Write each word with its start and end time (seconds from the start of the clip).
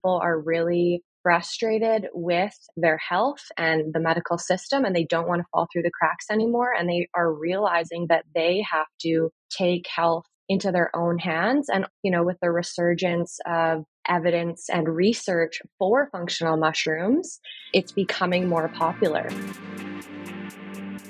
People 0.00 0.20
are 0.22 0.38
really 0.38 1.02
frustrated 1.22 2.06
with 2.14 2.54
their 2.76 2.98
health 2.98 3.44
and 3.56 3.92
the 3.92 4.00
medical 4.00 4.38
system 4.38 4.84
and 4.84 4.94
they 4.94 5.04
don't 5.04 5.28
want 5.28 5.40
to 5.40 5.46
fall 5.52 5.66
through 5.72 5.82
the 5.82 5.90
cracks 5.90 6.26
anymore 6.30 6.72
and 6.72 6.88
they 6.88 7.08
are 7.14 7.32
realizing 7.32 8.06
that 8.08 8.24
they 8.34 8.64
have 8.70 8.86
to 9.00 9.30
take 9.50 9.86
health 9.94 10.24
into 10.48 10.72
their 10.72 10.94
own 10.96 11.18
hands 11.18 11.68
and 11.68 11.86
you 12.02 12.10
know 12.10 12.22
with 12.22 12.38
the 12.40 12.50
resurgence 12.50 13.38
of 13.46 13.84
evidence 14.08 14.70
and 14.70 14.88
research 14.88 15.60
for 15.78 16.08
functional 16.10 16.56
mushrooms 16.56 17.40
it's 17.74 17.92
becoming 17.92 18.48
more 18.48 18.68
popular 18.68 19.28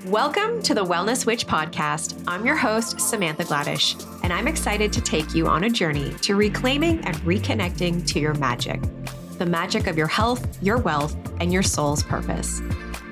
Welcome 0.09 0.63
to 0.63 0.73
the 0.73 0.83
Wellness 0.83 1.27
Witch 1.27 1.47
podcast. 1.47 2.25
I'm 2.27 2.47
your 2.47 2.57
host, 2.57 2.99
Samantha 2.99 3.45
Gladish, 3.45 3.95
and 4.23 4.33
I'm 4.33 4.49
excited 4.49 4.91
to 4.95 5.03
take 5.03 5.35
you 5.35 5.47
on 5.47 5.65
a 5.65 5.69
journey 5.69 6.15
to 6.23 6.35
reclaiming 6.35 7.05
and 7.05 7.15
reconnecting 7.19 8.07
to 8.07 8.19
your 8.19 8.33
magic 8.35 8.81
the 9.37 9.45
magic 9.45 9.87
of 9.87 9.99
your 9.99 10.07
health, 10.07 10.63
your 10.63 10.79
wealth, 10.79 11.15
and 11.41 11.53
your 11.53 11.63
soul's 11.63 12.03
purpose. 12.03 12.63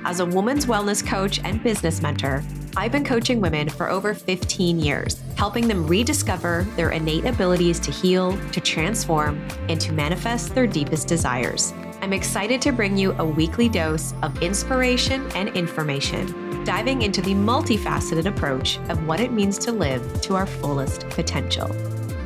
As 0.06 0.20
a 0.20 0.26
woman's 0.26 0.64
wellness 0.64 1.06
coach 1.06 1.38
and 1.44 1.62
business 1.62 2.00
mentor, 2.00 2.42
I've 2.78 2.92
been 2.92 3.04
coaching 3.04 3.42
women 3.42 3.68
for 3.68 3.90
over 3.90 4.14
15 4.14 4.78
years, 4.78 5.20
helping 5.36 5.68
them 5.68 5.86
rediscover 5.86 6.66
their 6.76 6.92
innate 6.92 7.26
abilities 7.26 7.78
to 7.80 7.90
heal, 7.90 8.38
to 8.52 8.60
transform, 8.60 9.46
and 9.68 9.78
to 9.82 9.92
manifest 9.92 10.54
their 10.54 10.66
deepest 10.66 11.08
desires. 11.08 11.74
I'm 12.00 12.14
excited 12.14 12.62
to 12.62 12.72
bring 12.72 12.96
you 12.96 13.12
a 13.18 13.24
weekly 13.24 13.68
dose 13.68 14.14
of 14.22 14.42
inspiration 14.42 15.30
and 15.32 15.50
information, 15.50 16.45
diving 16.66 17.02
into 17.02 17.22
the 17.22 17.32
multifaceted 17.32 18.26
approach 18.26 18.78
of 18.88 19.06
what 19.06 19.20
it 19.20 19.30
means 19.30 19.56
to 19.56 19.70
live 19.70 20.20
to 20.20 20.34
our 20.34 20.46
fullest 20.46 21.08
potential. 21.10 21.68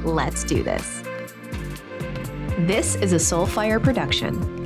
Let's 0.02 0.44
do 0.44 0.62
this. 0.62 1.02
This 2.60 2.94
is 2.94 3.12
a 3.12 3.16
Soulfire 3.16 3.82
production. 3.82 4.64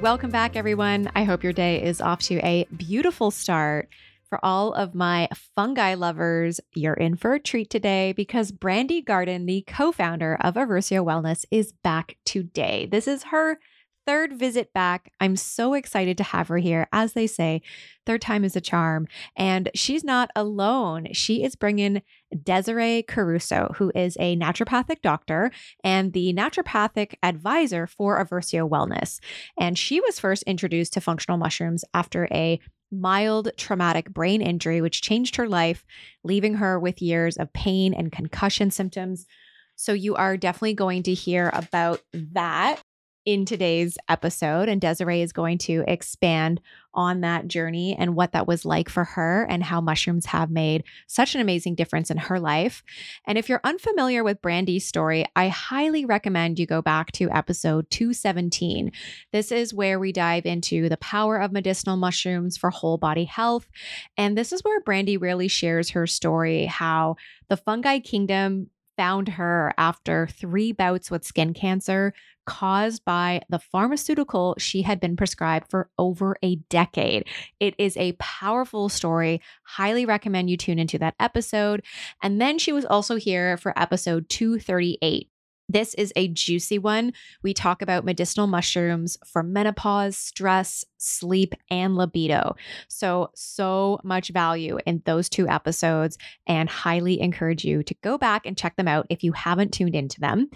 Welcome 0.00 0.30
back, 0.30 0.56
everyone. 0.56 1.12
I 1.14 1.22
hope 1.22 1.44
your 1.44 1.52
day 1.52 1.80
is 1.80 2.00
off 2.00 2.22
to 2.22 2.44
a 2.44 2.66
beautiful 2.76 3.30
start. 3.30 3.88
For 4.28 4.44
all 4.44 4.72
of 4.74 4.96
my 4.96 5.28
fungi 5.54 5.94
lovers, 5.94 6.58
you're 6.74 6.94
in 6.94 7.14
for 7.14 7.34
a 7.34 7.40
treat 7.40 7.70
today 7.70 8.12
because 8.12 8.50
Brandi 8.50 9.04
Garden, 9.04 9.46
the 9.46 9.62
co 9.62 9.92
founder 9.92 10.36
of 10.40 10.54
Eversio 10.54 11.04
Wellness, 11.04 11.44
is 11.52 11.70
back 11.84 12.16
today. 12.24 12.88
This 12.90 13.06
is 13.06 13.22
her 13.24 13.60
third 14.06 14.32
visit 14.38 14.72
back. 14.72 15.12
I'm 15.20 15.36
so 15.36 15.74
excited 15.74 16.16
to 16.18 16.24
have 16.24 16.48
her 16.48 16.58
here. 16.58 16.88
As 16.92 17.12
they 17.12 17.26
say, 17.26 17.60
third 18.06 18.22
time 18.22 18.44
is 18.44 18.56
a 18.56 18.60
charm. 18.60 19.08
And 19.36 19.68
she's 19.74 20.04
not 20.04 20.30
alone. 20.36 21.08
She 21.12 21.42
is 21.42 21.56
bringing 21.56 22.02
Desiree 22.42 23.02
Caruso, 23.02 23.74
who 23.76 23.90
is 23.94 24.16
a 24.20 24.36
naturopathic 24.36 25.02
doctor 25.02 25.50
and 25.82 26.12
the 26.12 26.32
naturopathic 26.32 27.14
advisor 27.22 27.86
for 27.86 28.24
Eversio 28.24 28.68
Wellness. 28.68 29.18
And 29.58 29.76
she 29.76 30.00
was 30.00 30.20
first 30.20 30.44
introduced 30.44 30.92
to 30.94 31.00
functional 31.00 31.38
mushrooms 31.38 31.84
after 31.92 32.28
a 32.30 32.60
mild 32.92 33.50
traumatic 33.56 34.10
brain 34.10 34.40
injury, 34.40 34.80
which 34.80 35.02
changed 35.02 35.36
her 35.36 35.48
life, 35.48 35.84
leaving 36.22 36.54
her 36.54 36.78
with 36.78 37.02
years 37.02 37.36
of 37.36 37.52
pain 37.52 37.92
and 37.92 38.12
concussion 38.12 38.70
symptoms. 38.70 39.26
So, 39.74 39.92
you 39.92 40.14
are 40.14 40.36
definitely 40.36 40.74
going 40.74 41.02
to 41.02 41.12
hear 41.12 41.50
about 41.52 42.00
that 42.12 42.80
in 43.26 43.44
today's 43.44 43.98
episode. 44.08 44.68
And 44.68 44.80
Desiree 44.80 45.20
is 45.20 45.32
going 45.32 45.58
to 45.58 45.84
expand 45.86 46.60
on 46.94 47.20
that 47.20 47.46
journey 47.46 47.94
and 47.98 48.14
what 48.14 48.32
that 48.32 48.46
was 48.46 48.64
like 48.64 48.88
for 48.88 49.04
her 49.04 49.46
and 49.50 49.62
how 49.62 49.82
mushrooms 49.82 50.26
have 50.26 50.50
made 50.50 50.82
such 51.06 51.34
an 51.34 51.42
amazing 51.42 51.74
difference 51.74 52.10
in 52.10 52.16
her 52.16 52.40
life. 52.40 52.82
And 53.26 53.36
if 53.36 53.48
you're 53.48 53.60
unfamiliar 53.64 54.24
with 54.24 54.40
Brandi's 54.40 54.86
story, 54.86 55.26
I 55.36 55.48
highly 55.48 56.06
recommend 56.06 56.58
you 56.58 56.66
go 56.66 56.80
back 56.80 57.12
to 57.12 57.30
episode 57.30 57.90
217. 57.90 58.92
This 59.32 59.52
is 59.52 59.74
where 59.74 59.98
we 59.98 60.12
dive 60.12 60.46
into 60.46 60.88
the 60.88 60.96
power 60.96 61.36
of 61.36 61.52
medicinal 61.52 61.96
mushrooms 61.96 62.56
for 62.56 62.70
whole 62.70 62.96
body 62.96 63.24
health. 63.24 63.68
And 64.16 64.38
this 64.38 64.52
is 64.52 64.62
where 64.62 64.80
Brandi 64.80 65.20
really 65.20 65.48
shares 65.48 65.90
her 65.90 66.06
story 66.06 66.64
how 66.64 67.16
the 67.48 67.56
fungi 67.56 67.98
kingdom 67.98 68.70
found 68.96 69.28
her 69.30 69.72
after 69.76 70.26
three 70.26 70.72
bouts 70.72 71.10
with 71.10 71.24
skin 71.24 71.54
cancer 71.54 72.12
caused 72.46 73.04
by 73.04 73.42
the 73.48 73.58
pharmaceutical 73.58 74.54
she 74.58 74.82
had 74.82 75.00
been 75.00 75.16
prescribed 75.16 75.68
for 75.68 75.90
over 75.98 76.36
a 76.42 76.56
decade. 76.70 77.26
It 77.60 77.74
is 77.76 77.96
a 77.96 78.12
powerful 78.12 78.88
story. 78.88 79.40
Highly 79.64 80.06
recommend 80.06 80.48
you 80.48 80.56
tune 80.56 80.78
into 80.78 80.98
that 80.98 81.16
episode. 81.20 81.82
And 82.22 82.40
then 82.40 82.58
she 82.58 82.72
was 82.72 82.84
also 82.84 83.16
here 83.16 83.56
for 83.56 83.78
episode 83.78 84.28
238. 84.28 85.28
This 85.68 85.94
is 85.94 86.12
a 86.14 86.28
juicy 86.28 86.78
one. 86.78 87.12
We 87.42 87.52
talk 87.52 87.82
about 87.82 88.04
medicinal 88.04 88.46
mushrooms 88.46 89.18
for 89.26 89.42
menopause, 89.42 90.16
stress, 90.16 90.84
sleep, 90.96 91.54
and 91.70 91.96
libido. 91.96 92.54
So, 92.88 93.30
so 93.34 93.98
much 94.04 94.28
value 94.28 94.78
in 94.86 95.02
those 95.06 95.28
two 95.28 95.48
episodes, 95.48 96.18
and 96.46 96.68
highly 96.68 97.20
encourage 97.20 97.64
you 97.64 97.82
to 97.82 97.94
go 98.02 98.16
back 98.16 98.46
and 98.46 98.56
check 98.56 98.76
them 98.76 98.86
out 98.86 99.06
if 99.10 99.24
you 99.24 99.32
haven't 99.32 99.72
tuned 99.72 99.96
into 99.96 100.20
them. 100.20 100.50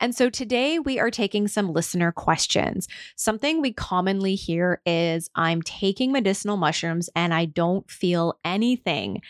And 0.00 0.14
so, 0.14 0.30
today 0.30 0.80
we 0.80 0.98
are 0.98 1.10
taking 1.10 1.46
some 1.46 1.72
listener 1.72 2.10
questions. 2.10 2.88
Something 3.14 3.60
we 3.60 3.72
commonly 3.72 4.34
hear 4.34 4.80
is 4.84 5.30
I'm 5.36 5.62
taking 5.62 6.10
medicinal 6.10 6.56
mushrooms 6.56 7.08
and 7.14 7.32
I 7.32 7.44
don't 7.44 7.88
feel 7.88 8.38
anything. 8.44 9.22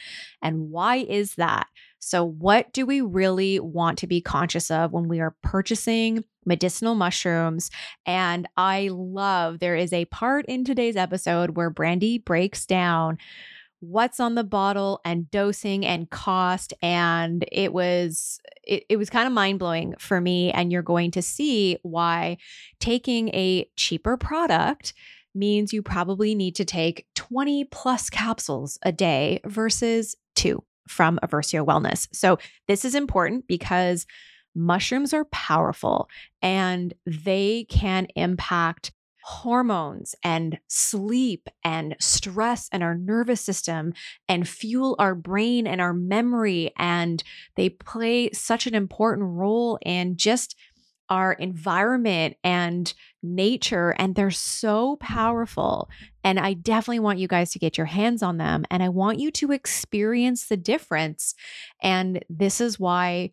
And 0.43 0.71
why 0.71 0.97
is 0.97 1.35
that? 1.35 1.67
So, 2.07 2.25
what 2.25 2.73
do 2.73 2.87
we 2.87 3.01
really 3.01 3.59
want 3.59 3.99
to 3.99 4.07
be 4.07 4.21
conscious 4.21 4.71
of 4.71 4.93
when 4.93 5.09
we 5.09 5.19
are 5.19 5.35
purchasing 5.43 6.23
medicinal 6.45 6.95
mushrooms? 6.95 7.69
And 8.07 8.47
I 8.57 8.91
love 8.93 9.59
there 9.59 9.75
is 9.75 9.93
a 9.93 10.05
part 10.05 10.47
in 10.47 10.65
today's 10.65 10.95
episode 10.95 11.57
where 11.57 11.69
Brandi 11.69 12.25
breaks 12.25 12.65
down 12.65 13.19
what's 13.81 14.21
on 14.21 14.37
the 14.37 14.45
bottle 14.45 15.01
and 15.05 15.29
dosing 15.33 15.85
and 15.85 16.09
cost 16.09 16.73
and 16.81 17.45
it 17.51 17.73
was 17.73 18.39
it, 18.63 18.85
it 18.89 18.97
was 18.99 19.11
kind 19.11 19.27
of 19.27 19.33
mind-blowing 19.33 19.97
for 19.99 20.21
me 20.21 20.53
and 20.53 20.71
you're 20.71 20.83
going 20.83 21.11
to 21.11 21.23
see 21.23 21.77
why 21.83 22.37
taking 22.79 23.31
a 23.31 23.69
cheaper 23.75 24.17
product 24.17 24.95
means 25.35 25.73
you 25.73 25.83
probably 25.83 26.37
need 26.37 26.55
to 26.55 26.65
take 26.65 27.05
20 27.17 27.65
plus 27.65 28.09
capsules 28.09 28.79
a 28.83 28.93
day 28.93 29.41
versus 29.45 30.15
two 30.37 30.63
from 30.89 31.19
Eversio 31.23 31.65
Wellness. 31.65 32.09
So, 32.13 32.39
this 32.69 32.85
is 32.85 32.95
important 32.95 33.47
because 33.47 34.07
mushrooms 34.55 35.13
are 35.13 35.27
powerful 35.27 36.09
and 36.43 36.95
they 37.05 37.67
can 37.69 38.07
impact 38.17 38.93
hormones 39.23 40.15
and 40.23 40.57
sleep 40.69 41.49
and 41.65 41.97
stress 41.99 42.69
and 42.71 42.85
our 42.85 42.95
nervous 42.95 43.41
system 43.41 43.93
and 44.29 44.49
fuel 44.49 44.95
our 45.01 45.17
brain 45.17 45.67
and 45.67 45.81
our 45.81 45.93
memory. 45.93 46.73
And 46.79 47.25
they 47.57 47.69
play 47.69 48.31
such 48.31 48.69
an 48.69 48.75
important 48.77 49.27
role 49.29 49.81
in 49.85 50.17
just 50.17 50.55
our 51.09 51.33
environment 51.33 52.37
and 52.43 52.93
nature, 53.23 53.95
and 53.99 54.15
they're 54.15 54.31
so 54.31 54.97
powerful. 54.97 55.89
And 56.25 56.39
I 56.39 56.55
definitely 56.55 57.01
want 57.01 57.19
you 57.19 57.29
guys 57.29 57.53
to 57.53 57.59
get 57.59 57.77
your 57.77 57.87
hands 57.87 58.23
on 58.23 58.39
them. 58.39 58.65
And 58.71 58.83
I 58.83 58.89
want 58.89 59.19
you 59.19 59.31
to 59.33 59.53
experience 59.53 60.47
the 60.47 60.57
difference. 60.57 61.35
And 61.83 62.25
this 62.29 62.61
is 62.61 62.81
why 62.81 63.33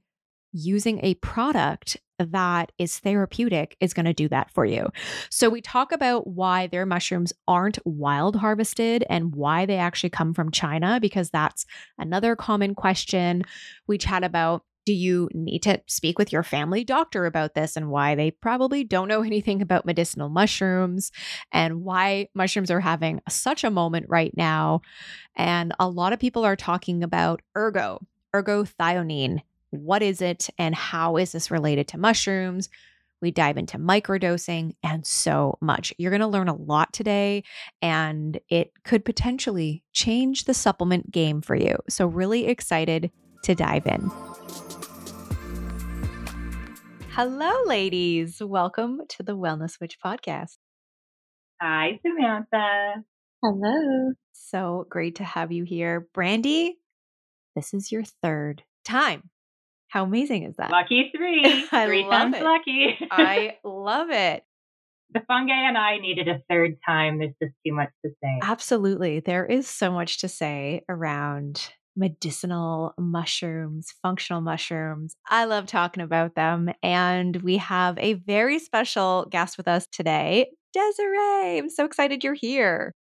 using 0.52 1.00
a 1.04 1.16
product 1.16 1.98
that 2.20 2.72
is 2.78 3.00
therapeutic 3.00 3.76
is 3.80 3.94
going 3.94 4.06
to 4.06 4.14
do 4.14 4.30
that 4.30 4.52
for 4.52 4.66
you. 4.66 4.88
So, 5.30 5.50
we 5.50 5.62
talk 5.62 5.92
about 5.92 6.28
why 6.28 6.68
their 6.68 6.86
mushrooms 6.86 7.34
aren't 7.48 7.80
wild 7.86 8.36
harvested 8.36 9.04
and 9.10 9.36
why 9.36 9.66
they 9.66 9.78
actually 9.78 10.12
come 10.12 10.34
from 10.34 10.52
China, 10.52 11.00
because 11.02 11.32
that's 11.32 11.66
another 11.98 12.36
common 12.36 12.76
question. 12.76 13.44
We 13.88 13.98
chat 13.98 14.24
about 14.24 14.64
do 14.86 14.94
you 14.94 15.30
need 15.34 15.64
to 15.64 15.82
speak 15.88 16.18
with 16.20 16.32
your 16.32 16.44
family 16.44 16.84
doctor 16.84 17.26
about 17.26 17.56
this 17.56 17.76
and 17.76 17.90
why 17.90 18.16
they 18.16 18.32
probably 18.32 18.84
don't 18.84 19.08
know 19.08 19.22
anything 19.24 19.62
about 19.62 19.86
medicinal 19.86 20.30
mushrooms 20.30 21.12
and 21.52 21.84
why 21.84 22.28
mushrooms 22.34 22.72
are 22.72 22.80
having 22.80 23.22
such 23.30 23.64
a 23.64 23.72
moment 23.72 24.06
right 24.10 24.36
now? 24.36 24.82
And 25.36 25.74
a 25.80 25.88
lot 25.88 26.14
of 26.14 26.20
people 26.20 26.46
are 26.46 26.56
talking 26.56 27.04
about 27.04 27.42
ergo, 27.56 28.00
ergothioneine. 28.36 29.42
What 29.70 30.04
is 30.04 30.22
it 30.22 30.50
and 30.58 30.76
how 30.76 31.18
is 31.18 31.32
this 31.32 31.50
related 31.50 31.88
to 31.90 31.98
mushrooms? 31.98 32.70
We 33.22 33.32
dive 33.32 33.58
into 33.58 33.80
microdosing 33.80 34.76
and 34.84 35.08
so 35.08 35.58
much. 35.62 35.94
You're 35.98 36.12
going 36.12 36.20
to 36.20 36.28
learn 36.28 36.50
a 36.50 36.56
lot 36.56 36.92
today, 36.92 37.46
and 37.82 38.38
it 38.50 38.74
could 38.84 39.06
potentially 39.06 39.82
change 39.94 40.44
the 40.44 40.54
supplement 40.54 41.10
game 41.10 41.42
for 41.42 41.56
you. 41.56 41.78
So, 41.88 42.06
really 42.06 42.48
excited 42.48 43.12
to 43.44 43.56
dive 43.56 43.86
in. 43.86 44.12
Hello, 47.12 47.52
ladies. 47.66 48.42
Welcome 48.42 49.02
to 49.10 49.24
the 49.24 49.38
Wellness 49.38 49.80
Witch 49.80 49.98
podcast. 50.04 50.58
Hi, 51.62 52.00
Samantha. 52.02 53.04
Hello. 53.44 54.14
So 54.34 54.88
great 54.90 55.16
to 55.16 55.24
have 55.24 55.52
you 55.52 55.64
here. 55.64 56.08
Brandi, 56.16 56.72
this 57.56 57.74
is 57.74 57.92
your 57.92 58.04
third 58.24 58.64
time. 58.84 59.30
How 59.90 60.04
amazing 60.06 60.44
is 60.44 60.56
that? 60.58 60.72
Lucky 60.72 61.12
three. 61.16 61.44
I 61.72 61.86
three 61.86 62.04
love 62.04 62.12
times 62.32 62.36
it. 62.38 62.44
lucky. 62.44 62.98
I 63.12 63.58
love 63.64 64.10
it. 64.10 64.44
the 65.14 65.22
fungi 65.28 65.68
and 65.68 65.78
I 65.78 66.00
needed 66.00 66.28
a 66.28 66.42
third 66.50 66.78
time. 66.84 67.20
There's 67.20 67.36
just 67.42 67.54
too 67.66 67.74
much 67.74 67.90
to 68.04 68.12
say. 68.24 68.40
Absolutely. 68.42 69.20
There 69.20 69.46
is 69.46 69.68
so 69.68 69.92
much 69.92 70.20
to 70.22 70.28
say 70.28 70.84
around 70.90 71.70
medicinal 71.96 72.94
mushrooms, 72.98 73.94
functional 74.02 74.42
mushrooms. 74.42 75.16
I 75.28 75.46
love 75.46 75.68
talking 75.68 76.04
about 76.04 76.36
them. 76.36 76.72
And 76.82 77.36
we 77.38 77.58
have 77.58 77.98
a 78.00 78.14
very 78.14 78.60
special 78.60 79.28
guest 79.30 79.58
with 79.58 79.68
us 79.68 79.88
today, 79.88 80.48
Desiree. 80.74 81.60
I'm 81.60 81.70
so 81.70 81.86
excited 81.86 82.24
you're 82.24 82.34
here. 82.34 82.94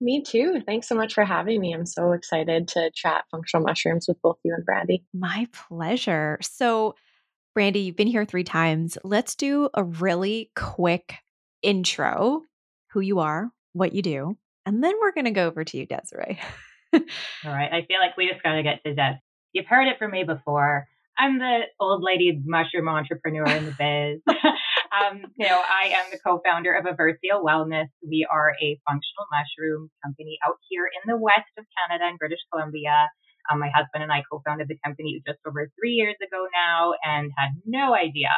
Me 0.00 0.22
too. 0.22 0.60
Thanks 0.66 0.88
so 0.88 0.94
much 0.94 1.14
for 1.14 1.24
having 1.24 1.60
me. 1.60 1.72
I'm 1.72 1.86
so 1.86 2.12
excited 2.12 2.68
to 2.68 2.90
chat 2.94 3.24
functional 3.30 3.64
mushrooms 3.64 4.06
with 4.06 4.20
both 4.20 4.36
you 4.44 4.54
and 4.54 4.66
Brandi. 4.66 5.04
My 5.14 5.48
pleasure. 5.52 6.38
So, 6.42 6.96
Brandi, 7.56 7.86
you've 7.86 7.96
been 7.96 8.06
here 8.06 8.26
three 8.26 8.44
times. 8.44 8.98
Let's 9.04 9.34
do 9.34 9.70
a 9.72 9.82
really 9.82 10.50
quick 10.54 11.14
intro 11.62 12.42
who 12.90 13.00
you 13.00 13.20
are, 13.20 13.50
what 13.72 13.94
you 13.94 14.02
do, 14.02 14.36
and 14.66 14.84
then 14.84 14.94
we're 15.00 15.12
going 15.12 15.24
to 15.24 15.30
go 15.30 15.46
over 15.46 15.64
to 15.64 15.78
you, 15.78 15.86
Desiree. 15.86 16.38
All 16.94 17.52
right. 17.52 17.72
I 17.72 17.84
feel 17.86 17.98
like 18.00 18.16
we 18.16 18.28
just 18.28 18.42
got 18.42 18.54
to 18.54 18.62
get 18.62 18.82
to 18.84 18.94
Des. 18.94 19.18
You've 19.52 19.66
heard 19.66 19.88
it 19.88 19.98
from 19.98 20.10
me 20.10 20.24
before. 20.24 20.86
I'm 21.18 21.38
the 21.38 21.60
old 21.80 22.02
lady 22.02 22.40
mushroom 22.44 22.88
entrepreneur 22.88 23.46
in 23.46 23.64
the 23.64 23.72
biz. 23.72 24.20
um, 24.28 25.22
you 25.36 25.46
know, 25.46 25.62
I 25.62 25.88
am 25.88 26.06
the 26.12 26.18
co-founder 26.24 26.74
of 26.74 26.84
Eversio 26.84 27.42
Wellness. 27.42 27.88
We 28.06 28.26
are 28.30 28.52
a 28.60 28.78
functional 28.86 29.26
mushroom 29.32 29.90
company 30.04 30.38
out 30.46 30.56
here 30.68 30.84
in 30.84 31.10
the 31.10 31.16
west 31.16 31.48
of 31.58 31.64
Canada 31.78 32.04
and 32.08 32.18
British 32.18 32.40
Columbia. 32.52 33.08
Um, 33.50 33.60
my 33.60 33.70
husband 33.74 34.02
and 34.02 34.12
I 34.12 34.24
co-founded 34.30 34.68
the 34.68 34.78
company 34.84 35.22
just 35.26 35.38
over 35.46 35.70
three 35.80 35.92
years 35.92 36.16
ago 36.22 36.46
now 36.52 36.94
and 37.02 37.32
had 37.36 37.50
no 37.64 37.94
idea 37.94 38.30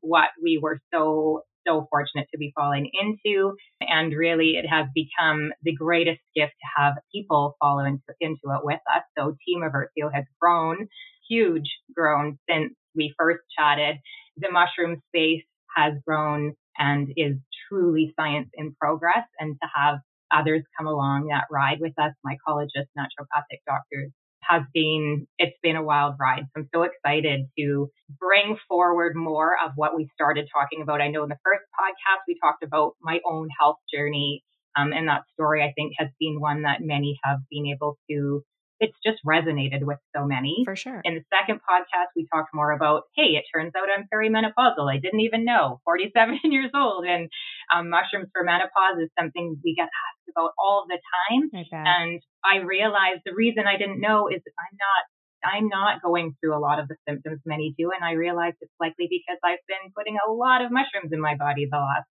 what 0.00 0.28
we 0.42 0.58
were 0.60 0.80
so 0.92 1.42
so 1.66 1.86
fortunate 1.90 2.26
to 2.32 2.38
be 2.38 2.52
falling 2.56 2.90
into. 2.92 3.54
And 3.80 4.12
really, 4.12 4.56
it 4.56 4.66
has 4.68 4.86
become 4.94 5.52
the 5.62 5.74
greatest 5.74 6.20
gift 6.34 6.52
to 6.52 6.82
have 6.82 6.94
people 7.14 7.56
follow 7.60 7.84
into, 7.84 8.02
into 8.20 8.54
it 8.54 8.64
with 8.64 8.80
us. 8.94 9.02
So 9.18 9.36
Team 9.46 9.62
Eversio 9.62 10.12
has 10.12 10.24
grown, 10.40 10.88
huge 11.28 11.70
grown 11.94 12.38
since 12.48 12.74
we 12.94 13.14
first 13.18 13.40
chatted. 13.58 13.96
The 14.36 14.50
mushroom 14.50 15.02
space 15.08 15.44
has 15.76 15.94
grown 16.06 16.54
and 16.78 17.08
is 17.16 17.36
truly 17.68 18.12
science 18.18 18.48
in 18.54 18.74
progress. 18.80 19.26
And 19.38 19.56
to 19.62 19.68
have 19.74 19.98
others 20.32 20.62
come 20.76 20.86
along 20.86 21.28
that 21.28 21.44
ride 21.50 21.78
with 21.80 21.92
us, 21.98 22.12
mycologists, 22.26 22.92
naturopathic 22.96 23.60
doctors, 23.66 24.10
has 24.48 24.62
been, 24.74 25.26
it's 25.38 25.56
been 25.62 25.76
a 25.76 25.82
wild 25.82 26.14
ride. 26.20 26.44
So 26.54 26.62
I'm 26.62 26.68
so 26.74 26.82
excited 26.82 27.46
to 27.58 27.90
bring 28.18 28.56
forward 28.68 29.14
more 29.16 29.54
of 29.64 29.72
what 29.76 29.96
we 29.96 30.08
started 30.14 30.48
talking 30.52 30.82
about. 30.82 31.00
I 31.00 31.08
know 31.08 31.22
in 31.22 31.28
the 31.28 31.38
first 31.44 31.64
podcast, 31.78 32.20
we 32.28 32.38
talked 32.42 32.62
about 32.62 32.94
my 33.00 33.20
own 33.28 33.48
health 33.58 33.78
journey. 33.92 34.42
Um, 34.76 34.92
and 34.92 35.08
that 35.08 35.24
story, 35.34 35.62
I 35.62 35.72
think, 35.76 35.92
has 35.98 36.08
been 36.18 36.40
one 36.40 36.62
that 36.62 36.80
many 36.80 37.18
have 37.24 37.40
been 37.50 37.66
able 37.66 37.98
to 38.10 38.42
it's 38.82 38.98
just 39.06 39.22
resonated 39.24 39.84
with 39.86 39.98
so 40.14 40.26
many. 40.26 40.62
For 40.64 40.74
sure. 40.74 41.00
In 41.04 41.14
the 41.14 41.22
second 41.30 41.60
podcast, 41.62 42.10
we 42.16 42.26
talked 42.34 42.50
more 42.52 42.72
about, 42.72 43.04
hey, 43.14 43.38
it 43.38 43.44
turns 43.54 43.72
out 43.78 43.86
I'm 43.86 44.08
perimenopausal. 44.12 44.92
I 44.92 44.98
didn't 44.98 45.20
even 45.20 45.44
know, 45.44 45.80
47 45.84 46.40
years 46.50 46.70
old. 46.74 47.06
And 47.06 47.30
um, 47.72 47.90
mushrooms 47.90 48.28
for 48.32 48.42
menopause 48.42 48.98
is 49.00 49.08
something 49.16 49.56
we 49.62 49.76
get 49.76 49.86
about 50.34 50.50
all 50.58 50.86
the 50.88 50.98
time. 50.98 51.50
And 51.72 52.20
I 52.44 52.64
realized 52.64 53.22
the 53.24 53.34
reason 53.36 53.64
I 53.68 53.76
didn't 53.76 54.00
know 54.00 54.28
is 54.28 54.40
I'm 54.40 54.76
not 54.76 55.04
I'm 55.44 55.68
not 55.68 56.00
going 56.02 56.36
through 56.40 56.56
a 56.56 56.62
lot 56.62 56.78
of 56.78 56.86
the 56.88 56.96
symptoms 57.08 57.40
many 57.44 57.74
do. 57.76 57.90
And 57.90 58.04
I 58.04 58.12
realized 58.12 58.56
it's 58.60 58.72
likely 58.78 59.08
because 59.10 59.38
I've 59.44 59.62
been 59.66 59.90
putting 59.96 60.16
a 60.16 60.30
lot 60.30 60.64
of 60.64 60.70
mushrooms 60.70 61.12
in 61.12 61.20
my 61.20 61.34
body 61.36 61.66
the 61.70 61.78
last 61.78 62.06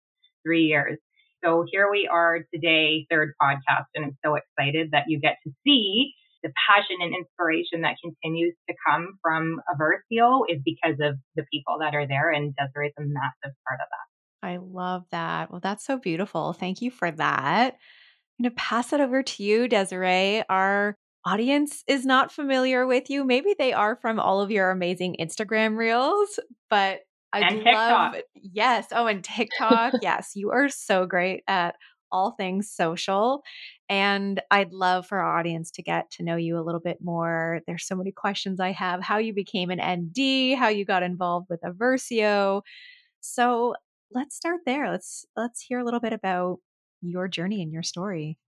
three 0.44 0.64
years. 0.64 0.98
So 1.44 1.64
here 1.70 1.88
we 1.90 2.08
are 2.10 2.40
today, 2.52 3.06
third 3.08 3.32
podcast, 3.40 3.86
and 3.94 4.04
I'm 4.04 4.18
so 4.24 4.36
excited 4.36 4.90
that 4.92 5.04
you 5.06 5.20
get 5.20 5.36
to 5.46 5.52
see 5.64 6.12
the 6.42 6.52
passion 6.68 6.96
and 7.00 7.14
inspiration 7.14 7.82
that 7.82 7.96
continues 8.02 8.54
to 8.68 8.74
come 8.86 9.18
from 9.22 9.60
Eversio 9.68 10.42
is 10.48 10.60
because 10.64 10.96
of 11.00 11.16
the 11.36 11.44
people 11.52 11.78
that 11.80 11.94
are 11.94 12.06
there, 12.06 12.30
and 12.30 12.54
Desiree's 12.56 12.92
a 12.98 13.02
massive 13.02 13.56
part 13.66 13.80
of 13.80 13.88
that. 13.88 14.06
I 14.46 14.56
love 14.56 15.04
that. 15.10 15.50
Well, 15.50 15.60
that's 15.60 15.84
so 15.84 15.98
beautiful. 15.98 16.52
Thank 16.52 16.82
you 16.82 16.90
for 16.90 17.10
that. 17.10 17.76
I'm 18.40 18.44
going 18.44 18.52
to 18.52 18.56
pass 18.56 18.94
it 18.94 19.02
over 19.02 19.22
to 19.22 19.42
you, 19.42 19.68
Desiree. 19.68 20.42
Our 20.48 20.96
audience 21.26 21.84
is 21.86 22.06
not 22.06 22.32
familiar 22.32 22.86
with 22.86 23.10
you. 23.10 23.22
Maybe 23.22 23.54
they 23.58 23.74
are 23.74 23.96
from 23.96 24.18
all 24.18 24.40
of 24.40 24.50
your 24.50 24.70
amazing 24.70 25.16
Instagram 25.20 25.76
reels, 25.76 26.40
but 26.70 27.00
I 27.34 27.40
and 27.40 27.62
love 27.62 28.14
TikTok. 28.14 28.24
yes. 28.34 28.86
Oh, 28.92 29.06
and 29.06 29.22
TikTok. 29.22 29.92
yes, 30.02 30.30
you 30.36 30.52
are 30.52 30.70
so 30.70 31.04
great 31.04 31.42
at 31.48 31.74
all 32.10 32.30
things 32.30 32.70
social. 32.70 33.42
And 33.90 34.40
I'd 34.50 34.72
love 34.72 35.06
for 35.06 35.18
our 35.18 35.38
audience 35.38 35.70
to 35.72 35.82
get 35.82 36.10
to 36.12 36.22
know 36.22 36.36
you 36.36 36.58
a 36.58 36.64
little 36.64 36.80
bit 36.80 36.96
more. 37.02 37.60
There's 37.66 37.86
so 37.86 37.94
many 37.94 38.10
questions 38.10 38.58
I 38.58 38.72
have 38.72 39.02
how 39.02 39.18
you 39.18 39.34
became 39.34 39.68
an 39.68 39.82
ND, 39.82 40.56
how 40.56 40.68
you 40.68 40.86
got 40.86 41.02
involved 41.02 41.48
with 41.50 41.60
Eversio. 41.60 42.62
So 43.20 43.74
let's 44.10 44.34
start 44.34 44.60
there. 44.64 44.90
Let's 44.90 45.26
let's 45.36 45.60
hear 45.60 45.78
a 45.78 45.84
little 45.84 46.00
bit 46.00 46.14
about 46.14 46.60
your 47.02 47.28
journey 47.28 47.62
and 47.62 47.72
your 47.72 47.82
story. 47.82 48.38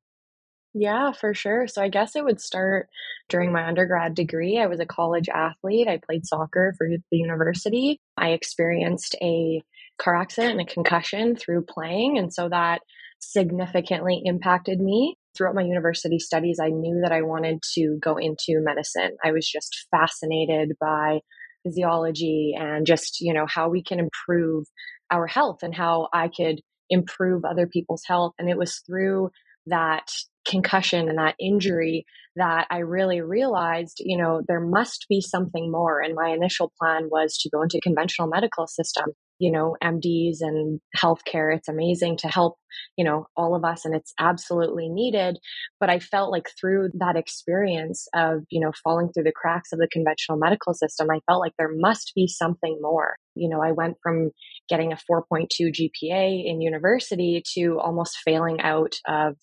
Yeah, 0.75 1.13
for 1.13 1.35
sure. 1.35 1.67
So 1.67 1.83
I 1.83 1.89
guess 1.89 2.17
it 2.17 2.25
would 2.25 2.41
start 2.41 2.89
during 3.29 3.53
my 3.53 3.67
undergrad 3.67 4.15
degree. 4.15 4.59
I 4.59 4.67
was 4.67 4.81
a 4.81 4.87
college 4.87 5.29
athlete. 5.29 5.87
I 5.87 5.99
played 5.99 6.27
soccer 6.27 6.75
for 6.79 6.89
the 6.89 7.17
university. 7.17 8.01
I 8.17 8.31
experienced 8.31 9.15
a 9.21 9.63
car 9.99 10.17
accident 10.17 10.59
and 10.59 10.69
a 10.69 10.73
concussion 10.73 11.37
through 11.37 11.67
playing. 11.69 12.17
And 12.17 12.33
so 12.33 12.49
that 12.49 12.81
significantly 13.19 14.23
impacted 14.25 14.81
me. 14.81 15.17
Throughout 15.37 15.55
my 15.55 15.63
university 15.63 16.19
studies, 16.19 16.59
I 16.63 16.69
knew 16.69 17.01
that 17.03 17.13
I 17.13 17.23
wanted 17.23 17.63
to 17.75 17.99
go 18.01 18.17
into 18.17 18.61
medicine. 18.61 19.17
I 19.25 19.33
was 19.33 19.49
just 19.49 19.87
fascinated 19.91 20.73
by 20.81 21.21
physiology 21.65 22.55
and 22.59 22.87
just, 22.87 23.21
you 23.21 23.33
know, 23.33 23.47
how 23.47 23.69
we 23.69 23.83
can 23.83 23.99
improve 23.99 24.67
our 25.11 25.27
health 25.27 25.63
and 25.63 25.75
how 25.75 26.09
I 26.13 26.29
could 26.29 26.61
improve 26.93 27.45
other 27.45 27.67
people's 27.67 28.05
health. 28.07 28.33
And 28.39 28.49
it 28.49 28.57
was 28.57 28.83
through 28.87 29.31
that 29.67 30.11
concussion 30.47 31.09
and 31.09 31.19
that 31.19 31.37
injury 31.41 32.05
that 32.37 32.67
I 32.71 32.79
really 32.79 33.21
realized, 33.21 33.99
you 34.01 34.17
know, 34.17 34.43
there 34.49 34.61
must 34.61 35.07
be 35.09 35.21
something 35.21 35.71
more. 35.71 36.01
And 36.01 36.15
my 36.15 36.31
initial 36.31 36.73
plan 36.81 37.09
was 37.11 37.37
to 37.39 37.51
go 37.51 37.63
into 37.63 37.81
conventional 37.83 38.29
medical 38.29 38.67
system 38.67 39.13
you 39.43 39.51
know, 39.51 39.77
MDs 39.83 40.37
and 40.41 40.79
healthcare. 40.97 41.53
It's 41.53 41.67
amazing 41.67 42.17
to 42.19 42.29
help, 42.29 42.59
you 42.97 43.05
know, 43.05 43.27
all 43.37 43.57
of 43.57 43.65
us 43.65 43.85
and 43.85 43.93
it's 43.93 44.15
absolutely 44.21 44.89
needed. 44.89 45.37
But 45.81 45.91
I 45.91 45.99
felt 45.99 46.31
like 46.31 46.49
through 46.61 46.91
that 47.01 47.17
experience 47.17 48.07
of, 48.15 48.45
you 48.51 48.61
know, 48.61 48.71
falling 48.85 49.09
through 49.13 49.25
the 49.25 49.33
cracks 49.35 49.73
of 49.73 49.81
the 49.81 49.89
conventional 49.91 50.39
medical 50.39 50.75
system, 50.75 51.09
I 51.11 51.19
felt 51.27 51.41
like 51.41 51.55
there 51.59 51.73
must 51.75 52.13
be 52.15 52.29
something 52.29 52.79
more. 52.81 53.17
You 53.35 53.49
know, 53.49 53.61
I 53.61 53.73
went 53.73 53.97
from 54.01 54.31
getting 54.69 54.93
a 54.93 54.99
4.2 55.11 55.49
GPA 55.61 56.45
in 56.47 56.61
university 56.61 57.43
to 57.55 57.81
almost 57.81 58.19
failing 58.25 58.61
out 58.61 58.95
of 59.09 59.35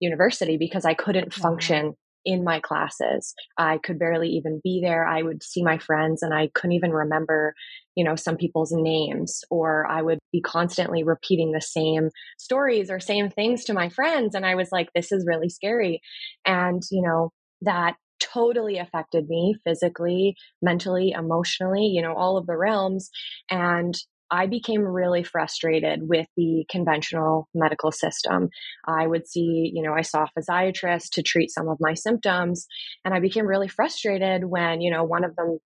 university 0.00 0.56
because 0.58 0.84
I 0.84 0.94
couldn't 0.94 1.32
function 1.32 1.94
in 2.24 2.44
my 2.44 2.60
classes. 2.60 3.34
I 3.58 3.78
could 3.78 3.98
barely 3.98 4.28
even 4.30 4.60
be 4.62 4.80
there. 4.82 5.06
I 5.06 5.22
would 5.22 5.42
see 5.42 5.62
my 5.62 5.78
friends 5.78 6.22
and 6.22 6.32
I 6.32 6.48
couldn't 6.54 6.72
even 6.72 6.92
remember, 6.92 7.54
you 7.94 8.04
know, 8.04 8.16
some 8.16 8.36
people's 8.36 8.72
names, 8.72 9.42
or 9.50 9.86
I 9.86 10.02
would 10.02 10.18
be 10.32 10.40
constantly 10.40 11.04
repeating 11.04 11.52
the 11.52 11.60
same 11.60 12.10
stories 12.38 12.90
or 12.90 13.00
same 13.00 13.30
things 13.30 13.64
to 13.64 13.74
my 13.74 13.88
friends. 13.88 14.34
And 14.34 14.46
I 14.46 14.54
was 14.54 14.68
like, 14.72 14.88
this 14.94 15.12
is 15.12 15.26
really 15.26 15.48
scary. 15.48 16.00
And, 16.46 16.82
you 16.90 17.02
know, 17.02 17.32
that 17.62 17.94
totally 18.20 18.78
affected 18.78 19.28
me 19.28 19.54
physically, 19.64 20.36
mentally, 20.62 21.10
emotionally, 21.10 21.86
you 21.86 22.02
know, 22.02 22.14
all 22.14 22.36
of 22.36 22.46
the 22.46 22.56
realms. 22.56 23.10
And 23.50 23.94
I 24.34 24.48
became 24.48 24.82
really 24.82 25.22
frustrated 25.22 26.08
with 26.08 26.26
the 26.36 26.64
conventional 26.68 27.48
medical 27.54 27.92
system. 27.92 28.48
I 28.84 29.06
would 29.06 29.28
see, 29.28 29.70
you 29.72 29.80
know, 29.80 29.94
I 29.94 30.02
saw 30.02 30.24
a 30.24 30.40
physiatrist 30.40 31.10
to 31.12 31.22
treat 31.22 31.52
some 31.52 31.68
of 31.68 31.76
my 31.78 31.94
symptoms, 31.94 32.66
and 33.04 33.14
I 33.14 33.20
became 33.20 33.46
really 33.46 33.68
frustrated 33.68 34.44
when, 34.44 34.80
you 34.80 34.90
know, 34.90 35.04
one 35.04 35.22
of 35.22 35.36
them 35.36 35.60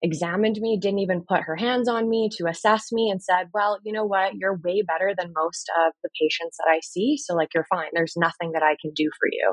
examined 0.00 0.56
me, 0.58 0.78
didn't 0.80 1.00
even 1.00 1.26
put 1.28 1.42
her 1.42 1.54
hands 1.54 1.86
on 1.86 2.08
me 2.08 2.30
to 2.38 2.46
assess 2.48 2.90
me, 2.92 3.10
and 3.10 3.22
said, 3.22 3.48
Well, 3.52 3.78
you 3.84 3.92
know 3.92 4.06
what? 4.06 4.36
You're 4.36 4.56
way 4.56 4.80
better 4.80 5.12
than 5.14 5.34
most 5.36 5.70
of 5.86 5.92
the 6.02 6.10
patients 6.18 6.56
that 6.56 6.70
I 6.70 6.80
see. 6.82 7.18
So, 7.18 7.34
like, 7.34 7.48
you're 7.54 7.66
fine. 7.68 7.90
There's 7.92 8.16
nothing 8.16 8.52
that 8.52 8.62
I 8.62 8.76
can 8.80 8.92
do 8.96 9.10
for 9.20 9.28
you. 9.30 9.52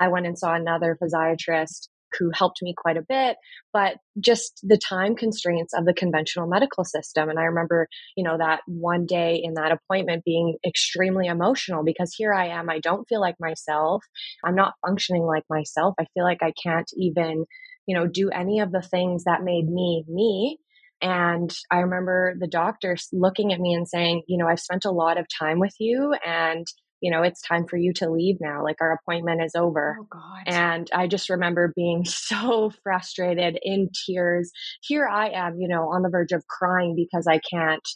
I 0.00 0.08
went 0.08 0.26
and 0.26 0.36
saw 0.36 0.54
another 0.54 0.98
physiatrist 1.00 1.86
who 2.18 2.30
helped 2.32 2.58
me 2.62 2.74
quite 2.76 2.96
a 2.96 3.04
bit, 3.08 3.36
but 3.72 3.96
just 4.20 4.60
the 4.62 4.78
time 4.78 5.14
constraints 5.14 5.72
of 5.74 5.84
the 5.84 5.94
conventional 5.94 6.48
medical 6.48 6.84
system. 6.84 7.28
And 7.28 7.38
I 7.38 7.44
remember, 7.44 7.88
you 8.16 8.24
know, 8.24 8.38
that 8.38 8.60
one 8.66 9.06
day 9.06 9.40
in 9.42 9.54
that 9.54 9.72
appointment 9.72 10.24
being 10.24 10.56
extremely 10.66 11.26
emotional 11.26 11.84
because 11.84 12.14
here 12.16 12.32
I 12.32 12.48
am, 12.48 12.70
I 12.70 12.78
don't 12.78 13.08
feel 13.08 13.20
like 13.20 13.36
myself. 13.40 14.04
I'm 14.44 14.54
not 14.54 14.74
functioning 14.86 15.22
like 15.22 15.44
myself. 15.50 15.94
I 15.98 16.06
feel 16.14 16.24
like 16.24 16.42
I 16.42 16.52
can't 16.62 16.90
even, 16.96 17.44
you 17.86 17.96
know, 17.96 18.06
do 18.06 18.30
any 18.30 18.60
of 18.60 18.72
the 18.72 18.82
things 18.82 19.24
that 19.24 19.42
made 19.42 19.68
me 19.68 20.04
me. 20.08 20.58
And 21.00 21.54
I 21.70 21.78
remember 21.78 22.34
the 22.38 22.48
doctor 22.48 22.96
looking 23.12 23.52
at 23.52 23.60
me 23.60 23.72
and 23.74 23.86
saying, 23.86 24.22
you 24.26 24.36
know, 24.36 24.48
I've 24.48 24.60
spent 24.60 24.84
a 24.84 24.90
lot 24.90 25.18
of 25.18 25.26
time 25.38 25.60
with 25.60 25.74
you 25.78 26.14
and 26.26 26.66
you 27.00 27.10
know, 27.10 27.22
it's 27.22 27.40
time 27.42 27.66
for 27.66 27.76
you 27.76 27.92
to 27.94 28.10
leave 28.10 28.36
now. 28.40 28.62
Like 28.62 28.76
our 28.80 28.92
appointment 28.92 29.42
is 29.42 29.54
over. 29.54 29.98
Oh 30.00 30.06
God. 30.10 30.42
And 30.46 30.90
I 30.94 31.06
just 31.06 31.30
remember 31.30 31.72
being 31.74 32.04
so 32.06 32.72
frustrated 32.82 33.58
in 33.62 33.88
tears. 34.06 34.50
Here 34.82 35.06
I 35.06 35.30
am, 35.30 35.58
you 35.58 35.68
know, 35.68 35.88
on 35.88 36.02
the 36.02 36.10
verge 36.10 36.32
of 36.32 36.46
crying 36.46 36.94
because 36.96 37.26
I 37.26 37.40
can't 37.50 37.86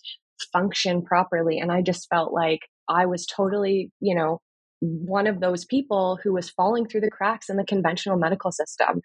function 0.52 1.02
properly. 1.02 1.58
And 1.58 1.70
I 1.70 1.82
just 1.82 2.08
felt 2.08 2.32
like 2.32 2.60
I 2.88 3.06
was 3.06 3.26
totally, 3.26 3.90
you 4.00 4.14
know, 4.14 4.40
one 4.80 5.26
of 5.26 5.40
those 5.40 5.64
people 5.64 6.18
who 6.22 6.32
was 6.32 6.50
falling 6.50 6.86
through 6.86 7.02
the 7.02 7.10
cracks 7.10 7.48
in 7.48 7.56
the 7.56 7.64
conventional 7.64 8.18
medical 8.18 8.50
system. 8.50 9.00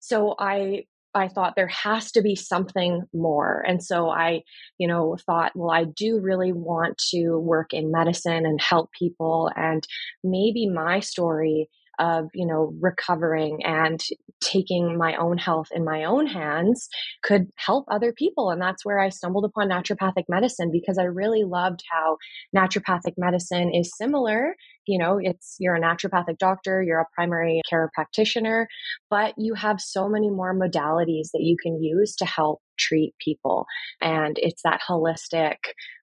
So 0.00 0.34
I 0.38 0.84
I 1.14 1.28
thought 1.28 1.54
there 1.56 1.68
has 1.68 2.12
to 2.12 2.22
be 2.22 2.36
something 2.36 3.02
more. 3.12 3.64
And 3.66 3.82
so 3.82 4.08
I, 4.08 4.42
you 4.78 4.86
know, 4.86 5.16
thought, 5.26 5.52
well, 5.54 5.70
I 5.70 5.84
do 5.84 6.20
really 6.20 6.52
want 6.52 6.98
to 7.10 7.38
work 7.38 7.72
in 7.72 7.90
medicine 7.90 8.46
and 8.46 8.60
help 8.60 8.90
people. 8.98 9.50
And 9.56 9.86
maybe 10.22 10.68
my 10.68 11.00
story 11.00 11.68
of 12.00 12.30
you 12.34 12.46
know 12.46 12.72
recovering 12.80 13.62
and 13.64 14.02
taking 14.40 14.96
my 14.96 15.14
own 15.16 15.36
health 15.36 15.68
in 15.70 15.84
my 15.84 16.04
own 16.04 16.26
hands 16.26 16.88
could 17.22 17.48
help 17.56 17.84
other 17.90 18.12
people 18.12 18.50
and 18.50 18.60
that's 18.60 18.84
where 18.84 18.98
i 18.98 19.10
stumbled 19.10 19.44
upon 19.44 19.68
naturopathic 19.68 20.24
medicine 20.28 20.70
because 20.72 20.96
i 20.98 21.02
really 21.04 21.44
loved 21.44 21.82
how 21.92 22.16
naturopathic 22.56 23.12
medicine 23.18 23.72
is 23.74 23.92
similar 23.96 24.56
you 24.90 24.98
know 24.98 25.18
it's 25.20 25.56
you're 25.60 25.76
a 25.76 25.80
naturopathic 25.80 26.38
doctor 26.38 26.82
you're 26.82 27.00
a 27.00 27.06
primary 27.14 27.60
care 27.68 27.90
practitioner 27.94 28.66
but 29.08 29.32
you 29.38 29.54
have 29.54 29.80
so 29.80 30.08
many 30.08 30.30
more 30.30 30.54
modalities 30.54 31.28
that 31.32 31.42
you 31.42 31.56
can 31.62 31.82
use 31.82 32.16
to 32.16 32.24
help 32.24 32.60
treat 32.80 33.14
people. 33.22 33.66
And 34.00 34.36
it's 34.40 34.62
that 34.62 34.80
holistic 34.88 35.56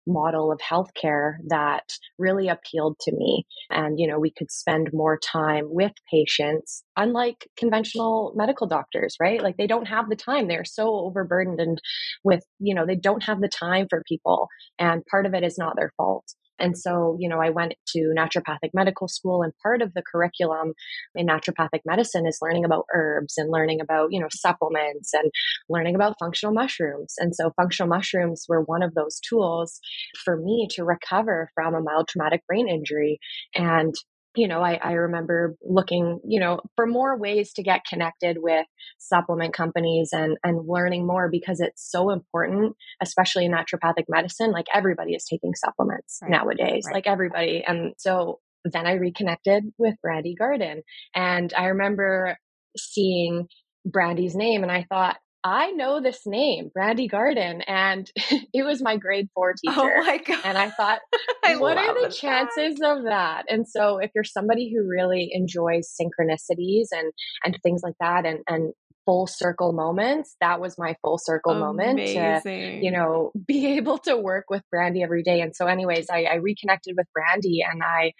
model 0.09 0.53
of 0.53 0.59
healthcare 0.59 1.33
that 1.49 1.83
really 2.17 2.47
appealed 2.47 2.97
to 3.01 3.11
me. 3.13 3.45
And 3.69 3.99
you 3.99 4.07
know 4.07 4.19
we 4.19 4.31
could 4.31 4.51
spend 4.51 4.89
more 4.93 5.19
time 5.19 5.65
with 5.67 5.91
patients 6.09 6.83
unlike 6.95 7.49
conventional 7.57 8.31
medical 8.35 8.67
doctors 8.67 9.17
right? 9.19 9.41
Like 9.41 9.57
they 9.57 9.67
don't 9.67 9.87
have 9.87 10.09
the 10.09 10.15
time. 10.15 10.47
They're 10.47 10.63
so 10.63 10.87
overburdened 10.87 11.59
and 11.59 11.81
with 12.23 12.43
you 12.59 12.73
know 12.73 12.85
they 12.85 12.95
don't 12.95 13.23
have 13.23 13.41
the 13.41 13.49
time 13.49 13.87
for 13.89 14.03
people 14.07 14.47
and 14.79 15.05
part 15.11 15.25
of 15.25 15.33
it 15.33 15.43
is 15.43 15.57
not 15.57 15.75
their 15.75 15.91
fault 15.97 16.25
and 16.59 16.77
so, 16.77 17.17
you 17.19 17.29
know, 17.29 17.39
I 17.41 17.49
went 17.49 17.73
to 17.89 18.13
naturopathic 18.17 18.71
medical 18.73 19.07
school, 19.07 19.41
and 19.43 19.53
part 19.61 19.81
of 19.81 19.93
the 19.93 20.03
curriculum 20.03 20.73
in 21.15 21.27
naturopathic 21.27 21.81
medicine 21.85 22.25
is 22.27 22.39
learning 22.41 22.65
about 22.65 22.85
herbs 22.93 23.35
and 23.37 23.51
learning 23.51 23.81
about, 23.81 24.09
you 24.11 24.19
know, 24.19 24.27
supplements 24.31 25.13
and 25.13 25.31
learning 25.69 25.95
about 25.95 26.17
functional 26.19 26.53
mushrooms. 26.53 27.15
And 27.17 27.35
so, 27.35 27.51
functional 27.55 27.89
mushrooms 27.89 28.45
were 28.47 28.61
one 28.61 28.83
of 28.83 28.93
those 28.93 29.19
tools 29.19 29.79
for 30.23 30.37
me 30.37 30.67
to 30.71 30.83
recover 30.83 31.49
from 31.55 31.75
a 31.75 31.81
mild 31.81 32.07
traumatic 32.07 32.45
brain 32.47 32.67
injury. 32.67 33.19
And 33.55 33.93
you 34.37 34.47
know, 34.47 34.61
I, 34.61 34.79
I 34.81 34.91
remember 34.93 35.57
looking, 35.63 36.19
you 36.25 36.39
know, 36.39 36.59
for 36.75 36.85
more 36.85 37.17
ways 37.17 37.53
to 37.53 37.63
get 37.63 37.85
connected 37.85 38.37
with 38.39 38.65
supplement 38.99 39.53
companies 39.53 40.09
and, 40.11 40.37
and 40.43 40.67
learning 40.67 41.07
more 41.07 41.27
because 41.29 41.59
it's 41.59 41.89
so 41.89 42.11
important, 42.11 42.75
especially 43.01 43.45
in 43.45 43.51
naturopathic 43.51 44.05
medicine. 44.07 44.51
Like 44.51 44.67
everybody 44.73 45.13
is 45.13 45.25
taking 45.25 45.55
supplements 45.55 46.19
right. 46.21 46.31
nowadays, 46.31 46.83
right. 46.85 46.93
like 46.93 47.07
everybody. 47.07 47.63
And 47.67 47.93
so 47.97 48.39
then 48.63 48.85
I 48.85 48.93
reconnected 48.93 49.63
with 49.77 49.95
Brandi 50.05 50.37
Garden. 50.37 50.83
And 51.15 51.51
I 51.57 51.65
remember 51.65 52.37
seeing 52.77 53.47
Brandi's 53.87 54.35
name 54.35 54.61
and 54.61 54.71
I 54.71 54.85
thought, 54.87 55.17
I 55.47 55.71
know 55.71 56.01
this 56.01 56.23
name, 56.25 56.71
Brandi 56.77 57.09
Garden, 57.09 57.61
and 57.61 58.11
it 58.53 58.65
was 58.65 58.81
my 58.81 58.97
grade 58.97 59.29
four 59.33 59.51
oh 59.67 59.71
teacher. 59.71 59.97
Oh 59.97 60.03
my 60.03 60.17
god! 60.17 60.41
And 60.45 60.57
I 60.57 60.69
thought, 60.71 60.99
I 61.43 61.55
what 61.55 61.77
are 61.77 62.03
the 62.03 62.13
chances 62.13 62.79
that. 62.79 62.97
of 62.97 63.03
that? 63.05 63.45
And 63.47 63.65
so, 63.65 63.97
if 63.97 64.11
you're 64.13 64.25
somebody 64.25 64.69
who 64.73 64.85
really 64.85 65.29
enjoys 65.31 65.95
synchronicities 65.99 66.87
and 66.91 67.13
and 67.45 67.57
things 67.63 67.81
like 67.81 67.95
that, 68.01 68.25
and 68.25 68.39
and 68.49 68.73
full 69.05 69.25
circle 69.25 69.71
moments, 69.71 70.35
that 70.41 70.59
was 70.59 70.77
my 70.77 70.97
full 71.01 71.17
circle 71.17 71.53
Amazing. 71.53 72.21
moment 72.21 72.43
to 72.43 72.79
you 72.83 72.91
know 72.91 73.31
be 73.47 73.77
able 73.77 73.99
to 73.99 74.17
work 74.17 74.45
with 74.49 74.63
Brandi 74.73 75.01
every 75.01 75.23
day. 75.23 75.39
And 75.39 75.55
so, 75.55 75.65
anyways, 75.67 76.07
I, 76.11 76.23
I 76.23 76.35
reconnected 76.35 76.95
with 76.97 77.07
Brandi, 77.17 77.59
and 77.65 77.81
I 77.81 78.11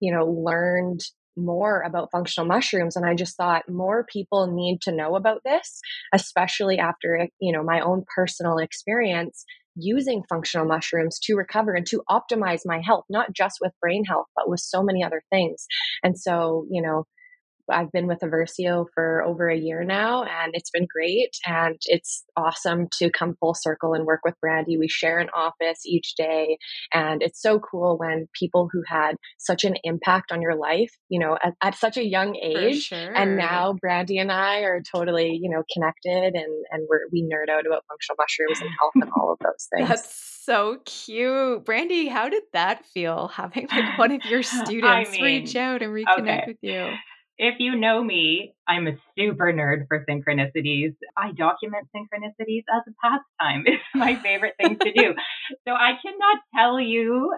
you 0.00 0.14
know 0.14 0.24
learned 0.24 1.02
more 1.44 1.80
about 1.82 2.10
functional 2.10 2.46
mushrooms 2.46 2.96
and 2.96 3.06
i 3.06 3.14
just 3.14 3.36
thought 3.36 3.68
more 3.68 4.04
people 4.04 4.46
need 4.52 4.80
to 4.80 4.92
know 4.92 5.16
about 5.16 5.40
this 5.44 5.80
especially 6.12 6.78
after 6.78 7.28
you 7.40 7.52
know 7.52 7.62
my 7.62 7.80
own 7.80 8.04
personal 8.14 8.58
experience 8.58 9.44
using 9.76 10.22
functional 10.28 10.66
mushrooms 10.66 11.18
to 11.20 11.34
recover 11.34 11.74
and 11.74 11.86
to 11.86 12.02
optimize 12.10 12.60
my 12.64 12.80
health 12.84 13.04
not 13.08 13.32
just 13.32 13.58
with 13.60 13.72
brain 13.80 14.04
health 14.04 14.26
but 14.34 14.48
with 14.48 14.60
so 14.60 14.82
many 14.82 15.02
other 15.02 15.22
things. 15.30 15.66
And 16.02 16.18
so 16.18 16.66
you 16.70 16.82
know 16.82 17.04
I've 17.70 17.92
been 17.92 18.06
with 18.06 18.20
Eversio 18.20 18.86
for 18.94 19.22
over 19.22 19.48
a 19.48 19.56
year 19.56 19.84
now, 19.84 20.24
and 20.24 20.52
it's 20.54 20.70
been 20.70 20.86
great. 20.92 21.36
And 21.46 21.76
it's 21.86 22.24
awesome 22.36 22.88
to 22.98 23.10
come 23.10 23.36
full 23.40 23.54
circle 23.54 23.94
and 23.94 24.04
work 24.04 24.20
with 24.24 24.34
Brandi. 24.44 24.78
We 24.78 24.88
share 24.88 25.18
an 25.18 25.28
office 25.34 25.80
each 25.86 26.14
day, 26.16 26.58
and 26.92 27.22
it's 27.22 27.40
so 27.40 27.58
cool 27.58 27.98
when 27.98 28.28
people 28.38 28.68
who 28.72 28.82
had 28.86 29.16
such 29.38 29.64
an 29.64 29.76
impact 29.84 30.32
on 30.32 30.42
your 30.42 30.56
life, 30.56 30.92
you 31.08 31.20
know, 31.20 31.36
at, 31.42 31.54
at 31.62 31.74
such 31.74 31.96
a 31.96 32.04
young 32.04 32.36
age, 32.36 32.84
sure. 32.84 33.12
and 33.16 33.36
now 33.36 33.74
Brandi 33.84 34.20
and 34.20 34.32
I 34.32 34.60
are 34.60 34.82
totally, 34.94 35.38
you 35.40 35.50
know, 35.50 35.62
connected, 35.72 36.34
and 36.34 36.64
and 36.70 36.86
we're, 36.88 37.00
we 37.12 37.22
nerd 37.22 37.50
out 37.50 37.66
about 37.66 37.84
functional 37.88 38.16
mushrooms 38.18 38.60
and 38.60 38.70
health 38.78 38.92
and 38.94 39.10
all 39.16 39.32
of 39.32 39.38
those 39.40 39.68
things. 39.74 39.88
That's 39.88 40.30
so 40.44 40.78
cute. 40.84 41.64
Brandi, 41.64 42.08
how 42.08 42.28
did 42.28 42.42
that 42.52 42.84
feel 42.86 43.28
having 43.28 43.68
like 43.70 43.98
one 43.98 44.12
of 44.12 44.24
your 44.24 44.42
students 44.42 45.10
I 45.10 45.12
mean, 45.12 45.22
reach 45.22 45.56
out 45.56 45.82
and 45.82 45.92
reconnect 45.92 46.20
okay. 46.20 46.44
with 46.48 46.56
you? 46.62 46.90
If 47.40 47.54
you 47.58 47.74
know 47.74 48.04
me, 48.04 48.54
I'm 48.68 48.86
a 48.86 48.92
super 49.18 49.50
nerd 49.50 49.88
for 49.88 50.04
synchronicities. 50.08 50.94
I 51.16 51.32
document 51.32 51.88
synchronicities 51.96 52.64
as 52.68 52.82
a 52.86 52.92
pastime. 53.02 53.64
It's 53.66 53.82
my 53.94 54.14
favorite 54.22 54.54
thing 54.60 54.78
to 54.78 54.92
do. 54.92 55.14
so 55.66 55.72
I 55.72 55.92
cannot 56.04 56.38
tell 56.54 56.78
you 56.78 57.34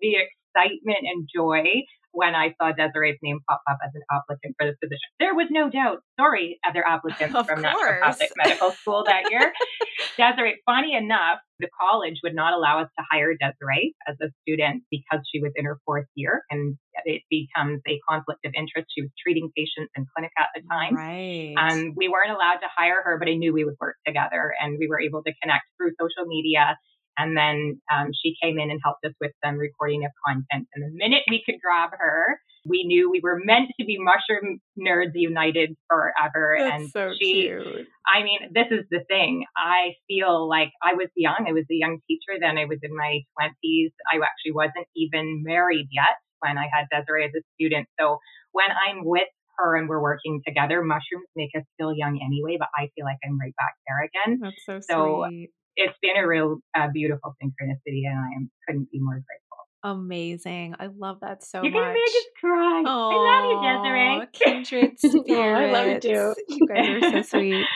the 0.00 0.14
excitement 0.16 1.00
and 1.02 1.28
joy 1.32 1.64
when 2.12 2.34
I 2.34 2.54
saw 2.60 2.72
Desiree's 2.72 3.18
name 3.22 3.40
pop 3.48 3.62
up 3.68 3.78
as 3.84 3.90
an 3.94 4.02
applicant 4.10 4.54
for 4.58 4.66
the 4.66 4.76
position. 4.80 5.08
There 5.18 5.34
was 5.34 5.48
no 5.50 5.70
doubt. 5.70 6.02
Sorry, 6.20 6.58
other 6.68 6.86
applicants 6.86 7.34
of 7.34 7.46
from 7.46 7.62
naturopathic 7.62 8.30
medical 8.36 8.70
school 8.70 9.04
that 9.06 9.30
year. 9.30 9.52
Desiree, 10.16 10.60
funny 10.66 10.94
enough, 10.94 11.40
the 11.58 11.68
college 11.80 12.20
would 12.22 12.34
not 12.34 12.52
allow 12.52 12.80
us 12.80 12.88
to 12.98 13.04
hire 13.10 13.32
Desiree 13.34 13.94
as 14.06 14.16
a 14.20 14.28
student 14.42 14.84
because 14.90 15.20
she 15.32 15.40
was 15.40 15.52
in 15.56 15.64
her 15.64 15.78
fourth 15.86 16.06
year 16.14 16.42
and 16.50 16.76
it 17.04 17.22
becomes 17.30 17.80
a 17.88 17.98
conflict 18.08 18.44
of 18.44 18.52
interest. 18.54 18.88
She 18.94 19.02
was 19.02 19.10
treating 19.22 19.50
patients 19.56 19.90
in 19.96 20.06
clinic 20.14 20.32
at 20.38 20.48
the 20.54 20.62
time. 20.68 20.94
Right. 20.94 21.54
And 21.56 21.94
we 21.96 22.08
weren't 22.08 22.30
allowed 22.30 22.60
to 22.60 22.68
hire 22.76 23.00
her, 23.04 23.18
but 23.18 23.28
I 23.28 23.34
knew 23.34 23.52
we 23.52 23.64
would 23.64 23.76
work 23.80 23.96
together 24.06 24.52
and 24.60 24.76
we 24.78 24.86
were 24.86 25.00
able 25.00 25.22
to 25.22 25.32
connect 25.40 25.64
through 25.78 25.92
social 25.98 26.26
media 26.26 26.76
and 27.18 27.36
then 27.36 27.80
um, 27.92 28.10
she 28.12 28.34
came 28.42 28.58
in 28.58 28.70
and 28.70 28.80
helped 28.82 29.04
us 29.04 29.12
with 29.20 29.32
some 29.44 29.56
recording 29.56 30.04
of 30.04 30.12
content. 30.26 30.68
And 30.74 30.84
the 30.84 30.90
minute 30.92 31.22
we 31.28 31.42
could 31.44 31.56
grab 31.62 31.90
her, 31.92 32.38
we 32.64 32.84
knew 32.84 33.10
we 33.10 33.20
were 33.22 33.38
meant 33.42 33.70
to 33.78 33.84
be 33.84 33.98
mushroom 33.98 34.60
nerds 34.78 35.12
united 35.14 35.74
forever. 35.88 36.56
That's 36.58 36.74
and 36.74 36.90
so 36.90 37.12
she, 37.18 37.42
cute. 37.42 37.88
I 38.06 38.22
mean, 38.22 38.52
this 38.54 38.66
is 38.70 38.86
the 38.90 39.00
thing. 39.08 39.44
I 39.56 39.94
feel 40.08 40.48
like 40.48 40.70
I 40.82 40.94
was 40.94 41.08
young. 41.16 41.46
I 41.48 41.52
was 41.52 41.64
a 41.70 41.74
young 41.74 41.98
teacher 42.08 42.38
then. 42.40 42.58
I 42.58 42.64
was 42.64 42.78
in 42.82 42.96
my 42.96 43.20
20s. 43.40 43.92
I 44.10 44.16
actually 44.16 44.52
wasn't 44.54 44.86
even 44.96 45.42
married 45.44 45.88
yet 45.90 46.16
when 46.40 46.56
I 46.56 46.68
had 46.72 46.86
Desiree 46.90 47.24
as 47.24 47.32
a 47.36 47.42
student. 47.54 47.88
So 48.00 48.18
when 48.52 48.68
I'm 48.70 49.04
with 49.04 49.28
her 49.58 49.76
and 49.76 49.88
we're 49.88 50.02
working 50.02 50.40
together, 50.46 50.82
mushrooms 50.82 51.28
make 51.36 51.50
us 51.56 51.64
feel 51.78 51.92
young 51.94 52.18
anyway, 52.24 52.56
but 52.58 52.68
I 52.74 52.88
feel 52.94 53.04
like 53.04 53.18
I'm 53.24 53.38
right 53.38 53.54
back 53.58 53.74
there 53.86 54.08
again. 54.08 54.40
That's 54.40 54.64
so, 54.64 54.80
so 54.80 55.24
sweet 55.28 55.50
it's 55.76 55.96
been 56.02 56.16
a 56.16 56.26
real 56.26 56.58
uh, 56.76 56.88
beautiful 56.92 57.34
synchronicity, 57.42 58.02
and 58.06 58.18
I 58.18 58.36
am, 58.36 58.50
couldn't 58.66 58.90
be 58.90 59.00
more 59.00 59.14
grateful. 59.14 59.52
Amazing. 59.84 60.76
I 60.78 60.88
love 60.96 61.18
that 61.20 61.42
so 61.42 61.62
You're 61.62 61.72
much. 61.72 61.74
You're 61.74 61.84
going 61.84 61.94
to 61.94 62.00
make 62.00 62.14
us 62.14 62.26
cry. 62.40 62.84
Aww, 62.86 63.12
I 63.12 63.40
love 63.40 63.50
you, 63.50 63.82
Desiree. 63.82 64.28
Kindred 64.32 64.98
spirits. 64.98 65.30
I 65.30 65.72
love 65.72 65.86
you 65.88 66.00
too. 66.00 66.34
you 66.48 66.68
guys 66.68 67.02
are 67.02 67.22
so 67.22 67.22
sweet. 67.38 67.66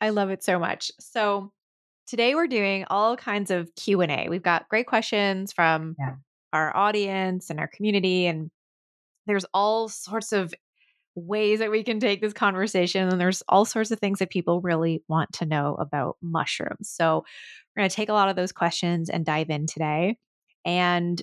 I 0.00 0.10
love 0.10 0.30
it 0.30 0.44
so 0.44 0.58
much. 0.58 0.92
So 1.00 1.52
today 2.06 2.34
we're 2.34 2.48
doing 2.48 2.84
all 2.90 3.16
kinds 3.16 3.50
of 3.50 3.74
Q&A. 3.76 4.28
We've 4.28 4.42
got 4.42 4.68
great 4.68 4.86
questions 4.86 5.52
from 5.52 5.96
yeah. 5.98 6.16
our 6.52 6.76
audience 6.76 7.48
and 7.48 7.58
our 7.58 7.68
community 7.68 8.26
and 8.26 8.50
there's 9.26 9.46
all 9.54 9.88
sorts 9.88 10.32
of 10.32 10.52
ways 11.14 11.60
that 11.60 11.70
we 11.70 11.82
can 11.84 12.00
take 12.00 12.20
this 12.20 12.32
conversation. 12.32 13.08
And 13.08 13.20
there's 13.20 13.42
all 13.48 13.64
sorts 13.64 13.90
of 13.90 14.00
things 14.00 14.18
that 14.18 14.30
people 14.30 14.60
really 14.60 15.02
want 15.08 15.32
to 15.34 15.46
know 15.46 15.76
about 15.78 16.16
mushrooms. 16.22 16.90
So 16.90 17.24
we're 17.74 17.82
going 17.82 17.90
to 17.90 17.96
take 17.96 18.08
a 18.08 18.14
lot 18.14 18.28
of 18.28 18.36
those 18.36 18.52
questions 18.52 19.08
and 19.08 19.24
dive 19.24 19.50
in 19.50 19.66
today. 19.66 20.16
And 20.64 21.20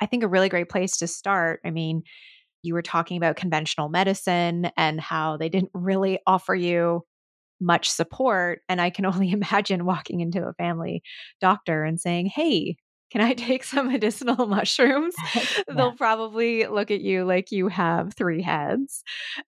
I 0.00 0.06
think 0.06 0.22
a 0.22 0.28
really 0.28 0.48
great 0.48 0.68
place 0.68 0.98
to 0.98 1.06
start, 1.06 1.60
I 1.64 1.70
mean, 1.70 2.02
you 2.62 2.74
were 2.74 2.82
talking 2.82 3.16
about 3.16 3.36
conventional 3.36 3.88
medicine 3.88 4.70
and 4.76 5.00
how 5.00 5.36
they 5.36 5.48
didn't 5.48 5.70
really 5.74 6.18
offer 6.26 6.54
you 6.54 7.02
much 7.60 7.90
support. 7.90 8.60
And 8.68 8.80
I 8.80 8.90
can 8.90 9.06
only 9.06 9.30
imagine 9.30 9.84
walking 9.84 10.20
into 10.20 10.44
a 10.44 10.54
family 10.54 11.02
doctor 11.40 11.84
and 11.84 12.00
saying, 12.00 12.26
Hey, 12.26 12.76
can 13.10 13.20
I 13.20 13.32
take 13.34 13.64
some 13.64 13.88
medicinal 13.92 14.46
mushrooms? 14.46 15.14
yeah. 15.34 15.42
They'll 15.76 15.96
probably 15.96 16.66
look 16.66 16.90
at 16.90 17.00
you 17.00 17.24
like 17.24 17.52
you 17.52 17.68
have 17.68 18.14
three 18.14 18.42
heads. 18.42 19.02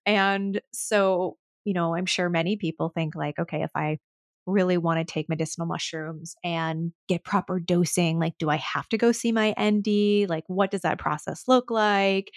And 0.05 0.61
so, 0.73 1.37
you 1.65 1.73
know, 1.73 1.95
I'm 1.95 2.05
sure 2.05 2.29
many 2.29 2.57
people 2.57 2.89
think, 2.89 3.15
like, 3.15 3.37
okay, 3.39 3.63
if 3.63 3.71
I 3.75 3.99
really 4.45 4.77
want 4.77 4.99
to 5.05 5.13
take 5.13 5.27
medicinal 5.27 5.67
mushrooms 5.67 6.35
and 6.43 6.93
get 7.09 7.23
proper 7.25 7.59
dosing, 7.59 8.17
like, 8.19 8.37
do 8.39 8.49
I 8.49 8.55
have 8.57 8.87
to 8.89 8.97
go 8.97 9.11
see 9.11 9.33
my 9.33 9.53
ND? 9.59 10.29
Like, 10.29 10.45
what 10.47 10.71
does 10.71 10.81
that 10.81 10.99
process 10.99 11.43
look 11.47 11.69
like? 11.69 12.31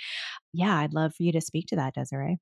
Yeah, 0.53 0.77
I'd 0.79 0.95
love 0.95 1.15
for 1.15 1.23
you 1.23 1.33
to 1.33 1.41
speak 1.41 1.67
to 1.69 1.77
that, 1.77 1.95
Desiree. 1.95 2.39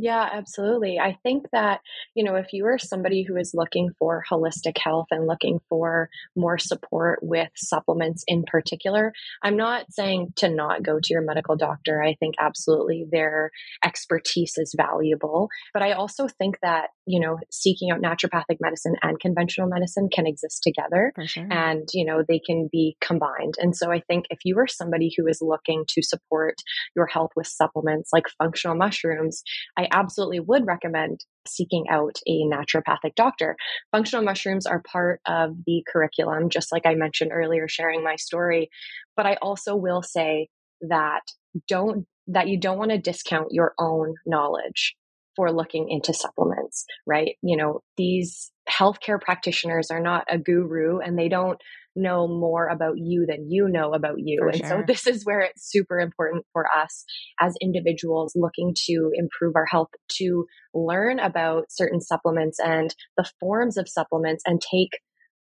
Yeah, 0.00 0.28
absolutely. 0.32 1.00
I 1.00 1.18
think 1.24 1.46
that, 1.52 1.80
you 2.14 2.22
know, 2.22 2.36
if 2.36 2.52
you 2.52 2.64
are 2.66 2.78
somebody 2.78 3.24
who 3.24 3.36
is 3.36 3.50
looking 3.52 3.90
for 3.98 4.22
holistic 4.30 4.78
health 4.78 5.06
and 5.10 5.26
looking 5.26 5.58
for 5.68 6.08
more 6.36 6.56
support 6.56 7.18
with 7.20 7.48
supplements 7.56 8.22
in 8.28 8.44
particular, 8.44 9.12
I'm 9.42 9.56
not 9.56 9.86
saying 9.90 10.34
to 10.36 10.48
not 10.48 10.84
go 10.84 11.00
to 11.02 11.12
your 11.12 11.22
medical 11.22 11.56
doctor. 11.56 12.00
I 12.00 12.14
think 12.14 12.36
absolutely 12.38 13.06
their 13.10 13.50
expertise 13.84 14.54
is 14.56 14.72
valuable. 14.76 15.48
But 15.74 15.82
I 15.82 15.92
also 15.92 16.28
think 16.28 16.58
that, 16.62 16.90
you 17.04 17.18
know, 17.18 17.38
seeking 17.50 17.90
out 17.90 18.00
naturopathic 18.00 18.58
medicine 18.60 18.94
and 19.02 19.18
conventional 19.18 19.68
medicine 19.68 20.08
can 20.14 20.28
exist 20.28 20.62
together 20.62 21.12
sure. 21.26 21.48
and, 21.50 21.88
you 21.92 22.04
know, 22.04 22.22
they 22.26 22.38
can 22.38 22.68
be 22.70 22.96
combined. 23.00 23.54
And 23.58 23.74
so 23.74 23.90
I 23.90 24.00
think 24.06 24.26
if 24.30 24.38
you 24.44 24.56
are 24.60 24.68
somebody 24.68 25.12
who 25.16 25.26
is 25.26 25.40
looking 25.42 25.84
to 25.88 26.02
support 26.02 26.54
your 26.94 27.06
health 27.06 27.30
with 27.34 27.48
supplements 27.48 28.10
like 28.12 28.26
functional 28.38 28.76
mushrooms, 28.76 29.42
I 29.76 29.87
absolutely 29.90 30.40
would 30.40 30.66
recommend 30.66 31.24
seeking 31.46 31.86
out 31.90 32.16
a 32.26 32.42
naturopathic 32.44 33.14
doctor. 33.16 33.56
Functional 33.92 34.24
mushrooms 34.24 34.66
are 34.66 34.82
part 34.82 35.20
of 35.26 35.56
the 35.66 35.82
curriculum, 35.90 36.50
just 36.50 36.72
like 36.72 36.86
I 36.86 36.94
mentioned 36.94 37.30
earlier, 37.32 37.68
sharing 37.68 38.04
my 38.04 38.16
story. 38.16 38.70
But 39.16 39.26
I 39.26 39.36
also 39.42 39.76
will 39.76 40.02
say 40.02 40.48
that 40.82 41.22
don't 41.66 42.06
that 42.28 42.48
you 42.48 42.60
don't 42.60 42.78
want 42.78 42.90
to 42.90 42.98
discount 42.98 43.48
your 43.52 43.72
own 43.78 44.14
knowledge 44.26 44.94
for 45.34 45.50
looking 45.50 45.88
into 45.88 46.12
supplements, 46.12 46.84
right? 47.06 47.36
You 47.42 47.56
know, 47.56 47.80
these 47.96 48.50
healthcare 48.70 49.20
practitioners 49.20 49.90
are 49.90 50.00
not 50.00 50.24
a 50.30 50.38
guru 50.38 50.98
and 50.98 51.18
they 51.18 51.28
don't 51.28 51.60
know 51.96 52.28
more 52.28 52.68
about 52.68 52.94
you 52.96 53.26
than 53.26 53.50
you 53.50 53.68
know 53.68 53.92
about 53.92 54.16
you. 54.18 54.38
For 54.40 54.48
and 54.48 54.58
sure. 54.58 54.68
so 54.68 54.82
this 54.86 55.06
is 55.06 55.24
where 55.24 55.40
it's 55.40 55.70
super 55.70 55.98
important 55.98 56.44
for 56.52 56.66
us 56.74 57.04
as 57.40 57.54
individuals 57.60 58.32
looking 58.36 58.74
to 58.86 59.10
improve 59.14 59.56
our 59.56 59.66
health 59.66 59.88
to 60.18 60.46
learn 60.74 61.18
about 61.18 61.64
certain 61.70 62.00
supplements 62.00 62.58
and 62.60 62.94
the 63.16 63.28
forms 63.40 63.76
of 63.76 63.88
supplements 63.88 64.42
and 64.46 64.60
take 64.60 64.90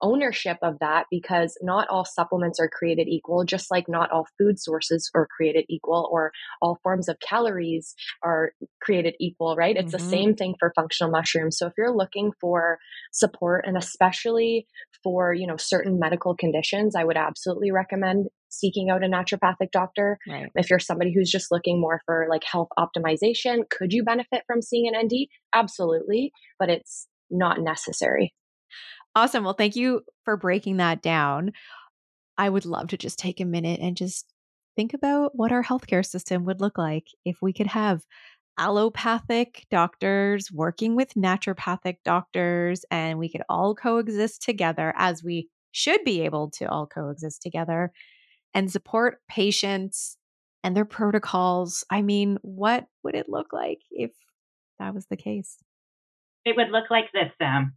ownership 0.06 0.58
of 0.62 0.78
that 0.80 1.06
because 1.10 1.58
not 1.62 1.88
all 1.90 2.06
supplements 2.06 2.60
are 2.60 2.70
created 2.70 3.08
equal, 3.08 3.44
just 3.44 3.72
like 3.72 3.86
not 3.90 4.12
all 4.12 4.28
food 4.38 4.60
sources 4.60 5.10
are 5.16 5.28
created 5.36 5.66
equal 5.68 6.08
or 6.12 6.32
all 6.62 6.78
forms 6.84 7.10
of 7.10 7.18
calories 7.20 7.96
are 8.24 8.52
created 8.82 9.16
equal, 9.20 9.56
right? 9.56 9.76
It's 9.76 9.94
mm-hmm. 9.94 10.04
the 10.04 10.10
same 10.10 10.36
thing 10.36 10.56
for 10.60 10.72
functional 10.76 11.12
mushrooms. 11.12 11.58
So 11.58 11.66
if 11.66 11.74
you're 11.78 11.96
looking 11.96 12.32
for 12.40 12.78
support 13.12 13.66
and 13.68 13.78
especially 13.78 14.68
for, 15.04 15.34
you 15.34 15.48
know, 15.48 15.58
certain 15.58 16.00
medical 16.00 16.36
conditions, 16.36 16.96
I 16.96 17.04
would 17.04 17.18
absolutely 17.18 17.72
recommend 17.72 18.28
seeking 18.50 18.90
out 18.92 19.04
a 19.04 19.08
naturopathic 19.08 19.72
doctor. 19.72 20.20
Right. 20.30 20.52
If 20.56 20.70
you're 20.70 20.80
somebody 20.80 21.14
who's 21.14 21.32
just 21.32 21.52
looking 21.52 21.82
more 21.82 22.02
for 22.06 22.28
like 22.30 22.44
health 22.44 22.70
optimization, 22.78 23.70
could 23.70 23.92
you 23.92 24.04
benefit 24.04 24.44
from 24.46 24.62
seeing 24.62 24.88
an 24.88 25.06
ND? 25.06 25.28
Absolutely, 25.54 26.32
but 26.60 26.70
it's 26.70 27.08
not 27.32 27.60
necessary. 27.60 28.34
Awesome. 29.16 29.46
Well, 29.46 29.54
thank 29.54 29.76
you 29.76 30.02
for 30.26 30.36
breaking 30.36 30.78
that 30.78 31.02
down. 31.02 31.54
I 32.38 32.50
would 32.50 32.66
love 32.66 32.90
to 32.90 32.98
just 32.98 33.18
take 33.18 33.40
a 33.40 33.46
minute 33.46 33.80
and 33.80 33.96
just 33.96 34.34
think 34.76 34.94
about 34.94 35.32
what 35.36 35.54
our 35.54 35.64
healthcare 35.64 36.06
system 36.06 36.44
would 36.46 36.60
look 36.60 36.78
like 36.78 37.08
if 37.24 37.38
we 37.42 37.54
could 37.54 37.68
have 37.68 38.02
allopathic 38.58 39.66
doctors 39.70 40.52
working 40.52 40.96
with 40.96 41.14
naturopathic 41.14 41.98
doctors 42.04 42.86
and 42.92 43.20
we 43.20 43.30
could 43.30 43.44
all 43.50 43.76
coexist 43.76 44.42
together 44.42 44.94
as 44.98 45.24
we 45.24 45.50
should 45.72 46.04
be 46.04 46.22
able 46.22 46.50
to 46.50 46.66
all 46.66 46.88
coexist 46.88 47.42
together 47.42 47.92
and 48.54 48.72
support 48.72 49.20
patients 49.30 50.18
and 50.64 50.76
their 50.76 50.86
protocols. 50.86 51.84
I 51.90 52.02
mean, 52.02 52.38
what 52.42 52.86
would 53.04 53.16
it 53.16 53.30
look 53.30 53.54
like 53.54 53.80
if 53.92 54.12
that 54.80 54.94
was 54.94 55.06
the 55.08 55.18
case? 55.18 55.58
It 56.46 56.56
would 56.56 56.72
look 56.72 56.90
like 56.90 57.12
this, 57.12 57.32
Sam. 57.38 57.74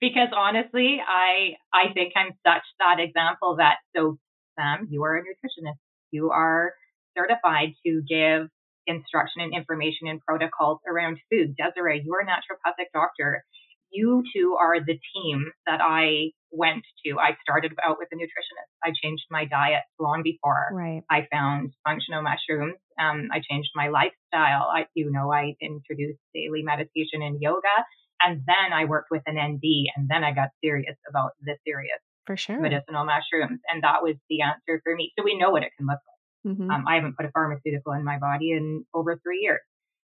Because 0.00 0.28
honestly, 0.36 1.00
I 1.06 1.56
I 1.72 1.92
think 1.92 2.12
I'm 2.16 2.32
such 2.46 2.62
that 2.78 2.98
example 2.98 3.56
that 3.58 3.76
so 3.94 4.18
Sam, 4.58 4.88
you 4.90 5.04
are 5.04 5.16
a 5.16 5.22
nutritionist. 5.22 5.78
You 6.10 6.30
are 6.30 6.74
certified 7.16 7.74
to 7.86 8.02
give 8.08 8.48
instruction 8.86 9.42
and 9.42 9.54
information 9.54 10.08
and 10.08 10.20
protocols 10.20 10.80
around 10.88 11.18
food. 11.30 11.54
Desiree, 11.56 12.02
you're 12.04 12.20
a 12.20 12.26
naturopathic 12.26 12.90
doctor. 12.92 13.44
You 13.92 14.22
two 14.34 14.56
are 14.60 14.78
the 14.80 14.98
team 15.14 15.50
that 15.66 15.80
I 15.82 16.30
went 16.52 16.84
to. 17.04 17.18
I 17.18 17.36
started 17.42 17.72
out 17.84 17.96
with 17.98 18.08
a 18.12 18.16
nutritionist. 18.16 18.70
I 18.84 18.92
changed 19.02 19.24
my 19.30 19.44
diet 19.46 19.82
long 19.98 20.22
before 20.22 20.68
right. 20.72 21.02
I 21.10 21.26
found 21.30 21.72
functional 21.84 22.22
mushrooms. 22.22 22.78
Um, 23.00 23.28
I 23.32 23.40
changed 23.50 23.70
my 23.74 23.88
lifestyle. 23.88 24.70
I, 24.72 24.86
you 24.94 25.10
know, 25.10 25.32
I 25.32 25.54
introduced 25.60 26.20
daily 26.34 26.62
meditation 26.62 27.22
and 27.22 27.40
yoga. 27.40 27.84
And 28.24 28.42
then 28.46 28.72
I 28.72 28.84
worked 28.84 29.10
with 29.10 29.22
an 29.26 29.36
ND 29.36 29.90
and 29.96 30.08
then 30.08 30.24
I 30.24 30.32
got 30.32 30.50
serious 30.62 30.96
about 31.08 31.32
the 31.42 31.56
serious 31.66 32.00
for 32.26 32.36
sure 32.36 32.60
medicinal 32.60 33.04
mushrooms. 33.04 33.60
And 33.68 33.82
that 33.82 34.02
was 34.02 34.16
the 34.28 34.42
answer 34.42 34.80
for 34.84 34.94
me. 34.94 35.12
So 35.18 35.24
we 35.24 35.38
know 35.38 35.50
what 35.50 35.62
it 35.62 35.72
can 35.76 35.86
look 35.86 35.98
like. 36.06 36.54
Mm-hmm. 36.54 36.70
Um, 36.70 36.84
I 36.88 36.94
haven't 36.96 37.16
put 37.16 37.26
a 37.26 37.30
pharmaceutical 37.32 37.92
in 37.92 38.04
my 38.04 38.18
body 38.18 38.52
in 38.52 38.84
over 38.94 39.18
three 39.22 39.40
years. 39.42 39.60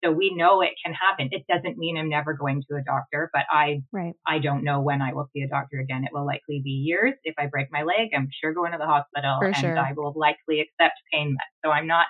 So 0.03 0.11
we 0.11 0.33
know 0.35 0.61
it 0.61 0.73
can 0.83 0.93
happen. 0.93 1.29
It 1.31 1.45
doesn't 1.47 1.77
mean 1.77 1.97
I'm 1.97 2.09
never 2.09 2.33
going 2.33 2.61
to 2.69 2.75
a 2.75 2.83
doctor, 2.83 3.29
but 3.31 3.43
I 3.49 3.83
right. 3.93 4.13
I 4.27 4.39
don't 4.39 4.65
know 4.65 4.81
when 4.81 5.01
I 5.01 5.13
will 5.13 5.29
see 5.33 5.41
a 5.43 5.47
doctor 5.47 5.79
again. 5.79 6.03
It 6.03 6.09
will 6.11 6.25
likely 6.25 6.61
be 6.61 6.71
years. 6.71 7.13
If 7.23 7.35
I 7.37 7.47
break 7.47 7.67
my 7.71 7.83
leg, 7.83 8.09
I'm 8.13 8.27
sure 8.41 8.53
going 8.53 8.73
to 8.73 8.77
the 8.77 8.85
hospital 8.85 9.37
For 9.39 9.47
and 9.47 9.55
sure. 9.55 9.79
I 9.79 9.93
will 9.95 10.13
likely 10.15 10.59
accept 10.59 10.99
pain 11.13 11.31
meds. 11.31 11.55
So 11.63 11.71
I'm 11.71 11.87
not 11.87 12.07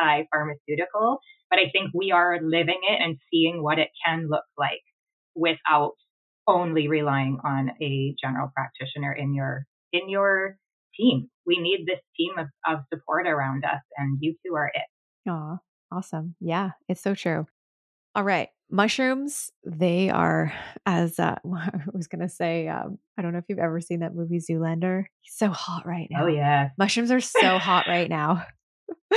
anti 0.00 0.24
pharmaceutical, 0.32 1.20
but 1.50 1.58
I 1.58 1.68
think 1.72 1.90
we 1.92 2.10
are 2.10 2.38
living 2.42 2.80
it 2.88 3.02
and 3.02 3.18
seeing 3.30 3.62
what 3.62 3.78
it 3.78 3.90
can 4.06 4.28
look 4.30 4.44
like 4.56 4.80
without 5.34 5.94
only 6.46 6.88
relying 6.88 7.38
on 7.44 7.70
a 7.80 8.14
general 8.22 8.50
practitioner 8.54 9.12
in 9.12 9.34
your 9.34 9.66
in 9.92 10.08
your 10.08 10.56
team. 10.98 11.28
We 11.46 11.58
need 11.58 11.86
this 11.86 12.00
team 12.16 12.32
of, 12.38 12.46
of 12.66 12.84
support 12.92 13.26
around 13.26 13.64
us, 13.64 13.82
and 13.96 14.18
you 14.20 14.34
two 14.44 14.54
are 14.54 14.70
it. 14.72 15.30
Aw, 15.30 15.58
awesome. 15.92 16.34
Yeah, 16.40 16.70
it's 16.88 17.02
so 17.02 17.14
true. 17.14 17.46
All 18.14 18.24
right. 18.24 18.48
Mushrooms, 18.72 19.50
they 19.64 20.10
are, 20.10 20.52
as 20.86 21.18
uh, 21.18 21.36
I 21.44 21.80
was 21.92 22.06
going 22.06 22.22
to 22.22 22.28
say, 22.28 22.68
um, 22.68 22.98
I 23.18 23.22
don't 23.22 23.32
know 23.32 23.38
if 23.38 23.44
you've 23.48 23.58
ever 23.58 23.80
seen 23.80 24.00
that 24.00 24.14
movie 24.14 24.38
Zoolander. 24.38 25.04
He's 25.22 25.34
so 25.34 25.48
hot 25.48 25.86
right 25.86 26.08
now. 26.10 26.24
Oh, 26.24 26.28
yeah. 26.28 26.70
Mushrooms 26.78 27.10
are 27.10 27.20
so 27.20 27.58
hot 27.58 27.86
right 27.88 28.08
now. 28.08 28.46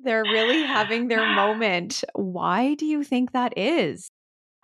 They're 0.00 0.22
really 0.22 0.62
having 0.62 1.08
their 1.08 1.26
moment. 1.34 2.04
Why 2.14 2.74
do 2.74 2.86
you 2.86 3.02
think 3.02 3.32
that 3.32 3.56
is? 3.56 4.10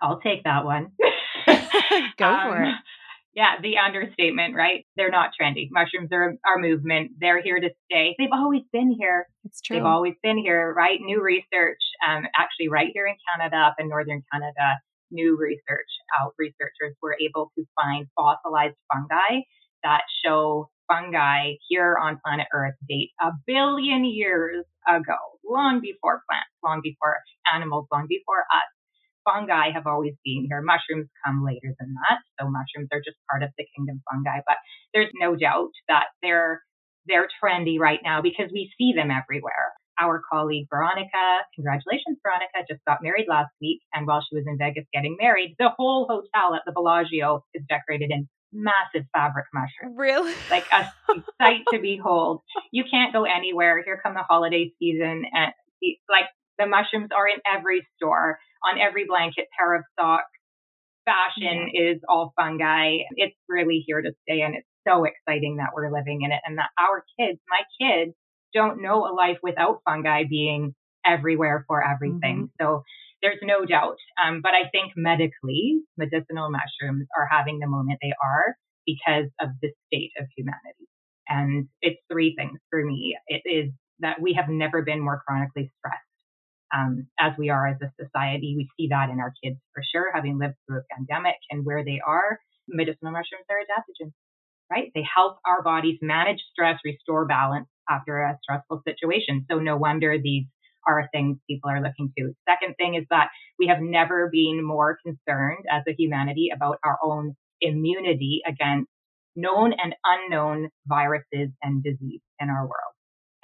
I'll 0.01 0.19
take 0.19 0.43
that 0.43 0.65
one. 0.65 0.91
Go 2.17 2.25
um, 2.25 2.49
for 2.49 2.63
it. 2.63 2.75
Yeah, 3.33 3.61
the 3.61 3.77
understatement, 3.77 4.55
right? 4.55 4.85
They're 4.97 5.09
not 5.09 5.31
trendy. 5.39 5.69
Mushrooms 5.71 6.09
are 6.11 6.35
our 6.45 6.57
movement. 6.57 7.11
They're 7.17 7.41
here 7.41 7.61
to 7.61 7.69
stay. 7.85 8.13
They've 8.19 8.33
always 8.33 8.63
been 8.73 8.93
here. 8.97 9.27
It's 9.45 9.61
true. 9.61 9.77
They've 9.77 9.85
always 9.85 10.15
been 10.21 10.37
here, 10.37 10.73
right? 10.75 10.99
New 10.99 11.21
research, 11.23 11.79
um, 12.05 12.25
actually, 12.35 12.67
right 12.67 12.89
here 12.93 13.07
in 13.07 13.15
Canada, 13.31 13.55
up 13.55 13.75
in 13.79 13.87
northern 13.87 14.21
Canada, 14.33 14.79
new 15.11 15.37
research 15.37 15.87
out 16.19 16.33
researchers 16.37 16.95
were 17.01 17.15
able 17.21 17.51
to 17.57 17.63
find 17.75 18.07
fossilized 18.17 18.75
fungi 18.91 19.41
that 19.83 20.01
show 20.25 20.69
fungi 20.87 21.53
here 21.69 21.97
on 22.01 22.19
planet 22.23 22.47
Earth 22.53 22.75
date 22.87 23.11
a 23.21 23.31
billion 23.47 24.03
years 24.03 24.65
ago, 24.87 25.17
long 25.45 25.79
before 25.79 26.21
plants, 26.29 26.51
long 26.63 26.81
before 26.83 27.17
animals, 27.53 27.87
long 27.91 28.07
before 28.09 28.41
us 28.51 28.69
fungi 29.25 29.71
have 29.73 29.87
always 29.87 30.13
been 30.23 30.45
here. 30.47 30.61
Mushrooms 30.61 31.09
come 31.25 31.43
later 31.45 31.73
than 31.79 31.93
that. 31.93 32.19
So 32.39 32.49
mushrooms 32.49 32.89
are 32.91 33.01
just 33.03 33.17
part 33.29 33.43
of 33.43 33.49
the 33.57 33.65
kingdom 33.75 34.01
fungi, 34.09 34.39
but 34.47 34.57
there's 34.93 35.11
no 35.19 35.35
doubt 35.35 35.71
that 35.87 36.05
they're, 36.21 36.61
they're 37.05 37.27
trendy 37.41 37.79
right 37.79 37.99
now 38.03 38.21
because 38.21 38.49
we 38.53 38.71
see 38.77 38.93
them 38.95 39.09
everywhere. 39.11 39.73
Our 39.99 40.21
colleague 40.31 40.67
Veronica, 40.69 41.45
congratulations, 41.53 42.17
Veronica, 42.23 42.65
just 42.67 42.81
got 42.87 43.03
married 43.03 43.27
last 43.29 43.51
week. 43.61 43.81
And 43.93 44.07
while 44.07 44.21
she 44.21 44.35
was 44.35 44.45
in 44.47 44.57
Vegas 44.57 44.85
getting 44.93 45.17
married, 45.19 45.55
the 45.59 45.69
whole 45.77 46.07
hotel 46.09 46.55
at 46.55 46.61
the 46.65 46.71
Bellagio 46.71 47.43
is 47.53 47.63
decorated 47.69 48.09
in 48.09 48.27
massive 48.53 49.05
fabric 49.13 49.45
mushrooms. 49.53 49.97
Really? 49.97 50.33
Like 50.49 50.65
a 50.71 50.91
sight 51.41 51.61
to 51.71 51.79
behold. 51.79 52.41
You 52.71 52.83
can't 52.89 53.13
go 53.13 53.25
anywhere. 53.25 53.81
Here 53.83 53.99
come 54.03 54.13
the 54.13 54.23
holiday 54.27 54.73
season 54.79 55.23
and 55.31 55.53
like 56.09 56.25
The 56.61 56.67
mushrooms 56.67 57.09
are 57.15 57.27
in 57.27 57.41
every 57.41 57.87
store, 57.97 58.37
on 58.63 58.79
every 58.79 59.05
blanket, 59.07 59.47
pair 59.57 59.73
of 59.73 59.83
socks. 59.99 60.29
Fashion 61.05 61.71
yeah. 61.73 61.93
is 61.93 62.01
all 62.07 62.33
fungi. 62.35 62.97
It's 63.17 63.35
really 63.49 63.83
here 63.87 63.99
to 63.99 64.11
stay, 64.21 64.41
and 64.41 64.53
it's 64.53 64.67
so 64.87 65.05
exciting 65.05 65.57
that 65.57 65.69
we're 65.73 65.91
living 65.91 66.21
in 66.21 66.31
it 66.31 66.39
and 66.45 66.59
that 66.59 66.69
our 66.77 67.03
kids, 67.19 67.39
my 67.49 67.61
kids, 67.81 68.13
don't 68.53 68.83
know 68.83 69.07
a 69.07 69.13
life 69.13 69.37
without 69.41 69.81
fungi 69.85 70.23
being 70.29 70.75
everywhere 71.03 71.65
for 71.67 71.83
everything. 71.83 72.45
Mm-hmm. 72.45 72.63
So 72.63 72.83
there's 73.23 73.39
no 73.41 73.65
doubt. 73.65 73.97
Um, 74.23 74.41
but 74.43 74.51
I 74.53 74.69
think 74.69 74.91
medically, 74.95 75.81
medicinal 75.97 76.51
mushrooms 76.51 77.07
are 77.17 77.27
having 77.31 77.57
the 77.57 77.67
moment 77.67 77.97
they 78.03 78.13
are 78.23 78.55
because 78.85 79.29
of 79.39 79.49
the 79.63 79.71
state 79.87 80.11
of 80.19 80.27
humanity. 80.37 80.87
And 81.27 81.69
it's 81.81 82.01
three 82.11 82.35
things 82.37 82.59
for 82.69 82.85
me. 82.85 83.17
It 83.27 83.41
is 83.45 83.71
that 83.99 84.21
we 84.21 84.33
have 84.33 84.49
never 84.49 84.83
been 84.83 84.99
more 84.99 85.21
chronically 85.25 85.71
stressed 85.79 86.10
um, 86.73 87.07
as 87.19 87.33
we 87.37 87.49
are 87.49 87.67
as 87.67 87.77
a 87.81 87.91
society. 88.01 88.55
We 88.57 88.69
see 88.77 88.87
that 88.89 89.09
in 89.09 89.19
our 89.19 89.33
kids 89.43 89.57
for 89.73 89.83
sure, 89.93 90.11
having 90.13 90.39
lived 90.39 90.55
through 90.67 90.79
a 90.79 90.95
pandemic 90.95 91.37
and 91.49 91.65
where 91.65 91.83
they 91.83 92.01
are. 92.05 92.39
Medicinal 92.67 93.11
mushrooms 93.11 93.45
are 93.49 93.57
adaptogens, 93.57 94.13
right? 94.71 94.91
They 94.95 95.03
help 95.15 95.37
our 95.45 95.61
bodies 95.63 95.99
manage 96.01 96.39
stress, 96.51 96.79
restore 96.85 97.25
balance 97.25 97.67
after 97.89 98.21
a 98.21 98.37
stressful 98.43 98.83
situation. 98.87 99.45
So 99.49 99.59
no 99.59 99.77
wonder 99.77 100.17
these 100.21 100.45
are 100.87 101.09
things 101.11 101.37
people 101.49 101.69
are 101.69 101.81
looking 101.81 102.11
to. 102.17 102.33
Second 102.49 102.75
thing 102.75 102.95
is 102.95 103.05
that 103.09 103.29
we 103.59 103.67
have 103.67 103.79
never 103.81 104.29
been 104.31 104.63
more 104.63 104.97
concerned 105.05 105.65
as 105.69 105.83
a 105.87 105.95
humanity 105.97 106.49
about 106.55 106.77
our 106.83 106.97
own 107.03 107.35
immunity 107.59 108.41
against 108.47 108.89
known 109.35 109.73
and 109.73 109.95
unknown 110.03 110.69
viruses 110.87 111.49
and 111.61 111.83
disease 111.83 112.21
in 112.39 112.49
our 112.49 112.63
world. 112.63 112.93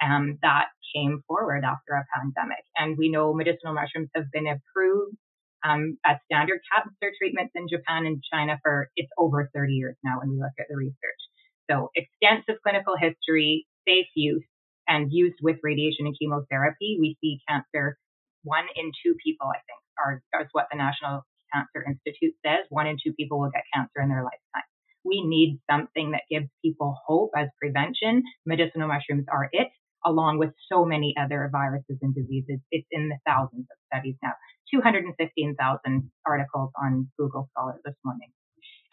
Um, 0.02 0.38
that 0.42 0.66
came 0.94 1.22
forward 1.26 1.64
after 1.64 1.92
a 1.92 2.06
pandemic. 2.14 2.64
And 2.76 2.96
we 2.96 3.10
know 3.10 3.34
medicinal 3.34 3.74
mushrooms 3.74 4.08
have 4.14 4.30
been 4.32 4.46
approved 4.46 5.16
um, 5.64 5.98
as 6.06 6.16
standard 6.30 6.60
cancer 6.72 7.12
treatments 7.18 7.52
in 7.54 7.68
Japan 7.68 8.06
and 8.06 8.22
China 8.32 8.58
for 8.62 8.88
it's 8.96 9.10
over 9.18 9.50
30 9.54 9.72
years 9.72 9.96
now 10.04 10.20
when 10.20 10.30
we 10.30 10.36
look 10.36 10.54
at 10.58 10.66
the 10.68 10.76
research. 10.76 11.22
So 11.70 11.90
extensive 11.94 12.62
clinical 12.62 12.96
history, 12.96 13.66
safe 13.86 14.06
use, 14.14 14.44
and 14.86 15.12
used 15.12 15.38
with 15.42 15.56
radiation 15.62 16.06
and 16.06 16.16
chemotherapy. 16.18 16.96
We 16.98 17.16
see 17.20 17.40
cancer 17.48 17.98
one 18.44 18.64
in 18.76 18.92
two 19.04 19.14
people, 19.22 19.48
I 19.48 19.60
think, 19.68 19.80
are, 19.98 20.42
is 20.42 20.48
what 20.52 20.66
the 20.70 20.78
National 20.78 21.22
Cancer 21.52 21.84
Institute 21.86 22.34
says. 22.44 22.64
One 22.70 22.86
in 22.86 22.96
two 23.02 23.12
people 23.12 23.40
will 23.40 23.50
get 23.50 23.64
cancer 23.74 24.00
in 24.00 24.08
their 24.08 24.22
lifetime. 24.22 24.68
We 25.04 25.22
need 25.24 25.60
something 25.70 26.12
that 26.12 26.22
gives 26.30 26.48
people 26.64 26.96
hope 27.06 27.30
as 27.36 27.48
prevention. 27.60 28.22
Medicinal 28.46 28.88
mushrooms 28.88 29.26
are 29.30 29.48
it, 29.52 29.68
along 30.04 30.38
with 30.38 30.50
so 30.70 30.84
many 30.84 31.14
other 31.20 31.48
viruses 31.52 31.98
and 32.02 32.14
diseases. 32.14 32.60
It's 32.70 32.86
in 32.90 33.08
the 33.08 33.18
thousands 33.26 33.66
of 33.70 33.78
studies 33.92 34.16
now, 34.22 34.32
215,000 34.72 36.10
articles 36.26 36.70
on 36.80 37.08
Google 37.18 37.48
Scholar 37.52 37.80
this 37.84 37.94
morning. 38.04 38.30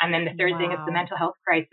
And 0.02 0.14
then 0.14 0.26
the 0.26 0.32
third 0.38 0.54
wow. 0.54 0.58
thing 0.60 0.72
is 0.72 0.80
the 0.86 0.92
mental 0.92 1.18
health 1.18 1.36
crisis. 1.46 1.68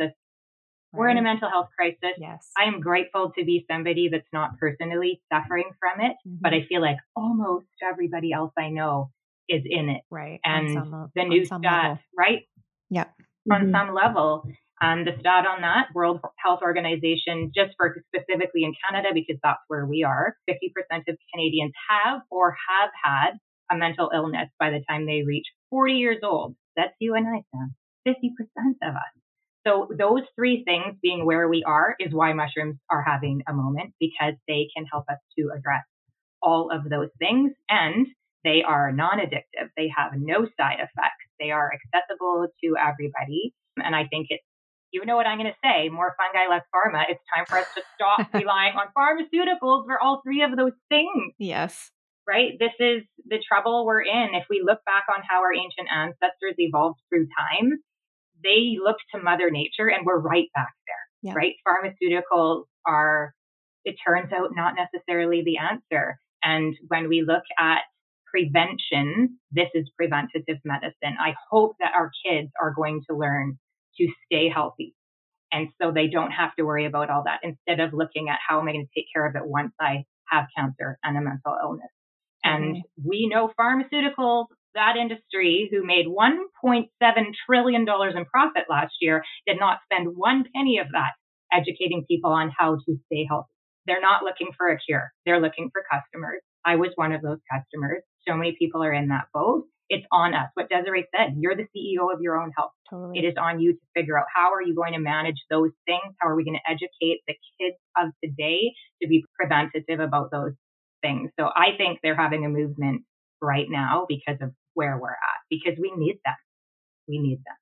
Right. 0.92 0.98
We're 0.98 1.08
in 1.08 1.18
a 1.18 1.22
mental 1.22 1.48
health 1.48 1.68
crisis. 1.76 2.18
Yes. 2.18 2.50
I 2.56 2.64
am 2.64 2.80
grateful 2.80 3.32
to 3.38 3.44
be 3.44 3.64
somebody 3.70 4.08
that's 4.12 4.28
not 4.32 4.58
personally 4.58 5.22
suffering 5.32 5.70
from 5.80 6.04
it, 6.04 6.16
mm-hmm. 6.26 6.36
but 6.40 6.52
I 6.52 6.66
feel 6.68 6.82
like 6.82 6.98
almost 7.16 7.66
everybody 7.82 8.32
else 8.32 8.52
I 8.58 8.68
know 8.68 9.10
is 9.48 9.62
in 9.64 9.88
it. 9.88 10.02
Right. 10.10 10.40
And 10.44 10.72
some, 10.72 11.10
the 11.14 11.24
new 11.24 11.44
stat, 11.44 11.60
level. 11.62 11.98
right? 12.16 12.42
Yep. 12.90 13.12
On 13.50 13.60
mm-hmm. 13.60 13.74
some 13.74 13.94
level. 13.94 14.44
And 14.80 15.06
the 15.06 15.12
stat 15.20 15.46
on 15.46 15.60
that, 15.62 15.88
World 15.94 16.20
Health 16.38 16.60
Organization, 16.62 17.52
just 17.54 17.72
for 17.76 17.94
specifically 18.14 18.64
in 18.64 18.74
Canada, 18.82 19.10
because 19.14 19.36
that's 19.42 19.62
where 19.68 19.86
we 19.86 20.02
are, 20.02 20.36
50% 20.48 20.54
of 21.08 21.16
Canadians 21.32 21.72
have 21.88 22.22
or 22.30 22.56
have 22.68 22.90
had 23.04 23.38
a 23.70 23.76
mental 23.76 24.10
illness 24.12 24.48
by 24.58 24.70
the 24.70 24.82
time 24.88 25.06
they 25.06 25.22
reach 25.22 25.46
40 25.70 25.94
years 25.94 26.18
old. 26.24 26.56
That's 26.76 26.94
you 26.98 27.14
and 27.14 27.26
I, 27.28 27.42
Sam. 27.52 27.74
50% 28.06 28.88
of 28.88 28.94
us. 28.94 29.22
So 29.66 29.88
those 29.96 30.22
three 30.34 30.64
things 30.64 30.96
being 31.00 31.24
where 31.24 31.48
we 31.48 31.62
are 31.64 31.94
is 32.00 32.12
why 32.12 32.32
mushrooms 32.32 32.76
are 32.90 33.02
having 33.02 33.42
a 33.48 33.52
moment 33.52 33.94
because 34.00 34.34
they 34.48 34.66
can 34.74 34.86
help 34.90 35.04
us 35.08 35.18
to 35.38 35.50
address 35.56 35.84
all 36.42 36.70
of 36.72 36.90
those 36.90 37.10
things 37.20 37.52
and 37.68 38.06
they 38.42 38.64
are 38.66 38.90
non-addictive. 38.90 39.70
They 39.76 39.92
have 39.96 40.12
no 40.16 40.46
side 40.58 40.78
effects. 40.80 41.30
They 41.38 41.52
are 41.52 41.70
accessible 41.72 42.48
to 42.64 42.74
everybody. 42.76 43.54
And 43.76 43.94
I 43.94 44.06
think 44.10 44.26
it's, 44.30 44.42
you 44.92 45.04
know 45.06 45.16
what 45.16 45.26
I'm 45.26 45.38
going 45.38 45.50
to 45.50 45.58
say, 45.64 45.88
more 45.88 46.14
fungi, 46.16 46.48
less 46.48 46.62
pharma. 46.68 47.04
It's 47.08 47.22
time 47.34 47.46
for 47.48 47.58
us 47.58 47.66
to 47.74 47.82
stop 47.94 48.32
relying 48.34 48.74
on 48.76 48.92
pharmaceuticals 48.96 49.86
for 49.86 50.00
all 50.00 50.20
three 50.22 50.42
of 50.42 50.56
those 50.56 50.76
things. 50.88 51.32
Yes. 51.38 51.90
Right? 52.28 52.52
This 52.60 52.72
is 52.78 53.02
the 53.26 53.42
trouble 53.46 53.84
we're 53.86 54.02
in. 54.02 54.28
If 54.34 54.44
we 54.48 54.62
look 54.64 54.84
back 54.84 55.04
on 55.08 55.22
how 55.28 55.40
our 55.40 55.52
ancient 55.52 55.88
ancestors 55.90 56.54
evolved 56.58 57.00
through 57.08 57.26
time, 57.26 57.78
they 58.44 58.76
looked 58.82 59.02
to 59.14 59.22
Mother 59.22 59.50
Nature 59.50 59.88
and 59.88 60.04
we're 60.04 60.20
right 60.20 60.48
back 60.54 60.72
there, 60.86 61.32
yeah. 61.32 61.34
right? 61.34 61.54
Pharmaceuticals 61.66 62.64
are, 62.86 63.34
it 63.84 63.96
turns 64.06 64.32
out, 64.32 64.50
not 64.54 64.74
necessarily 64.76 65.42
the 65.44 65.56
answer. 65.58 66.18
And 66.44 66.76
when 66.88 67.08
we 67.08 67.24
look 67.26 67.44
at 67.58 67.80
prevention, 68.30 69.38
this 69.50 69.68
is 69.74 69.90
preventative 69.96 70.58
medicine. 70.64 71.16
I 71.20 71.34
hope 71.50 71.76
that 71.80 71.92
our 71.94 72.10
kids 72.24 72.50
are 72.60 72.72
going 72.74 73.02
to 73.08 73.16
learn 73.16 73.58
to 73.98 74.08
stay 74.26 74.48
healthy. 74.48 74.94
And 75.52 75.68
so 75.80 75.92
they 75.92 76.08
don't 76.08 76.30
have 76.30 76.54
to 76.56 76.64
worry 76.64 76.86
about 76.86 77.10
all 77.10 77.24
that 77.24 77.40
instead 77.42 77.80
of 77.80 77.92
looking 77.92 78.28
at 78.30 78.38
how 78.46 78.60
am 78.60 78.68
I 78.68 78.72
going 78.72 78.86
to 78.86 79.00
take 79.00 79.06
care 79.14 79.26
of 79.26 79.36
it 79.36 79.42
once 79.44 79.72
I 79.78 80.04
have 80.30 80.46
cancer 80.56 80.98
and 81.04 81.16
a 81.16 81.20
mental 81.20 81.56
illness. 81.62 81.90
And 82.42 82.76
mm-hmm. 82.76 83.08
we 83.08 83.28
know 83.28 83.52
pharmaceuticals, 83.58 84.46
that 84.74 84.96
industry 84.96 85.68
who 85.70 85.84
made 85.84 86.06
$1.7 86.06 86.86
trillion 87.46 87.82
in 87.82 88.24
profit 88.24 88.64
last 88.70 88.94
year 89.00 89.22
did 89.46 89.58
not 89.60 89.80
spend 89.84 90.16
one 90.16 90.44
penny 90.54 90.78
of 90.78 90.88
that 90.92 91.12
educating 91.52 92.04
people 92.08 92.32
on 92.32 92.50
how 92.56 92.76
to 92.76 92.96
stay 93.06 93.26
healthy. 93.28 93.52
They're 93.86 94.00
not 94.00 94.22
looking 94.22 94.48
for 94.56 94.68
a 94.68 94.78
cure. 94.78 95.12
They're 95.26 95.40
looking 95.40 95.70
for 95.72 95.82
customers. 95.90 96.40
I 96.64 96.76
was 96.76 96.90
one 96.94 97.12
of 97.12 97.20
those 97.20 97.38
customers. 97.52 98.02
So 98.26 98.34
many 98.34 98.56
people 98.58 98.82
are 98.82 98.92
in 98.92 99.08
that 99.08 99.26
boat. 99.34 99.64
It's 99.92 100.06
on 100.10 100.32
us. 100.32 100.48
What 100.54 100.70
Desiree 100.70 101.06
said, 101.14 101.34
you're 101.38 101.54
the 101.54 101.64
CEO 101.64 102.10
of 102.10 102.22
your 102.22 102.40
own 102.40 102.50
health. 102.56 102.70
Totally. 102.88 103.18
It 103.18 103.28
is 103.28 103.34
on 103.38 103.60
you 103.60 103.74
to 103.74 103.78
figure 103.94 104.18
out 104.18 104.24
how 104.34 104.50
are 104.54 104.62
you 104.62 104.74
going 104.74 104.94
to 104.94 104.98
manage 104.98 105.36
those 105.50 105.70
things? 105.84 106.14
How 106.18 106.28
are 106.28 106.34
we 106.34 106.44
going 106.44 106.56
to 106.56 106.70
educate 106.70 107.20
the 107.26 107.34
kids 107.60 107.76
of 108.02 108.08
today 108.24 108.72
to 109.02 109.08
be 109.08 109.22
preventative 109.38 110.00
about 110.00 110.30
those 110.30 110.54
things? 111.02 111.30
So 111.38 111.44
I 111.44 111.76
think 111.76 111.98
they're 112.02 112.16
having 112.16 112.46
a 112.46 112.48
movement 112.48 113.02
right 113.42 113.66
now 113.68 114.06
because 114.08 114.38
of 114.40 114.52
where 114.72 114.98
we're 114.98 115.10
at, 115.10 115.40
because 115.50 115.78
we 115.78 115.92
need 115.94 116.18
them. 116.24 116.36
We 117.06 117.18
need 117.18 117.40
them. 117.44 117.56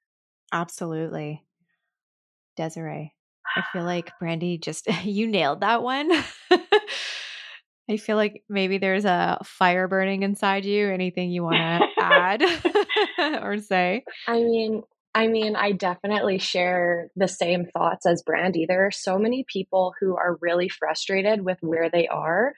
Absolutely. 0.53 1.43
Desiree, 2.57 3.13
I 3.57 3.65
feel 3.73 3.83
like 3.85 4.13
Brandi 4.23 4.63
just, 4.63 4.87
you 5.05 5.27
nailed 5.27 5.63
that 5.63 5.83
one. 5.83 6.13
I 7.91 7.97
feel 7.97 8.17
like 8.17 8.45
maybe 8.49 8.79
there's 8.79 9.05
a 9.05 9.39
fire 9.45 9.89
burning 9.89 10.23
inside 10.23 10.65
you. 10.65 10.89
Anything 10.89 11.31
you 11.31 11.43
want 11.45 11.57
to 11.57 12.03
add 12.03 12.43
or 13.43 13.59
say? 13.59 14.05
I 14.29 14.35
mean, 14.35 14.83
I 15.13 15.27
mean, 15.27 15.57
I 15.57 15.73
definitely 15.73 16.39
share 16.39 17.11
the 17.17 17.27
same 17.27 17.67
thoughts 17.67 18.07
as 18.07 18.23
Brandi. 18.23 18.67
There 18.69 18.87
are 18.87 18.93
so 18.93 19.19
many 19.19 19.45
people 19.53 19.93
who 20.01 20.17
are 20.17 20.39
really 20.41 20.69
frustrated 20.69 21.45
with 21.45 21.59
where 21.63 21.91
they 21.91 22.07
are 22.07 22.53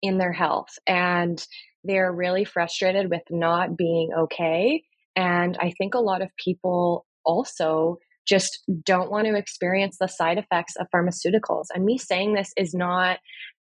in 0.00 0.18
their 0.18 0.32
health 0.32 0.78
and 0.86 1.44
they're 1.82 2.12
really 2.12 2.44
frustrated 2.44 3.10
with 3.10 3.22
not 3.30 3.76
being 3.76 4.10
okay. 4.16 4.84
And 5.16 5.58
I 5.60 5.72
think 5.76 5.94
a 5.94 6.00
lot 6.00 6.22
of 6.22 6.30
people 6.42 7.04
also 7.24 7.98
just 8.28 8.60
don't 8.84 9.10
want 9.10 9.26
to 9.26 9.34
experience 9.34 9.96
the 9.98 10.06
side 10.06 10.38
effects 10.38 10.76
of 10.76 10.86
pharmaceuticals. 10.94 11.64
And 11.74 11.84
me 11.84 11.98
saying 11.98 12.34
this 12.34 12.52
is 12.56 12.72
not 12.72 13.18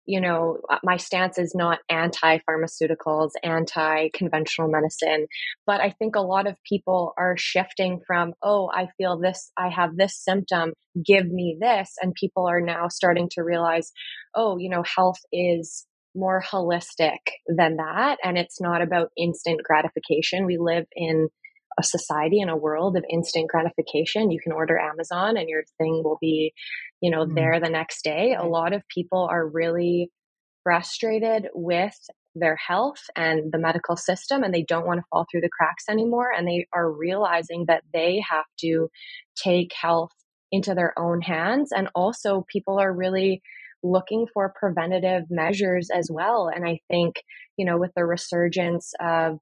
you 0.07 0.21
know, 0.21 0.57
uh, 0.69 0.77
my 0.83 0.95
stance 0.95 1.37
is 1.37 1.53
not 1.53 1.79
anti 1.89 2.39
pharmaceuticals, 2.49 3.31
anti 3.43 4.07
conventional 4.13 4.69
medicine, 4.69 5.27
but 5.67 5.81
I 5.81 5.91
think 5.91 6.15
a 6.15 6.21
lot 6.21 6.47
of 6.47 6.55
people 6.67 7.13
are 7.17 7.35
shifting 7.37 7.99
from, 8.07 8.33
oh, 8.41 8.71
I 8.73 8.87
feel 8.97 9.19
this, 9.19 9.51
I 9.57 9.67
have 9.67 9.97
this 9.97 10.17
symptom, 10.17 10.73
give 11.05 11.27
me 11.27 11.57
this. 11.59 11.93
And 12.01 12.15
people 12.15 12.47
are 12.47 12.61
now 12.61 12.87
starting 12.87 13.27
to 13.33 13.43
realize, 13.43 13.91
oh, 14.33 14.57
you 14.57 14.69
know, 14.69 14.83
health 14.95 15.19
is 15.33 15.85
more 16.15 16.41
holistic 16.41 17.19
than 17.45 17.75
that. 17.75 18.17
And 18.23 18.37
it's 18.37 18.61
not 18.61 18.81
about 18.81 19.11
instant 19.17 19.61
gratification. 19.63 20.45
We 20.45 20.57
live 20.57 20.85
in 20.95 21.27
a 21.77 21.83
society 21.83 22.41
and 22.41 22.49
a 22.49 22.57
world 22.57 22.97
of 22.97 23.05
instant 23.09 23.49
gratification. 23.49 24.31
You 24.31 24.39
can 24.39 24.51
order 24.51 24.79
Amazon 24.79 25.37
and 25.37 25.47
your 25.47 25.63
thing 25.77 26.01
will 26.03 26.17
be, 26.19 26.53
you 27.01 27.11
know, 27.11 27.25
mm. 27.25 27.35
there 27.35 27.59
the 27.59 27.69
next 27.69 28.03
day. 28.03 28.35
A 28.37 28.45
lot 28.45 28.73
of 28.73 28.81
people 28.93 29.27
are 29.29 29.47
really 29.47 30.09
frustrated 30.63 31.47
with 31.53 31.97
their 32.35 32.55
health 32.55 33.03
and 33.15 33.51
the 33.51 33.57
medical 33.57 33.95
system 33.95 34.43
and 34.43 34.53
they 34.53 34.63
don't 34.63 34.85
want 34.85 34.99
to 34.99 35.05
fall 35.09 35.25
through 35.29 35.41
the 35.41 35.49
cracks 35.49 35.85
anymore 35.89 36.29
and 36.31 36.47
they 36.47 36.67
are 36.73 36.91
realizing 36.91 37.65
that 37.67 37.83
they 37.93 38.21
have 38.29 38.45
to 38.59 38.89
take 39.35 39.71
health 39.73 40.11
into 40.51 40.75
their 40.75 40.93
own 40.99 41.21
hands 41.21 41.71
and 41.75 41.89
also 41.95 42.45
people 42.51 42.79
are 42.79 42.93
really 42.93 43.41
looking 43.83 44.27
for 44.33 44.53
preventative 44.59 45.23
measures 45.29 45.89
as 45.93 46.09
well. 46.11 46.49
And 46.53 46.67
I 46.67 46.79
think, 46.89 47.15
you 47.57 47.65
know, 47.65 47.77
with 47.77 47.91
the 47.95 48.05
resurgence 48.05 48.93
of 48.99 49.37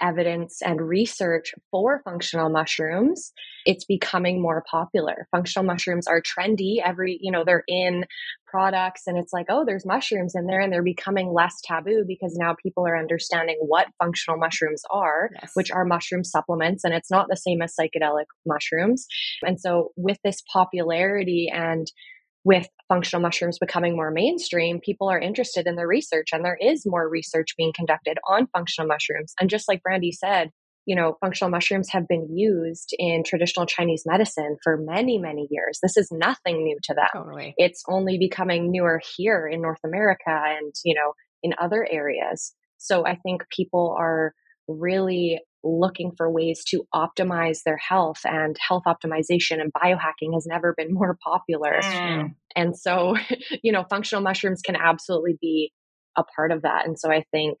evidence 0.00 0.60
and 0.62 0.80
research 0.80 1.52
for 1.70 2.00
functional 2.04 2.50
mushrooms, 2.50 3.32
it's 3.66 3.84
becoming 3.84 4.40
more 4.40 4.64
popular. 4.70 5.28
Functional 5.30 5.66
mushrooms 5.66 6.06
are 6.06 6.22
trendy. 6.22 6.76
Every, 6.84 7.18
you 7.20 7.30
know, 7.30 7.44
they're 7.44 7.64
in 7.68 8.04
products 8.46 9.02
and 9.06 9.16
it's 9.16 9.32
like, 9.32 9.46
oh, 9.48 9.64
there's 9.64 9.86
mushrooms 9.86 10.34
in 10.34 10.46
there 10.46 10.60
and 10.60 10.72
they're 10.72 10.82
becoming 10.82 11.32
less 11.32 11.54
taboo 11.64 12.04
because 12.06 12.36
now 12.38 12.54
people 12.62 12.86
are 12.86 12.98
understanding 12.98 13.56
what 13.60 13.88
functional 14.02 14.38
mushrooms 14.38 14.82
are, 14.90 15.30
yes. 15.40 15.50
which 15.54 15.70
are 15.70 15.84
mushroom 15.84 16.24
supplements. 16.24 16.84
And 16.84 16.94
it's 16.94 17.10
not 17.10 17.26
the 17.28 17.36
same 17.36 17.62
as 17.62 17.74
psychedelic 17.78 18.26
mushrooms. 18.46 19.06
And 19.42 19.60
so 19.60 19.90
with 19.96 20.18
this 20.24 20.42
popularity 20.52 21.50
and 21.52 21.86
with 22.44 22.68
functional 22.90 23.22
mushrooms 23.22 23.58
becoming 23.58 23.94
more 23.94 24.10
mainstream, 24.10 24.80
people 24.80 25.08
are 25.08 25.18
interested 25.18 25.66
in 25.66 25.76
the 25.76 25.86
research 25.86 26.28
and 26.32 26.44
there 26.44 26.58
is 26.60 26.82
more 26.84 27.08
research 27.08 27.56
being 27.56 27.72
conducted 27.74 28.18
on 28.28 28.48
functional 28.48 28.88
mushrooms. 28.88 29.32
And 29.40 29.48
just 29.48 29.68
like 29.68 29.80
Brandi 29.86 30.12
said, 30.12 30.50
you 30.86 30.96
know, 30.96 31.16
functional 31.20 31.50
mushrooms 31.50 31.88
have 31.90 32.08
been 32.08 32.36
used 32.36 32.94
in 32.98 33.22
traditional 33.24 33.64
Chinese 33.64 34.02
medicine 34.06 34.56
for 34.64 34.76
many, 34.76 35.18
many 35.18 35.46
years. 35.50 35.78
This 35.80 35.96
is 35.96 36.08
nothing 36.10 36.64
new 36.64 36.78
to 36.84 36.94
them. 36.94 37.06
Totally. 37.12 37.54
It's 37.56 37.84
only 37.88 38.18
becoming 38.18 38.72
newer 38.72 39.00
here 39.16 39.46
in 39.46 39.62
North 39.62 39.80
America 39.84 40.28
and, 40.28 40.72
you 40.84 40.94
know, 40.94 41.12
in 41.42 41.54
other 41.60 41.86
areas. 41.88 42.52
So 42.78 43.06
I 43.06 43.16
think 43.16 43.44
people 43.54 43.94
are 43.98 44.34
really 44.66 45.40
looking 45.62 46.12
for 46.16 46.30
ways 46.30 46.64
to 46.68 46.84
optimize 46.94 47.62
their 47.64 47.76
health 47.76 48.20
and 48.24 48.56
health 48.66 48.84
optimization 48.86 49.60
and 49.60 49.72
biohacking 49.72 50.34
has 50.34 50.46
never 50.46 50.74
been 50.76 50.88
more 50.94 51.16
popular. 51.22 51.80
Mm. 51.82 52.34
And 52.56 52.76
so, 52.76 53.16
you 53.62 53.72
know, 53.72 53.84
functional 53.88 54.22
mushrooms 54.22 54.62
can 54.62 54.76
absolutely 54.76 55.36
be 55.40 55.72
a 56.16 56.24
part 56.24 56.52
of 56.52 56.62
that. 56.62 56.86
And 56.86 56.98
so 56.98 57.10
I 57.10 57.24
think 57.30 57.58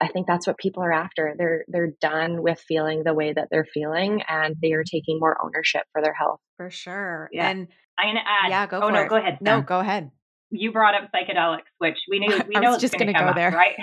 I 0.00 0.06
think 0.06 0.28
that's 0.28 0.46
what 0.46 0.58
people 0.58 0.84
are 0.84 0.92
after. 0.92 1.34
They're 1.36 1.64
they're 1.68 1.92
done 2.00 2.42
with 2.42 2.60
feeling 2.60 3.02
the 3.04 3.14
way 3.14 3.32
that 3.32 3.48
they're 3.50 3.66
feeling 3.72 4.22
and 4.28 4.54
they 4.62 4.72
are 4.72 4.84
taking 4.84 5.18
more 5.18 5.36
ownership 5.44 5.82
for 5.92 6.02
their 6.02 6.14
health. 6.14 6.40
For 6.56 6.70
sure. 6.70 7.28
Yeah. 7.32 7.48
And 7.50 7.68
I'm 7.98 8.10
gonna 8.10 8.20
add 8.20 8.50
Yeah, 8.50 8.66
go 8.66 8.80
oh, 8.80 8.90
no, 8.90 9.02
it. 9.02 9.08
go 9.08 9.16
ahead. 9.16 9.38
No, 9.40 9.60
go 9.60 9.80
ahead. 9.80 10.10
You 10.50 10.72
brought 10.72 10.94
up 10.94 11.10
psychedelics, 11.14 11.66
which 11.78 11.96
we 12.08 12.20
knew 12.20 12.28
we 12.48 12.60
know 12.60 12.74
it's 12.74 12.80
just 12.80 12.94
gonna, 12.96 13.12
gonna 13.12 13.24
go 13.24 13.30
up, 13.30 13.36
there. 13.36 13.50
right? 13.50 13.74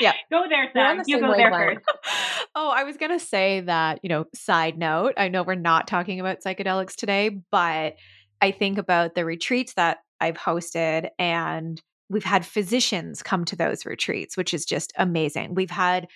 Yeah. 0.00 0.12
Go 0.30 0.44
there, 0.48 0.70
Sam. 0.72 0.98
The 0.98 1.04
you 1.06 1.20
go 1.20 1.34
there 1.36 1.50
first. 1.50 1.86
oh, 2.54 2.70
I 2.74 2.84
was 2.84 2.96
going 2.96 3.12
to 3.12 3.24
say 3.24 3.60
that, 3.60 4.00
you 4.02 4.08
know, 4.08 4.24
side 4.34 4.78
note, 4.78 5.14
I 5.16 5.28
know 5.28 5.42
we're 5.42 5.54
not 5.54 5.86
talking 5.86 6.20
about 6.20 6.42
psychedelics 6.42 6.94
today, 6.94 7.40
but 7.50 7.96
I 8.40 8.50
think 8.50 8.78
about 8.78 9.14
the 9.14 9.24
retreats 9.24 9.74
that 9.74 9.98
I've 10.20 10.36
hosted 10.36 11.08
and 11.18 11.80
we've 12.08 12.24
had 12.24 12.44
physicians 12.44 13.22
come 13.22 13.44
to 13.46 13.56
those 13.56 13.86
retreats, 13.86 14.36
which 14.36 14.52
is 14.52 14.64
just 14.64 14.92
amazing. 14.98 15.54
We've 15.54 15.70
had 15.70 16.08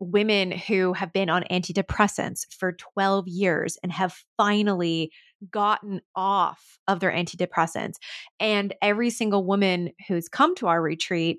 women 0.00 0.50
who 0.50 0.92
have 0.94 1.12
been 1.12 1.30
on 1.30 1.44
antidepressants 1.50 2.46
for 2.50 2.72
12 2.72 3.28
years 3.28 3.78
and 3.82 3.92
have 3.92 4.16
finally 4.36 5.12
gotten 5.50 6.00
off 6.16 6.78
of 6.88 7.00
their 7.00 7.12
antidepressants. 7.12 7.94
And 8.40 8.74
every 8.82 9.10
single 9.10 9.44
woman 9.44 9.90
who's 10.08 10.28
come 10.28 10.54
to 10.56 10.66
our 10.66 10.80
retreat 10.80 11.38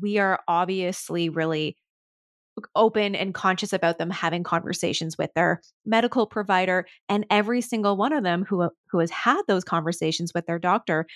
we 0.00 0.18
are 0.18 0.40
obviously 0.48 1.28
really 1.28 1.76
open 2.74 3.14
and 3.14 3.32
conscious 3.32 3.72
about 3.72 3.96
them 3.96 4.10
having 4.10 4.42
conversations 4.42 5.16
with 5.16 5.30
their 5.34 5.62
medical 5.86 6.26
provider 6.26 6.86
and 7.08 7.24
every 7.30 7.62
single 7.62 7.96
one 7.96 8.12
of 8.12 8.22
them 8.22 8.44
who 8.44 8.68
who 8.90 8.98
has 8.98 9.10
had 9.10 9.40
those 9.48 9.64
conversations 9.64 10.32
with 10.34 10.44
their 10.46 10.58
doctor 10.58 11.06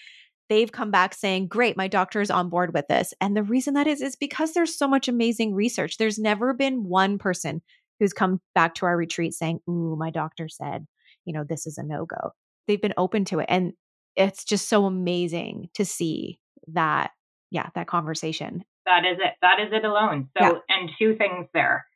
they've 0.48 0.72
come 0.72 0.90
back 0.90 1.14
saying 1.14 1.48
great 1.48 1.76
my 1.76 1.88
doctor 1.88 2.20
is 2.20 2.30
on 2.30 2.48
board 2.48 2.72
with 2.72 2.86
this. 2.88 3.12
And 3.20 3.36
the 3.36 3.42
reason 3.42 3.74
that 3.74 3.86
is 3.86 4.00
is 4.00 4.16
because 4.16 4.52
there's 4.52 4.76
so 4.76 4.86
much 4.88 5.08
amazing 5.08 5.54
research. 5.54 5.96
There's 5.96 6.18
never 6.18 6.54
been 6.54 6.84
one 6.84 7.18
person 7.18 7.62
who's 7.98 8.12
come 8.12 8.40
back 8.54 8.74
to 8.76 8.86
our 8.86 8.96
retreat 8.96 9.34
saying 9.34 9.60
ooh 9.68 9.96
my 9.96 10.10
doctor 10.10 10.48
said 10.48 10.86
you 11.24 11.32
know 11.32 11.44
this 11.44 11.66
is 11.66 11.78
a 11.78 11.82
no-go. 11.82 12.30
They've 12.68 12.80
been 12.80 12.94
open 12.96 13.24
to 13.26 13.40
it 13.40 13.46
and 13.48 13.72
it's 14.16 14.44
just 14.44 14.68
so 14.68 14.86
amazing 14.86 15.68
to 15.74 15.84
see 15.84 16.38
that 16.68 17.10
yeah, 17.50 17.68
that 17.74 17.86
conversation. 17.86 18.64
That 18.86 19.04
is 19.04 19.18
it. 19.18 19.34
That 19.42 19.60
is 19.60 19.72
it 19.72 19.84
alone. 19.84 20.28
So, 20.38 20.44
yeah. 20.44 20.58
and 20.68 20.90
two 20.98 21.16
things 21.16 21.46
there 21.52 21.86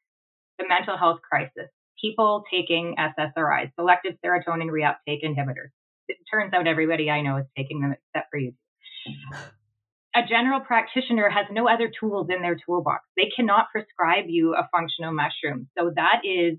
the 0.61 0.69
mental 0.69 0.97
health 0.97 1.21
crisis, 1.29 1.71
people 2.01 2.45
taking 2.53 2.95
SSRIs, 2.99 3.73
selective 3.75 4.15
serotonin 4.25 4.69
reuptake 4.69 5.25
inhibitors. 5.25 5.73
It 6.09 6.19
turns 6.31 6.53
out 6.53 6.67
everybody 6.67 7.11
I 7.11 7.23
know 7.23 7.39
is 7.39 7.47
taking 7.57 7.81
them 7.81 7.95
except 7.95 8.31
for 8.31 8.39
you. 8.39 8.53
A 10.15 10.21
general 10.29 10.61
practitioner 10.61 11.31
has 11.31 11.47
no 11.51 11.69
other 11.69 11.89
tools 11.89 12.29
in 12.35 12.43
their 12.43 12.57
toolbox. 12.67 13.05
They 13.17 13.31
cannot 13.35 13.67
prescribe 13.73 14.25
you 14.27 14.55
a 14.55 14.69
functional 14.77 15.15
mushroom. 15.15 15.69
So 15.79 15.93
that 15.95 16.23
is, 16.25 16.59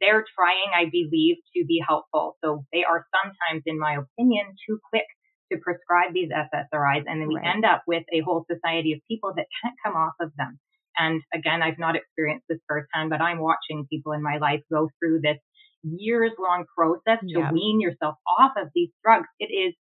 they're 0.00 0.24
trying, 0.34 0.72
I 0.74 0.86
believe, 0.90 1.36
to 1.56 1.64
be 1.66 1.82
helpful. 1.86 2.36
So 2.42 2.64
they 2.72 2.84
are 2.84 3.06
sometimes, 3.12 3.62
in 3.66 3.78
my 3.78 3.98
opinion, 4.00 4.56
too 4.66 4.80
quick 4.90 5.06
to 5.52 5.58
prescribe 5.58 6.12
these 6.12 6.30
SSRIs. 6.30 7.04
And 7.06 7.20
then 7.20 7.28
we 7.28 7.36
right. 7.36 7.54
end 7.54 7.64
up 7.64 7.82
with 7.86 8.04
a 8.12 8.20
whole 8.20 8.44
society 8.50 8.92
of 8.92 9.00
people 9.08 9.32
that 9.36 9.46
can't 9.62 9.74
come 9.84 9.94
off 9.94 10.14
of 10.20 10.32
them. 10.36 10.58
And 10.96 11.22
again, 11.32 11.62
I've 11.62 11.78
not 11.78 11.96
experienced 11.96 12.46
this 12.48 12.58
firsthand, 12.68 13.10
but 13.10 13.20
I'm 13.20 13.38
watching 13.38 13.86
people 13.88 14.12
in 14.12 14.22
my 14.22 14.38
life 14.38 14.60
go 14.70 14.90
through 14.98 15.20
this 15.22 15.38
years 15.82 16.32
long 16.38 16.64
process 16.76 17.20
to 17.20 17.40
yeah. 17.40 17.52
wean 17.52 17.80
yourself 17.80 18.16
off 18.38 18.52
of 18.56 18.68
these 18.74 18.90
drugs. 19.02 19.28
It 19.38 19.46
is 19.46 19.74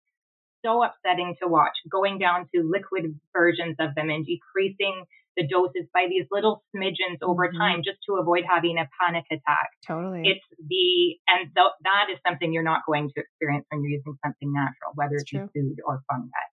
so 0.64 0.84
upsetting 0.84 1.36
to 1.42 1.48
watch 1.48 1.74
going 1.90 2.20
down 2.20 2.48
to 2.54 2.62
liquid 2.64 3.20
versions 3.34 3.78
of 3.80 3.96
them 3.96 4.10
and 4.10 4.26
decreasing 4.26 5.06
the 5.38 5.48
doses 5.48 5.88
by 5.94 6.08
these 6.10 6.26
little 6.32 6.64
smidgens 6.76 7.22
over 7.22 7.48
mm-hmm. 7.48 7.58
time 7.58 7.80
just 7.86 8.00
to 8.10 8.18
avoid 8.18 8.44
having 8.50 8.78
a 8.78 8.90
panic 9.00 9.24
attack. 9.32 9.70
Totally. 9.86 10.26
It's 10.26 10.44
the, 10.58 11.16
and 11.30 11.54
th- 11.54 11.78
that 11.86 12.10
is 12.12 12.18
something 12.28 12.52
you're 12.52 12.66
not 12.66 12.82
going 12.86 13.10
to 13.16 13.22
experience 13.22 13.66
when 13.70 13.84
you're 13.84 14.02
using 14.02 14.18
something 14.26 14.52
natural, 14.52 14.92
whether 14.96 15.16
it's 15.16 15.30
food 15.30 15.78
or 15.86 16.02
fungi. 16.10 16.46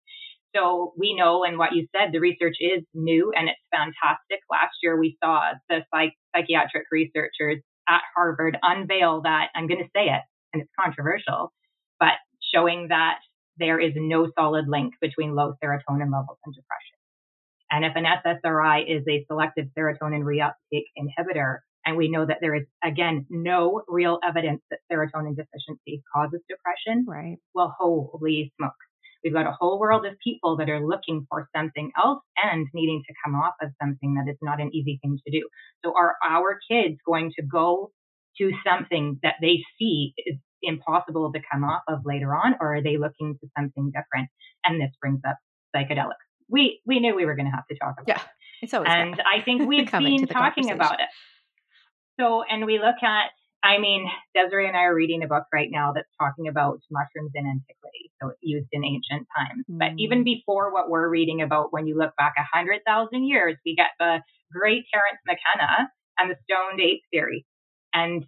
So 0.54 0.92
we 0.96 1.16
know, 1.16 1.42
and 1.42 1.58
what 1.58 1.74
you 1.74 1.88
said, 1.96 2.12
the 2.12 2.20
research 2.20 2.56
is 2.60 2.84
new 2.94 3.32
and 3.34 3.48
it's 3.48 3.64
fantastic. 3.72 4.38
Last 4.48 4.76
year 4.82 5.00
we 5.00 5.16
saw 5.24 5.52
the 5.68 5.80
psych- 5.92 6.14
psychiatric 6.36 6.84
researchers 6.92 7.58
at 7.88 8.02
Harvard 8.14 8.56
unveil 8.62 9.22
that, 9.22 9.48
I'm 9.54 9.66
going 9.66 9.82
to 9.82 9.90
say 9.96 10.06
it, 10.06 10.22
and 10.52 10.62
it's 10.62 10.70
controversial, 10.78 11.52
but 11.98 12.14
showing 12.54 12.88
that 12.88 13.18
there 13.56 13.80
is 13.80 13.92
no 13.96 14.30
solid 14.38 14.66
link 14.68 14.94
between 15.00 15.34
low 15.34 15.54
serotonin 15.62 16.12
levels 16.12 16.38
and 16.44 16.54
depression. 16.54 16.93
And 17.70 17.84
if 17.84 17.92
an 17.96 18.04
SSRI 18.04 18.84
is 18.86 19.04
a 19.08 19.24
selective 19.26 19.66
serotonin 19.76 20.22
reuptake 20.22 20.86
inhibitor, 20.98 21.58
and 21.86 21.96
we 21.96 22.10
know 22.10 22.24
that 22.24 22.38
there 22.40 22.54
is, 22.54 22.64
again, 22.82 23.26
no 23.28 23.82
real 23.88 24.18
evidence 24.26 24.62
that 24.70 24.80
serotonin 24.90 25.36
deficiency 25.36 26.02
causes 26.14 26.40
depression, 26.48 27.04
right? 27.06 27.36
Well, 27.54 27.74
holy 27.78 28.52
smokes. 28.56 28.76
We've 29.22 29.32
got 29.32 29.46
a 29.46 29.56
whole 29.58 29.80
world 29.80 30.04
of 30.06 30.12
people 30.22 30.58
that 30.58 30.68
are 30.68 30.86
looking 30.86 31.26
for 31.30 31.48
something 31.56 31.90
else 32.02 32.22
and 32.42 32.66
needing 32.74 33.02
to 33.08 33.14
come 33.24 33.34
off 33.34 33.54
of 33.62 33.70
something 33.82 34.14
that 34.14 34.30
is 34.30 34.36
not 34.42 34.60
an 34.60 34.70
easy 34.74 34.98
thing 35.02 35.18
to 35.26 35.32
do. 35.32 35.48
So 35.84 35.94
are 35.96 36.14
our 36.26 36.58
kids 36.70 36.98
going 37.06 37.32
to 37.38 37.42
go 37.42 37.90
to 38.38 38.52
something 38.66 39.18
that 39.22 39.36
they 39.40 39.62
see 39.78 40.12
is 40.18 40.36
impossible 40.62 41.32
to 41.32 41.40
come 41.50 41.64
off 41.64 41.82
of 41.88 42.00
later 42.04 42.34
on, 42.34 42.56
or 42.60 42.76
are 42.76 42.82
they 42.82 42.98
looking 42.98 43.36
to 43.40 43.48
something 43.56 43.86
different? 43.86 44.28
And 44.64 44.80
this 44.80 44.90
brings 45.00 45.20
up 45.26 45.36
psychedelics 45.74 46.24
we 46.48 46.80
we 46.86 47.00
knew 47.00 47.14
we 47.14 47.24
were 47.24 47.34
going 47.34 47.50
to 47.50 47.54
have 47.54 47.66
to 47.68 47.76
talk 47.76 47.94
about. 48.00 48.08
Yeah, 48.08 48.22
it's 48.62 48.74
always 48.74 48.88
and 48.90 49.20
I 49.20 49.42
think 49.42 49.62
we've 49.68 49.90
been 49.90 50.26
talking 50.26 50.70
about 50.70 51.00
it. 51.00 51.08
So, 52.18 52.44
and 52.48 52.64
we 52.64 52.78
look 52.78 53.02
at, 53.02 53.30
I 53.62 53.78
mean, 53.78 54.06
Desiree 54.34 54.68
and 54.68 54.76
I 54.76 54.84
are 54.84 54.94
reading 54.94 55.24
a 55.24 55.26
book 55.26 55.44
right 55.52 55.68
now 55.70 55.92
that's 55.92 56.08
talking 56.20 56.48
about 56.48 56.80
mushrooms 56.90 57.32
in 57.34 57.46
antiquity, 57.46 58.12
so 58.20 58.28
it's 58.28 58.38
used 58.42 58.68
in 58.72 58.84
ancient 58.84 59.26
times. 59.36 59.64
Mm. 59.70 59.78
But 59.78 59.88
even 59.98 60.22
before 60.22 60.72
what 60.72 60.90
we're 60.90 61.08
reading 61.08 61.42
about, 61.42 61.72
when 61.72 61.86
you 61.86 61.96
look 61.96 62.14
back 62.16 62.34
a 62.38 62.56
hundred 62.56 62.82
thousand 62.86 63.26
years, 63.26 63.56
we 63.64 63.74
get 63.74 63.90
the 63.98 64.18
great 64.52 64.84
Terence 64.92 65.18
McKenna 65.26 65.90
and 66.18 66.30
the 66.30 66.36
stoned 66.44 66.80
ape 66.80 67.02
theory, 67.10 67.46
and 67.92 68.24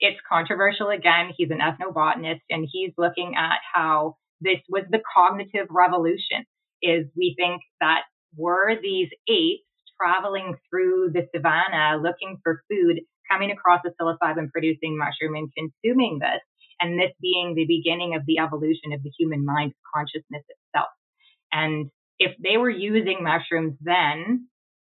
it's 0.00 0.20
controversial 0.28 0.88
again. 0.88 1.30
He's 1.36 1.50
an 1.50 1.60
ethnobotanist, 1.60 2.42
and 2.50 2.68
he's 2.70 2.92
looking 2.98 3.34
at 3.38 3.58
how 3.72 4.16
this 4.40 4.58
was 4.68 4.84
the 4.90 5.00
cognitive 5.14 5.66
revolution 5.70 6.44
is 6.82 7.06
we 7.16 7.34
think 7.38 7.62
that 7.80 8.02
were 8.36 8.76
these 8.80 9.08
apes 9.28 9.62
traveling 10.00 10.54
through 10.68 11.10
the 11.12 11.26
savannah 11.34 12.00
looking 12.02 12.38
for 12.42 12.62
food, 12.70 13.00
coming 13.30 13.50
across 13.50 13.80
a 13.86 13.90
psilocybin 13.90 14.50
producing 14.50 14.96
mushroom 14.96 15.34
and 15.34 15.50
consuming 15.56 16.18
this, 16.20 16.40
and 16.80 16.98
this 16.98 17.12
being 17.20 17.54
the 17.54 17.66
beginning 17.66 18.14
of 18.14 18.22
the 18.26 18.38
evolution 18.38 18.92
of 18.92 19.02
the 19.02 19.12
human 19.18 19.44
mind 19.44 19.72
consciousness 19.94 20.42
itself. 20.48 20.88
And 21.52 21.90
if 22.18 22.32
they 22.42 22.56
were 22.56 22.70
using 22.70 23.22
mushrooms 23.22 23.74
then 23.80 24.48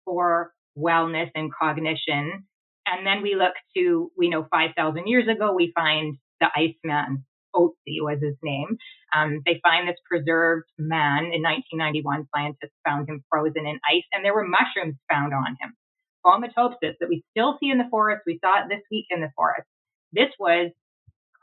for 0.05 0.53
wellness 0.77 1.31
and 1.35 1.53
cognition, 1.53 2.47
and 2.87 3.07
then 3.07 3.23
we 3.23 3.35
look 3.35 3.55
to, 3.77 4.11
we 4.16 4.29
know 4.29 4.47
5,000 4.51 5.07
years 5.07 5.29
ago, 5.29 5.53
we 5.55 5.73
find 5.75 6.16
the 6.40 6.49
Iceman 6.55 7.25
Otzi 7.54 8.02
was 8.02 8.18
his 8.20 8.36
name. 8.42 8.76
Um, 9.14 9.40
they 9.46 9.60
find 9.62 9.88
this 9.88 9.98
preserved 10.08 10.68
man 10.78 11.30
in 11.32 11.42
1991. 11.42 12.28
Scientists 12.34 12.76
found 12.84 13.08
him 13.08 13.24
frozen 13.30 13.66
in 13.66 13.78
ice, 13.88 14.04
and 14.12 14.24
there 14.24 14.34
were 14.34 14.46
mushrooms 14.46 14.96
found 15.10 15.32
on 15.32 15.56
him. 15.60 15.74
Fomitopsis 16.24 16.96
that 17.00 17.08
we 17.08 17.22
still 17.30 17.56
see 17.60 17.70
in 17.70 17.78
the 17.78 17.88
forest. 17.90 18.22
We 18.26 18.38
saw 18.42 18.62
it 18.62 18.68
this 18.68 18.82
week 18.90 19.06
in 19.10 19.20
the 19.20 19.30
forest. 19.36 19.68
This 20.12 20.30
was 20.38 20.72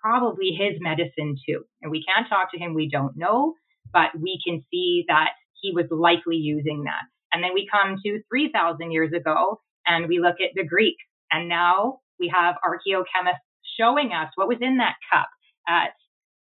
probably 0.01 0.57
his 0.57 0.79
medicine 0.81 1.35
too. 1.47 1.63
And 1.81 1.91
we 1.91 2.03
can't 2.03 2.27
talk 2.27 2.51
to 2.51 2.59
him. 2.59 2.73
We 2.73 2.89
don't 2.89 3.15
know, 3.15 3.53
but 3.93 4.09
we 4.19 4.39
can 4.43 4.63
see 4.71 5.05
that 5.07 5.29
he 5.61 5.71
was 5.71 5.85
likely 5.91 6.37
using 6.37 6.83
that. 6.85 7.03
And 7.31 7.43
then 7.43 7.53
we 7.53 7.69
come 7.71 7.97
to 8.03 8.21
3,000 8.29 8.91
years 8.91 9.13
ago 9.13 9.61
and 9.85 10.07
we 10.07 10.19
look 10.19 10.41
at 10.41 10.51
the 10.55 10.65
Greeks. 10.65 11.03
And 11.31 11.47
now 11.47 11.99
we 12.19 12.33
have 12.35 12.55
archaeochemists 12.65 13.45
showing 13.79 14.11
us 14.11 14.29
what 14.35 14.47
was 14.47 14.57
in 14.61 14.77
that 14.77 14.95
cup 15.11 15.29
at 15.67 15.93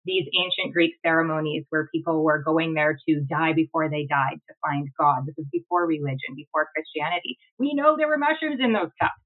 these 0.08 0.26
ancient 0.32 0.72
Greek 0.72 0.94
ceremonies 1.04 1.64
where 1.68 1.88
people 1.94 2.24
were 2.24 2.42
going 2.42 2.72
there 2.72 2.98
to 3.06 3.20
die 3.28 3.52
before 3.52 3.90
they 3.90 4.06
died 4.08 4.40
to 4.48 4.54
find 4.64 4.88
God. 4.98 5.26
This 5.26 5.34
was 5.36 5.46
before 5.52 5.86
religion, 5.86 6.34
before 6.34 6.68
Christianity. 6.74 7.36
We 7.58 7.74
know 7.74 7.96
there 7.96 8.08
were 8.08 8.16
mushrooms 8.16 8.58
in 8.58 8.72
those 8.72 8.90
cups. 8.98 9.20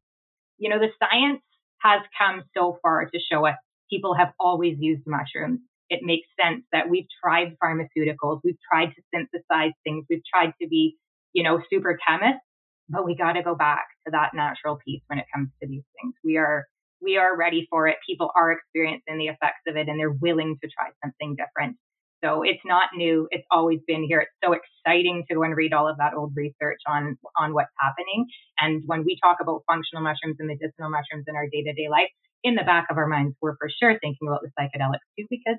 You 0.58 0.70
know, 0.70 0.80
the 0.80 0.90
science 0.98 1.40
has 1.78 2.02
come 2.18 2.42
so 2.56 2.78
far 2.82 3.06
to 3.06 3.18
show 3.20 3.46
us 3.46 3.54
people 3.88 4.14
have 4.14 4.32
always 4.40 4.76
used 4.80 5.02
mushrooms. 5.06 5.60
It 5.88 6.00
makes 6.02 6.26
sense 6.40 6.64
that 6.72 6.90
we've 6.90 7.06
tried 7.22 7.56
pharmaceuticals, 7.62 8.40
we've 8.42 8.58
tried 8.68 8.86
to 8.86 9.02
synthesize 9.14 9.72
things, 9.84 10.06
we've 10.10 10.24
tried 10.24 10.52
to 10.60 10.68
be, 10.68 10.96
you 11.32 11.44
know, 11.44 11.62
super 11.70 11.98
chemists, 12.06 12.42
but 12.88 13.04
we 13.04 13.14
got 13.14 13.34
to 13.34 13.42
go 13.42 13.54
back 13.54 13.86
to 14.06 14.10
that 14.12 14.30
natural 14.34 14.78
piece 14.84 15.02
when 15.06 15.18
it 15.18 15.26
comes 15.32 15.50
to 15.60 15.68
these 15.68 15.84
things. 16.00 16.14
We 16.24 16.38
are 16.38 16.66
we 17.02 17.16
are 17.16 17.36
ready 17.36 17.66
for 17.70 17.88
it. 17.88 17.96
People 18.08 18.30
are 18.36 18.52
experiencing 18.52 19.18
the 19.18 19.26
effects 19.26 19.62
of 19.66 19.76
it 19.76 19.88
and 19.88 19.98
they're 19.98 20.10
willing 20.12 20.56
to 20.62 20.68
try 20.70 20.88
something 21.04 21.36
different. 21.36 21.76
So 22.24 22.42
it's 22.42 22.62
not 22.64 22.90
new. 22.94 23.26
It's 23.32 23.46
always 23.50 23.80
been 23.86 24.04
here. 24.04 24.20
It's 24.20 24.38
so 24.44 24.54
exciting 24.54 25.24
to 25.28 25.34
go 25.34 25.42
and 25.42 25.56
read 25.56 25.72
all 25.72 25.88
of 25.88 25.98
that 25.98 26.14
old 26.14 26.32
research 26.36 26.78
on, 26.86 27.18
on 27.36 27.52
what's 27.52 27.72
happening. 27.80 28.26
And 28.60 28.84
when 28.86 29.04
we 29.04 29.18
talk 29.22 29.38
about 29.40 29.62
functional 29.66 30.04
mushrooms 30.04 30.36
and 30.38 30.46
medicinal 30.46 30.88
mushrooms 30.88 31.24
in 31.26 31.34
our 31.34 31.46
day 31.50 31.64
to 31.64 31.72
day 31.72 31.88
life, 31.90 32.10
in 32.44 32.54
the 32.54 32.62
back 32.62 32.86
of 32.90 32.96
our 32.96 33.06
minds, 33.06 33.36
we're 33.40 33.56
for 33.56 33.68
sure 33.68 33.98
thinking 34.00 34.28
about 34.28 34.40
the 34.42 34.50
psychedelics 34.58 35.06
too, 35.18 35.26
because 35.30 35.58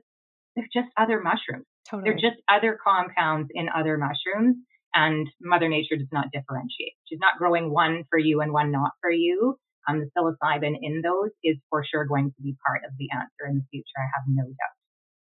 they're 0.55 0.67
just 0.73 0.87
other 0.97 1.21
mushrooms. 1.21 1.65
Totally. 1.89 2.09
They're 2.09 2.31
just 2.31 2.41
other 2.49 2.77
compounds 2.81 3.49
in 3.53 3.67
other 3.67 3.97
mushrooms. 3.97 4.57
And 4.93 5.27
Mother 5.41 5.67
Nature 5.69 5.97
does 5.97 6.11
not 6.11 6.27
differentiate. 6.31 6.93
She's 7.05 7.19
not 7.19 7.37
growing 7.39 7.71
one 7.71 8.03
for 8.09 8.19
you 8.19 8.41
and 8.41 8.53
one 8.53 8.71
not 8.71 8.91
for 9.01 9.09
you. 9.09 9.57
Um, 9.87 9.99
the 9.99 10.09
psilocybin 10.15 10.75
in 10.81 11.01
those 11.01 11.31
is 11.43 11.57
for 11.69 11.83
sure 11.83 12.05
going 12.05 12.31
to 12.35 12.41
be 12.41 12.55
part 12.65 12.81
of 12.85 12.91
the 12.97 13.09
answer 13.13 13.49
in 13.49 13.57
the 13.57 13.65
future. 13.71 13.85
I 13.97 14.07
have 14.15 14.23
no 14.27 14.43
doubt. 14.45 14.75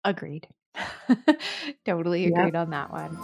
Agreed. 0.04 0.48
totally 1.86 2.26
agreed 2.26 2.54
yep. 2.54 2.66
on 2.66 2.70
that 2.70 2.90
one. 2.90 3.16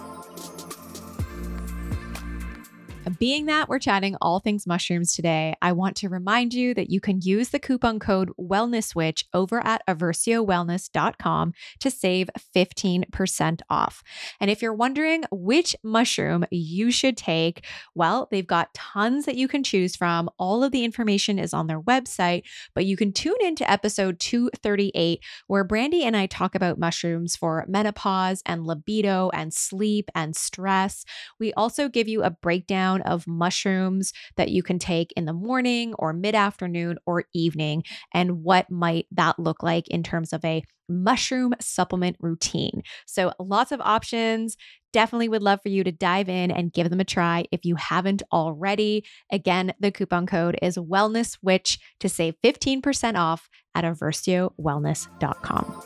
Being 3.17 3.47
that 3.47 3.69
we're 3.69 3.79
chatting 3.79 4.17
all 4.21 4.41
things 4.41 4.67
mushrooms 4.67 5.15
today, 5.15 5.55
I 5.63 5.73
want 5.73 5.97
to 5.99 6.09
remind 6.09 6.53
you 6.53 6.75
that 6.75 6.91
you 6.91 7.01
can 7.01 7.21
use 7.23 7.51
the 7.51 7.59
coupon 7.59 7.99
code 7.99 8.31
WellnessWitch 8.39 9.25
over 9.33 9.65
at 9.65 9.83
eversiowellness.com 9.89 11.53
to 11.81 11.91
save 11.91 12.29
15% 12.55 13.61
off. 13.71 14.03
And 14.41 14.51
if 14.51 14.61
you're 14.61 14.75
wondering 14.75 15.25
which 15.31 15.75
mushroom 15.83 16.45
you 16.51 16.91
should 16.91 17.17
take, 17.17 17.65
well, 17.95 18.29
they've 18.31 18.47
got 18.47 18.75
tons 18.75 19.25
that 19.27 19.37
you 19.37 19.49
can 19.49 19.63
choose 19.63 19.97
from. 19.97 20.29
All 20.39 20.63
of 20.63 20.73
the 20.73 20.85
information 20.85 21.39
is 21.39 21.55
on 21.55 21.67
their 21.67 21.81
website, 21.81 22.43
but 22.75 22.85
you 22.85 22.97
can 22.97 23.13
tune 23.13 23.37
into 23.41 23.71
episode 23.71 24.21
238 24.21 25.21
where 25.47 25.67
Brandi 25.67 26.03
and 26.03 26.17
I 26.17 26.27
talk 26.27 26.55
about 26.55 26.79
mushrooms 26.79 27.37
for 27.37 27.65
menopause 27.69 28.43
and 28.45 28.67
libido 28.67 29.31
and 29.31 29.55
sleep 29.55 30.11
and 30.15 30.37
stress. 30.37 31.05
We 31.39 31.53
also 31.55 31.89
give 31.89 32.09
you 32.09 32.23
a 32.23 32.31
breakdown 32.31 32.98
of 33.03 33.27
mushrooms 33.27 34.13
that 34.37 34.51
you 34.51 34.63
can 34.63 34.79
take 34.79 35.13
in 35.17 35.25
the 35.25 35.33
morning 35.33 35.95
or 35.99 36.13
mid 36.13 36.35
afternoon 36.35 36.99
or 37.07 37.25
evening, 37.35 37.83
and 38.13 38.43
what 38.43 38.71
might 38.71 39.07
that 39.13 39.39
look 39.39 39.63
like 39.63 39.89
in 39.89 40.03
terms 40.03 40.33
of 40.33 40.45
a 40.45 40.63
mushroom 40.89 41.55
supplement 41.61 42.17
routine. 42.21 42.83
So, 43.07 43.33
lots 43.39 43.73
of 43.73 43.81
options. 43.81 44.57
Definitely 44.93 45.29
would 45.29 45.43
love 45.43 45.61
for 45.63 45.69
you 45.69 45.85
to 45.85 45.93
dive 45.93 46.31
in 46.31 46.51
and 46.51 46.73
give 46.73 46.89
them 46.89 47.01
a 47.01 47.05
try 47.05 47.45
if 47.53 47.65
you 47.65 47.77
haven't 47.77 48.23
already. 48.33 49.05
Again, 49.31 49.75
the 49.79 49.93
coupon 49.93 50.27
code 50.27 50.59
is 50.63 50.79
Wellness 50.79 51.37
Witch 51.43 51.79
to 52.01 52.09
save 52.09 52.37
15% 52.43 53.17
off 53.17 53.51
at 53.75 53.85
eversiowellness.com. 53.85 55.83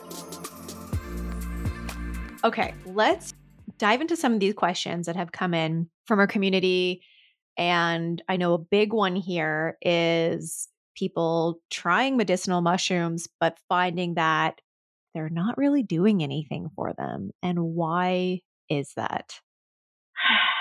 Okay, 2.45 2.73
let's 2.85 3.33
dive 3.77 4.01
into 4.01 4.15
some 4.15 4.33
of 4.33 4.39
these 4.39 4.53
questions 4.53 5.05
that 5.07 5.15
have 5.15 5.31
come 5.31 5.53
in 5.53 5.89
from 6.05 6.19
our 6.19 6.27
community. 6.27 7.01
And 7.57 8.21
I 8.27 8.37
know 8.37 8.53
a 8.53 8.59
big 8.59 8.93
one 8.93 9.15
here 9.15 9.77
is 9.81 10.67
people 10.95 11.59
trying 11.69 12.17
medicinal 12.17 12.61
mushrooms, 12.61 13.27
but 13.39 13.57
finding 13.69 14.15
that 14.15 14.59
they're 15.13 15.29
not 15.29 15.57
really 15.57 15.83
doing 15.83 16.23
anything 16.23 16.69
for 16.75 16.93
them. 16.97 17.31
And 17.41 17.59
why 17.59 18.41
is 18.69 18.93
that? 18.95 19.39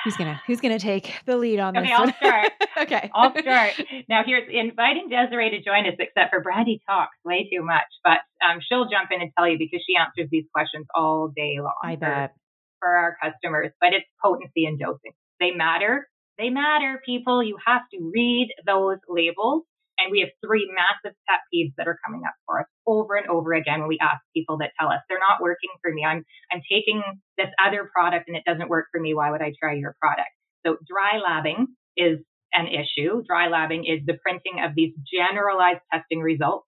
Who's 0.05 0.17
gonna 0.17 0.41
Who's 0.47 0.61
gonna 0.61 0.81
take 0.81 1.15
the 1.27 1.37
lead 1.37 1.61
on 1.61 1.75
this? 1.75 1.85
Okay, 1.85 1.93
I'll 1.93 2.13
start. 2.13 2.53
okay, 2.81 3.11
I'll 3.15 3.39
start. 3.39 3.73
Now, 4.09 4.23
here's 4.27 4.49
inviting 4.51 5.09
Desiree 5.09 5.51
to 5.51 5.63
join 5.63 5.87
us, 5.87 5.95
except 5.99 6.31
for 6.31 6.43
Brandi 6.43 6.81
talks 6.89 7.17
way 7.25 7.49
too 7.53 7.63
much, 7.63 7.87
but 8.03 8.19
um, 8.45 8.59
she'll 8.61 8.89
jump 8.89 9.11
in 9.13 9.23
and 9.23 9.31
tell 9.39 9.49
you 9.49 9.59
because 9.59 9.81
she 9.87 9.95
answers 9.97 10.29
these 10.31 10.45
questions 10.53 10.87
all 10.95 11.29
day 11.29 11.59
long. 11.61 11.75
I 11.85 11.95
bet 11.95 12.35
for 12.83 12.91
our 12.91 13.17
customers, 13.23 13.71
but 13.81 13.95
it's 13.95 14.07
potency 14.21 14.67
and 14.67 14.79
dosing. 14.79 15.13
They 15.39 15.53
matter. 15.53 16.09
They 16.39 16.51
matter, 16.51 17.01
people. 17.07 17.43
You 17.43 17.57
have 17.65 17.83
to 17.93 18.11
read 18.13 18.49
those 18.67 18.99
labels. 19.09 19.63
And 19.99 20.11
we 20.11 20.21
have 20.21 20.31
three 20.45 20.69
massive 20.75 21.17
pet 21.29 21.41
peeves 21.55 21.75
that 21.77 21.87
are 21.87 21.99
coming 22.05 22.23
up 22.27 22.35
for 22.45 22.61
us 22.61 22.67
over 22.89 23.15
and 23.15 23.29
over 23.29 23.53
again 23.53 23.87
we 23.87 23.99
ask 24.01 24.21
people 24.35 24.59
that 24.59 24.73
tell 24.81 24.89
us 24.89 24.99
they're 25.09 25.21
not 25.21 25.41
working 25.41 25.71
for 25.81 25.93
me. 25.93 26.05
I'm 26.05 26.25
I'm 26.51 26.63
taking 26.69 27.03
this 27.39 27.49
other 27.65 27.89
product 27.93 28.27
and 28.27 28.37
it 28.37 28.43
doesn't 28.45 28.69
work 28.69 28.87
for 28.91 29.01
me. 29.01 29.15
Why 29.15 29.31
would 29.31 29.43
I 29.43 29.53
try 29.61 29.75
your 29.75 29.95
product? 30.01 30.31
So 30.67 30.77
dry 30.89 31.21
labbing 31.23 31.67
is 31.97 32.19
an 32.53 32.67
issue. 32.67 33.23
Dry 33.29 33.49
labbing 33.49 33.83
is 33.87 34.01
the 34.05 34.19
printing 34.23 34.65
of 34.65 34.73
these 34.75 34.93
generalized 35.07 35.81
testing 35.93 36.21
results 36.21 36.67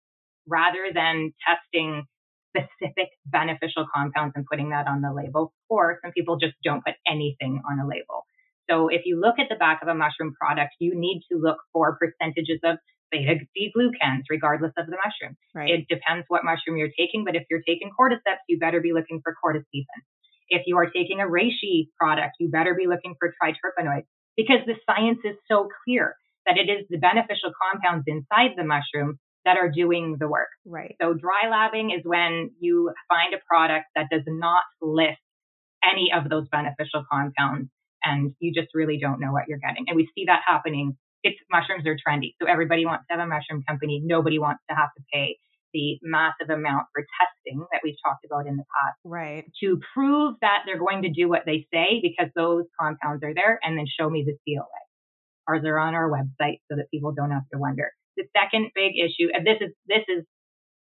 rather 0.46 0.90
than 0.92 1.32
testing 1.46 2.04
specific 2.52 3.08
beneficial 3.26 3.86
compounds 3.94 4.34
and 4.36 4.44
putting 4.46 4.70
that 4.70 4.86
on 4.86 5.00
the 5.00 5.12
label. 5.12 5.52
Or 5.68 5.98
some 6.02 6.12
people 6.12 6.36
just 6.36 6.54
don't 6.62 6.84
put 6.84 6.94
anything 7.08 7.62
on 7.68 7.80
a 7.80 7.88
label. 7.88 8.26
So 8.70 8.88
if 8.88 9.02
you 9.04 9.20
look 9.20 9.38
at 9.38 9.48
the 9.48 9.56
back 9.56 9.80
of 9.82 9.88
a 9.88 9.94
mushroom 9.94 10.34
product, 10.38 10.74
you 10.78 10.92
need 10.94 11.22
to 11.30 11.38
look 11.38 11.58
for 11.72 11.98
percentages 11.98 12.60
of 12.62 12.78
beta 13.10 13.36
D 13.54 13.72
glucans, 13.76 14.22
regardless 14.30 14.72
of 14.78 14.86
the 14.86 14.96
mushroom. 14.96 15.36
Right. 15.54 15.70
It 15.70 15.88
depends 15.88 16.24
what 16.28 16.44
mushroom 16.44 16.76
you're 16.76 16.94
taking, 16.96 17.24
but 17.24 17.36
if 17.36 17.44
you're 17.50 17.62
taking 17.66 17.90
cordyceps, 17.98 18.44
you 18.48 18.58
better 18.58 18.80
be 18.80 18.92
looking 18.92 19.20
for 19.22 19.34
cordycepin. 19.42 20.00
If 20.48 20.62
you 20.66 20.76
are 20.78 20.90
taking 20.90 21.20
a 21.20 21.26
reishi 21.26 21.88
product, 21.98 22.36
you 22.38 22.50
better 22.50 22.74
be 22.74 22.86
looking 22.86 23.14
for 23.18 23.34
triterpenoids 23.42 24.06
because 24.36 24.60
the 24.66 24.76
science 24.86 25.18
is 25.24 25.36
so 25.48 25.68
clear 25.84 26.14
that 26.46 26.58
it 26.58 26.70
is 26.70 26.86
the 26.88 26.98
beneficial 26.98 27.52
compounds 27.60 28.04
inside 28.06 28.56
the 28.56 28.64
mushroom 28.64 29.18
that 29.44 29.56
are 29.56 29.70
doing 29.70 30.16
the 30.18 30.28
work. 30.28 30.48
Right. 30.64 30.94
So 31.00 31.14
dry 31.14 31.46
labbing 31.46 31.94
is 31.94 32.02
when 32.04 32.50
you 32.60 32.92
find 33.08 33.34
a 33.34 33.38
product 33.46 33.86
that 33.96 34.06
does 34.10 34.22
not 34.26 34.62
list 34.80 35.18
any 35.82 36.10
of 36.14 36.30
those 36.30 36.46
beneficial 36.50 37.04
compounds 37.10 37.68
and 38.04 38.32
you 38.40 38.52
just 38.54 38.68
really 38.74 38.98
don't 39.00 39.20
know 39.20 39.32
what 39.32 39.44
you're 39.48 39.58
getting. 39.58 39.84
And 39.88 39.96
we 39.96 40.08
see 40.14 40.24
that 40.26 40.40
happening. 40.46 40.96
It's 41.22 41.38
mushrooms 41.50 41.86
are 41.86 41.96
trendy. 41.96 42.34
So 42.40 42.48
everybody 42.48 42.86
wants 42.86 43.04
to 43.10 43.16
have 43.16 43.24
a 43.24 43.28
mushroom 43.28 43.62
company. 43.68 44.02
Nobody 44.04 44.38
wants 44.38 44.62
to 44.70 44.76
have 44.76 44.90
to 44.96 45.02
pay 45.12 45.38
the 45.72 45.98
massive 46.02 46.50
amount 46.50 46.86
for 46.92 47.04
testing 47.18 47.64
that 47.72 47.80
we've 47.82 47.96
talked 48.04 48.24
about 48.24 48.46
in 48.46 48.56
the 48.56 48.64
past. 48.64 48.98
Right. 49.04 49.44
To 49.62 49.80
prove 49.94 50.36
that 50.40 50.62
they're 50.66 50.78
going 50.78 51.02
to 51.02 51.10
do 51.10 51.28
what 51.28 51.42
they 51.46 51.66
say 51.72 52.00
because 52.02 52.30
those 52.36 52.64
compounds 52.78 53.22
are 53.24 53.34
there 53.34 53.58
and 53.62 53.78
then 53.78 53.86
show 53.86 54.08
me 54.10 54.24
the 54.26 54.36
COA. 54.44 54.66
Ours 55.48 55.62
are 55.64 55.78
on 55.78 55.94
our 55.94 56.10
website 56.10 56.60
so 56.70 56.76
that 56.76 56.90
people 56.92 57.12
don't 57.12 57.30
have 57.30 57.48
to 57.52 57.58
wonder. 57.58 57.90
The 58.16 58.24
second 58.36 58.70
big 58.74 58.92
issue, 58.98 59.28
and 59.32 59.46
this 59.46 59.58
is 59.60 59.70
this 59.86 60.04
is 60.08 60.24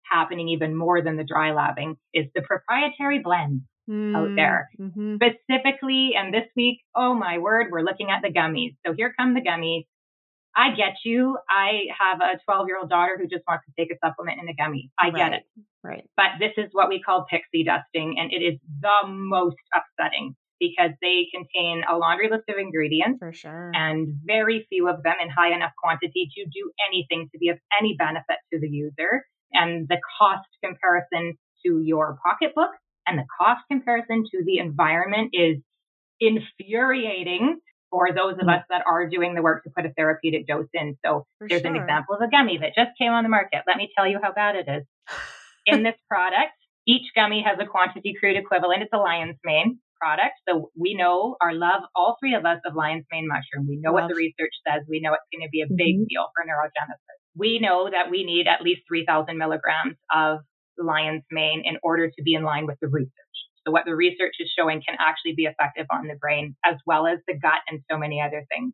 happening 0.10 0.50
even 0.50 0.76
more 0.76 1.02
than 1.02 1.18
the 1.18 1.24
dry 1.24 1.52
labbing, 1.52 1.96
is 2.14 2.26
the 2.36 2.42
proprietary 2.42 3.20
blends 3.20 3.64
mm, 3.90 4.16
out 4.16 4.36
there. 4.36 4.70
Mm-hmm. 4.80 5.16
Specifically, 5.16 6.12
and 6.18 6.34
this 6.34 6.48
week, 6.56 6.80
oh 6.96 7.14
my 7.14 7.38
word, 7.38 7.68
we're 7.72 7.82
looking 7.82 8.10
at 8.10 8.22
the 8.22 8.32
gummies. 8.32 8.76
So 8.86 8.94
here 8.96 9.14
come 9.18 9.34
the 9.34 9.42
gummies. 9.42 9.86
I 10.56 10.72
get 10.76 10.96
you. 11.06 11.38
I 11.50 11.84
have 11.98 12.20
a 12.20 12.38
12 12.46 12.68
year 12.68 12.78
old 12.78 12.90
daughter 12.90 13.18
who 13.18 13.28
just 13.28 13.44
wants 13.48 13.66
to 13.66 13.72
take 13.78 13.92
a 13.92 13.96
supplement 14.06 14.40
and 14.40 14.50
a 14.50 14.54
gummy. 14.54 14.92
I 15.00 15.06
right. 15.06 15.16
get 15.16 15.34
it. 15.34 15.44
Right. 15.84 16.04
But 16.18 16.40
this 16.40 16.52
is 16.58 16.70
what 16.74 16.90
we 16.90 17.02
call 17.02 17.26
pixie 17.30 17.64
dusting, 17.64 18.18
and 18.20 18.32
it 18.32 18.44
is 18.44 18.60
the 18.82 19.08
most 19.08 19.56
upsetting 19.74 20.36
because 20.62 20.92
they 21.02 21.26
contain 21.34 21.82
a 21.90 21.98
laundry 21.98 22.30
list 22.30 22.44
of 22.48 22.56
ingredients. 22.58 23.18
For 23.20 23.34
sure. 23.34 23.72
And 23.74 24.14
very 24.24 24.68
few 24.70 24.88
of 24.88 25.02
them 25.02 25.16
in 25.22 25.30
high 25.30 25.54
enough 25.54 25.72
quantity 25.82 26.30
to 26.38 26.46
do 26.46 26.72
anything 26.88 27.28
to 27.34 27.40
be 27.40 27.50
of 27.50 27.58
any 27.78 27.96
benefit 27.98 28.38
to 28.54 28.60
the 28.60 28.70
user. 28.70 29.26
And 29.52 29.88
the 29.90 29.98
cost 30.20 30.48
comparison 30.64 31.38
to 31.66 31.82
your 31.84 32.18
pocketbook 32.24 32.70
and 33.08 33.18
the 33.18 33.26
cost 33.40 33.62
comparison 33.70 34.24
to 34.32 34.44
the 34.46 34.60
environment 34.60 35.32
is 35.34 35.58
infuriating 36.20 37.60
for 37.90 38.14
those 38.14 38.34
of 38.34 38.46
mm. 38.46 38.56
us 38.56 38.64
that 38.70 38.84
are 38.88 39.10
doing 39.10 39.34
the 39.34 39.42
work 39.42 39.64
to 39.64 39.72
put 39.76 39.88
a 39.88 39.92
therapeutic 39.98 40.48
dose 40.48 40.70
in. 40.74 40.96
So 41.04 41.26
for 41.40 41.48
there's 41.50 41.64
sure. 41.64 41.72
an 41.72 41.76
example 41.76 42.16
of 42.16 42.22
a 42.22 42.30
gummy 42.30 42.60
that 42.60 42.76
just 42.76 42.92
came 43.00 43.12
on 43.12 43.24
the 43.24 43.30
market. 43.30 43.64
Let 43.68 43.78
me 43.78 43.90
tell 43.98 44.08
you 44.08 44.20
how 44.22 44.32
bad 44.32 44.56
it 44.56 44.68
is. 44.70 44.86
in 45.66 45.82
this 45.82 45.96
product, 46.08 46.54
each 46.88 47.12
gummy 47.16 47.44
has 47.44 47.58
a 47.60 47.66
quantity 47.66 48.14
crude 48.18 48.38
equivalent. 48.38 48.84
It's 48.84 48.94
a 48.94 48.98
lion's 48.98 49.38
mane 49.44 49.80
product. 50.02 50.34
So 50.50 50.72
we 50.76 50.96
know 50.96 51.36
our 51.42 51.54
love, 51.54 51.84
all 51.96 52.18
three 52.20 52.34
of 52.34 52.46
us, 52.46 52.58
of 52.66 52.74
lion's 52.76 53.06
mane 53.12 53.28
mushroom. 53.28 53.68
We 53.68 53.78
know 53.78 53.94
love. 53.94 54.04
what 54.04 54.10
the 54.10 54.16
research 54.16 54.54
says. 54.66 54.82
We 54.90 55.00
know 55.00 55.14
it's 55.14 55.30
going 55.30 55.46
to 55.46 55.52
be 55.52 55.62
a 55.62 55.70
big 55.70 56.02
mm-hmm. 56.02 56.10
deal 56.10 56.26
for 56.34 56.42
neurogenesis. 56.42 57.22
We 57.38 57.60
know 57.60 57.90
that 57.90 58.10
we 58.10 58.24
need 58.24 58.48
at 58.48 58.62
least 58.64 58.82
3,000 58.90 59.38
milligrams 59.38 59.96
of 60.14 60.40
lion's 60.78 61.24
mane 61.30 61.62
in 61.66 61.78
order 61.84 62.08
to 62.08 62.24
be 62.24 62.34
in 62.34 62.44
line 62.44 62.66
with 62.66 62.78
the 62.82 62.88
research. 62.88 63.12
So 63.66 63.72
what 63.72 63.86
the 63.86 63.96
research 63.96 64.34
is 64.40 64.52
showing 64.58 64.82
can 64.82 64.98
actually 65.00 65.36
be 65.36 65.46
effective 65.46 65.86
on 65.92 66.08
the 66.08 66.16
brain 66.16 66.56
as 66.66 66.78
well 66.86 67.06
as 67.06 67.20
the 67.28 67.38
gut 67.38 67.62
and 67.70 67.82
so 67.90 67.98
many 67.98 68.20
other 68.20 68.44
things. 68.50 68.74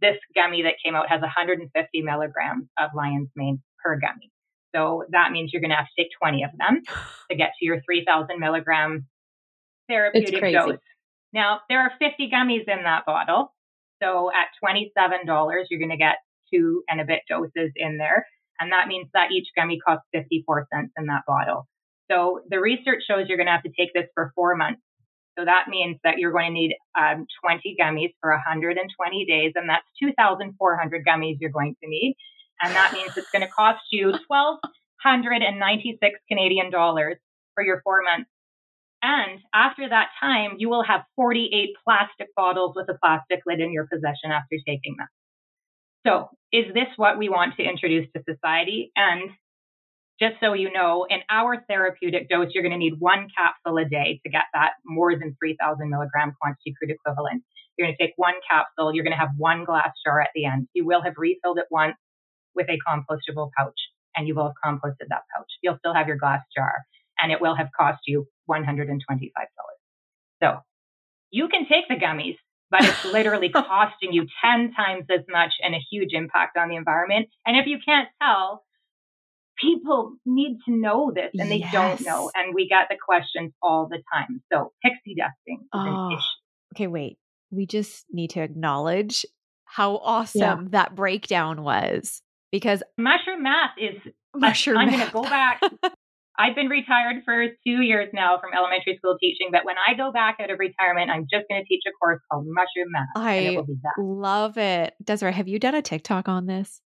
This 0.00 0.16
gummy 0.34 0.62
that 0.62 0.74
came 0.84 0.94
out 0.94 1.08
has 1.08 1.20
150 1.20 1.68
milligrams 2.02 2.66
of 2.78 2.90
lion's 2.94 3.30
mane 3.34 3.60
per 3.82 3.98
gummy. 3.98 4.30
So 4.74 5.04
that 5.10 5.32
means 5.32 5.50
you're 5.52 5.62
going 5.62 5.70
to 5.70 5.76
have 5.76 5.86
to 5.86 6.02
take 6.02 6.10
20 6.20 6.44
of 6.44 6.50
them 6.56 6.82
to 7.30 7.36
get 7.36 7.52
to 7.58 7.64
your 7.64 7.80
3000 7.80 8.38
milligram 8.38 9.06
therapeutic 9.88 10.52
dose. 10.52 10.78
Now, 11.32 11.60
there 11.68 11.80
are 11.80 11.92
50 11.98 12.30
gummies 12.32 12.68
in 12.68 12.84
that 12.84 13.04
bottle. 13.06 13.52
So 14.02 14.30
at 14.30 14.48
$27, 14.64 15.64
you're 15.70 15.78
going 15.78 15.90
to 15.90 15.96
get 15.96 16.16
two 16.52 16.82
and 16.88 17.00
a 17.00 17.04
bit 17.04 17.20
doses 17.28 17.72
in 17.76 17.98
there. 17.98 18.26
And 18.60 18.72
that 18.72 18.88
means 18.88 19.08
that 19.14 19.30
each 19.32 19.48
gummy 19.56 19.78
costs 19.78 20.06
54 20.12 20.68
cents 20.72 20.92
in 20.96 21.06
that 21.06 21.22
bottle. 21.26 21.68
So 22.10 22.40
the 22.48 22.60
research 22.60 23.02
shows 23.06 23.26
you're 23.28 23.36
going 23.36 23.46
to 23.46 23.52
have 23.52 23.62
to 23.64 23.72
take 23.78 23.92
this 23.94 24.06
for 24.14 24.32
four 24.34 24.56
months. 24.56 24.80
So 25.38 25.44
that 25.44 25.66
means 25.68 25.98
that 26.02 26.18
you're 26.18 26.32
going 26.32 26.46
to 26.46 26.52
need 26.52 26.74
um, 26.98 27.26
20 27.44 27.76
gummies 27.80 28.12
for 28.20 28.30
120 28.30 29.24
days, 29.24 29.52
and 29.54 29.68
that's 29.68 29.86
2,400 30.02 31.04
gummies 31.06 31.36
you're 31.40 31.50
going 31.50 31.76
to 31.80 31.88
need. 31.88 32.16
And 32.60 32.74
that 32.74 32.92
means 32.92 33.16
it's 33.16 33.30
going 33.30 33.46
to 33.46 33.52
cost 33.52 33.82
you 33.92 34.06
1,296 34.26 36.18
Canadian 36.26 36.70
dollars 36.70 37.18
for 37.54 37.62
your 37.62 37.80
four 37.82 38.02
months. 38.02 38.28
And 39.02 39.40
after 39.54 39.88
that 39.88 40.08
time, 40.20 40.56
you 40.58 40.68
will 40.68 40.82
have 40.82 41.02
48 41.16 41.70
plastic 41.84 42.28
bottles 42.34 42.74
with 42.74 42.88
a 42.88 42.98
plastic 42.98 43.40
lid 43.46 43.60
in 43.60 43.72
your 43.72 43.86
possession 43.86 44.32
after 44.32 44.56
taking 44.66 44.96
them. 44.98 45.06
So, 46.06 46.30
is 46.52 46.72
this 46.74 46.88
what 46.96 47.18
we 47.18 47.28
want 47.28 47.56
to 47.56 47.62
introduce 47.62 48.06
to 48.16 48.22
society? 48.28 48.90
And 48.96 49.30
just 50.20 50.34
so 50.40 50.52
you 50.52 50.72
know, 50.72 51.06
in 51.08 51.20
our 51.30 51.64
therapeutic 51.68 52.28
dose, 52.28 52.48
you're 52.52 52.62
going 52.62 52.72
to 52.72 52.78
need 52.78 52.98
one 52.98 53.28
capsule 53.36 53.78
a 53.78 53.84
day 53.84 54.20
to 54.24 54.30
get 54.30 54.44
that 54.52 54.72
more 54.84 55.16
than 55.16 55.36
3,000 55.38 55.88
milligram 55.88 56.34
quantity 56.40 56.74
crude 56.76 56.90
equivalent. 56.90 57.44
You're 57.76 57.86
going 57.86 57.96
to 57.96 58.02
take 58.02 58.14
one 58.16 58.34
capsule. 58.50 58.92
You're 58.92 59.04
going 59.04 59.14
to 59.14 59.18
have 59.18 59.30
one 59.36 59.64
glass 59.64 59.90
jar 60.04 60.20
at 60.20 60.30
the 60.34 60.44
end. 60.46 60.66
You 60.72 60.84
will 60.84 61.02
have 61.02 61.14
refilled 61.16 61.58
it 61.58 61.66
once 61.70 61.96
with 62.56 62.66
a 62.68 62.78
compostable 62.88 63.50
pouch 63.56 63.78
and 64.16 64.26
you 64.26 64.34
will 64.34 64.52
have 64.52 64.58
composted 64.64 65.06
that 65.10 65.22
pouch. 65.36 65.50
You'll 65.62 65.78
still 65.78 65.94
have 65.94 66.08
your 66.08 66.16
glass 66.16 66.40
jar 66.56 66.84
and 67.20 67.32
it 67.32 67.40
will 67.40 67.54
have 67.54 67.68
cost 67.78 68.00
you 68.06 68.26
$125. 68.50 68.98
So 70.42 70.58
you 71.30 71.48
can 71.48 71.66
take 71.68 71.88
the 71.88 71.96
gummies, 71.96 72.36
but 72.70 72.84
it's 72.84 73.04
literally 73.12 73.50
costing 73.50 74.12
you 74.12 74.26
10 74.44 74.72
times 74.72 75.06
as 75.10 75.24
much 75.28 75.54
and 75.62 75.74
a 75.74 75.80
huge 75.90 76.12
impact 76.12 76.56
on 76.56 76.68
the 76.68 76.76
environment. 76.76 77.28
And 77.46 77.56
if 77.56 77.66
you 77.66 77.78
can't 77.84 78.08
tell, 78.22 78.64
people 79.60 80.14
need 80.24 80.58
to 80.66 80.74
know 80.74 81.12
this 81.14 81.30
and 81.34 81.50
they 81.50 81.56
yes. 81.56 81.72
don't 81.72 82.00
know. 82.02 82.30
And 82.34 82.54
we 82.54 82.68
get 82.68 82.88
the 82.88 82.96
questions 83.04 83.52
all 83.62 83.88
the 83.88 84.02
time. 84.12 84.42
So 84.52 84.72
pixie 84.82 85.14
dusting 85.16 85.60
is 85.62 85.68
oh, 85.72 85.80
an 85.80 85.88
ah. 85.88 86.08
issue. 86.10 86.76
Okay, 86.76 86.86
wait. 86.86 87.18
We 87.50 87.66
just 87.66 88.04
need 88.12 88.30
to 88.30 88.40
acknowledge 88.40 89.24
how 89.64 89.96
awesome 89.96 90.62
yeah. 90.62 90.68
that 90.70 90.94
breakdown 90.94 91.62
was 91.62 92.22
because 92.52 92.82
mushroom 92.96 93.42
math 93.42 93.72
is 93.78 93.96
uh, 94.06 94.38
mushroom. 94.38 94.78
I'm 94.78 94.90
going 94.90 95.06
to 95.06 95.12
go 95.12 95.22
back. 95.22 95.60
I've 96.38 96.54
been 96.54 96.68
retired 96.68 97.22
for 97.24 97.48
two 97.66 97.82
years 97.82 98.10
now 98.12 98.38
from 98.40 98.50
elementary 98.56 98.96
school 98.96 99.16
teaching, 99.20 99.48
but 99.50 99.64
when 99.64 99.74
I 99.76 99.94
go 99.94 100.12
back 100.12 100.38
out 100.40 100.50
of 100.50 100.58
retirement, 100.58 101.10
I'm 101.10 101.26
just 101.30 101.46
going 101.50 101.60
to 101.60 101.66
teach 101.66 101.82
a 101.86 101.90
course 102.00 102.20
called 102.30 102.46
mushroom 102.46 102.92
math. 102.92 103.08
I 103.16 103.58
love 103.98 104.56
it. 104.56 104.94
Desiree, 105.02 105.32
have 105.32 105.48
you 105.48 105.58
done 105.58 105.74
a 105.74 105.82
TikTok 105.82 106.28
on 106.28 106.46
this? 106.46 106.80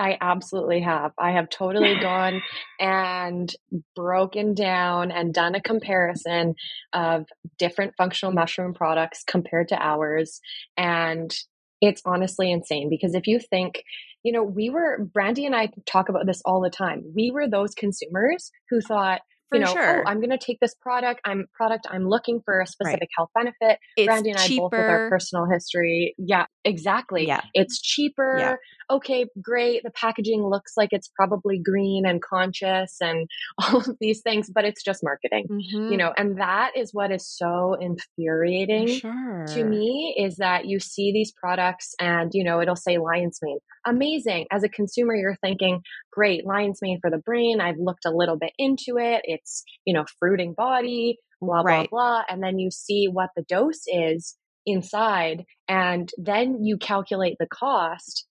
I 0.00 0.16
absolutely 0.20 0.80
have. 0.80 1.12
I 1.18 1.32
have 1.32 1.48
totally 1.48 1.98
gone 2.00 2.40
and 2.78 3.52
broken 3.96 4.54
down 4.54 5.10
and 5.10 5.34
done 5.34 5.54
a 5.54 5.60
comparison 5.60 6.54
of 6.92 7.26
different 7.58 7.94
functional 7.96 8.32
mushroom 8.32 8.74
products 8.74 9.24
compared 9.24 9.68
to 9.68 9.76
ours. 9.80 10.40
And 10.76 11.36
it's 11.80 12.02
honestly 12.04 12.50
insane 12.50 12.88
because 12.90 13.14
if 13.14 13.26
you 13.26 13.38
think, 13.40 13.82
you 14.22 14.32
know, 14.32 14.42
we 14.42 14.70
were, 14.70 15.06
Brandi 15.16 15.46
and 15.46 15.54
I 15.54 15.70
talk 15.86 16.08
about 16.08 16.26
this 16.26 16.42
all 16.44 16.60
the 16.60 16.70
time. 16.70 17.04
We 17.14 17.30
were 17.32 17.48
those 17.48 17.74
consumers 17.74 18.50
who 18.70 18.80
thought, 18.80 19.20
for 19.48 19.58
you 19.58 19.64
know, 19.64 19.70
oh, 19.70 19.74
sure. 19.74 20.00
oh, 20.00 20.02
I'm 20.08 20.18
going 20.18 20.30
to 20.30 20.38
take 20.38 20.58
this 20.60 20.74
product. 20.74 21.20
I'm 21.24 21.46
product. 21.54 21.86
I'm 21.90 22.08
looking 22.08 22.40
for 22.44 22.60
a 22.60 22.66
specific 22.66 23.00
right. 23.00 23.08
health 23.16 23.30
benefit. 23.34 23.78
It's 23.96 24.08
Brandi 24.08 24.30
and 24.30 24.38
I 24.38 24.48
both 24.56 24.72
with 24.72 24.80
our 24.80 25.08
personal 25.08 25.46
history. 25.50 26.14
Yeah, 26.18 26.46
exactly. 26.64 27.26
Yeah, 27.26 27.42
it's 27.54 27.80
cheaper. 27.80 28.36
Yeah. 28.38 28.56
Okay, 28.90 29.26
great. 29.42 29.82
The 29.82 29.90
packaging 29.90 30.42
looks 30.42 30.72
like 30.76 30.90
it's 30.92 31.08
probably 31.14 31.58
green 31.58 32.04
and 32.06 32.22
conscious 32.22 32.96
and 33.00 33.28
all 33.58 33.78
of 33.78 33.96
these 34.00 34.20
things, 34.22 34.50
but 34.52 34.64
it's 34.64 34.82
just 34.82 35.02
marketing. 35.02 35.46
Mm-hmm. 35.50 35.92
You 35.92 35.96
know, 35.96 36.12
and 36.16 36.40
that 36.40 36.72
is 36.76 36.90
what 36.92 37.10
is 37.10 37.28
so 37.28 37.76
infuriating 37.80 38.88
sure. 38.88 39.46
to 39.48 39.64
me 39.64 40.14
is 40.18 40.36
that 40.36 40.66
you 40.66 40.80
see 40.80 41.12
these 41.12 41.32
products 41.32 41.94
and 42.00 42.30
you 42.32 42.44
know 42.44 42.60
it'll 42.60 42.76
say 42.76 42.98
lion's 42.98 43.38
mane. 43.42 43.58
Amazing. 43.86 44.46
As 44.50 44.64
a 44.64 44.68
consumer, 44.68 45.14
you're 45.14 45.36
thinking, 45.36 45.80
great, 46.12 46.44
lion's 46.44 46.80
mane 46.82 46.98
for 47.00 47.10
the 47.10 47.18
brain. 47.18 47.60
I've 47.60 47.78
looked 47.78 48.04
a 48.04 48.10
little 48.10 48.36
bit 48.36 48.52
into 48.58 48.98
it. 48.98 49.22
It's, 49.38 49.64
you 49.84 49.94
know, 49.94 50.04
fruiting 50.18 50.54
body, 50.56 51.18
blah, 51.40 51.60
right. 51.60 51.88
blah, 51.90 52.22
blah. 52.22 52.22
And 52.28 52.42
then 52.42 52.58
you 52.58 52.70
see 52.70 53.08
what 53.10 53.30
the 53.36 53.44
dose 53.48 53.82
is 53.86 54.36
inside. 54.66 55.44
And 55.68 56.10
then 56.18 56.64
you 56.64 56.78
calculate 56.78 57.36
the 57.38 57.46
cost 57.46 58.26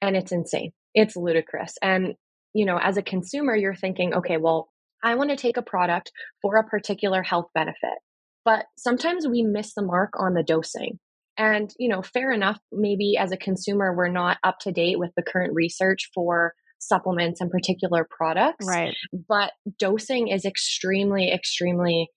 and 0.00 0.16
it's 0.16 0.32
insane. 0.32 0.72
It's 0.94 1.16
ludicrous. 1.16 1.74
And, 1.82 2.14
you 2.54 2.64
know, 2.64 2.78
as 2.78 2.96
a 2.96 3.02
consumer, 3.02 3.54
you're 3.54 3.74
thinking, 3.74 4.14
okay, 4.14 4.36
well, 4.38 4.68
I 5.04 5.14
want 5.14 5.30
to 5.30 5.36
take 5.36 5.56
a 5.56 5.62
product 5.62 6.10
for 6.42 6.56
a 6.56 6.64
particular 6.64 7.22
health 7.22 7.46
benefit. 7.54 7.98
But 8.44 8.64
sometimes 8.78 9.26
we 9.26 9.42
miss 9.42 9.74
the 9.74 9.82
mark 9.82 10.10
on 10.18 10.34
the 10.34 10.42
dosing. 10.42 10.98
And, 11.36 11.70
you 11.78 11.88
know, 11.88 12.00
fair 12.00 12.30
enough, 12.30 12.58
maybe 12.72 13.16
as 13.18 13.30
a 13.30 13.36
consumer, 13.36 13.94
we're 13.94 14.08
not 14.08 14.38
up 14.42 14.58
to 14.60 14.72
date 14.72 14.98
with 14.98 15.10
the 15.16 15.22
current 15.22 15.52
research 15.54 16.10
for 16.14 16.54
supplements 16.78 17.40
and 17.40 17.50
particular 17.50 18.06
products. 18.08 18.66
Right. 18.66 18.94
But 19.28 19.52
dosing 19.78 20.28
is 20.28 20.44
extremely, 20.44 21.32
extremely 21.32 22.08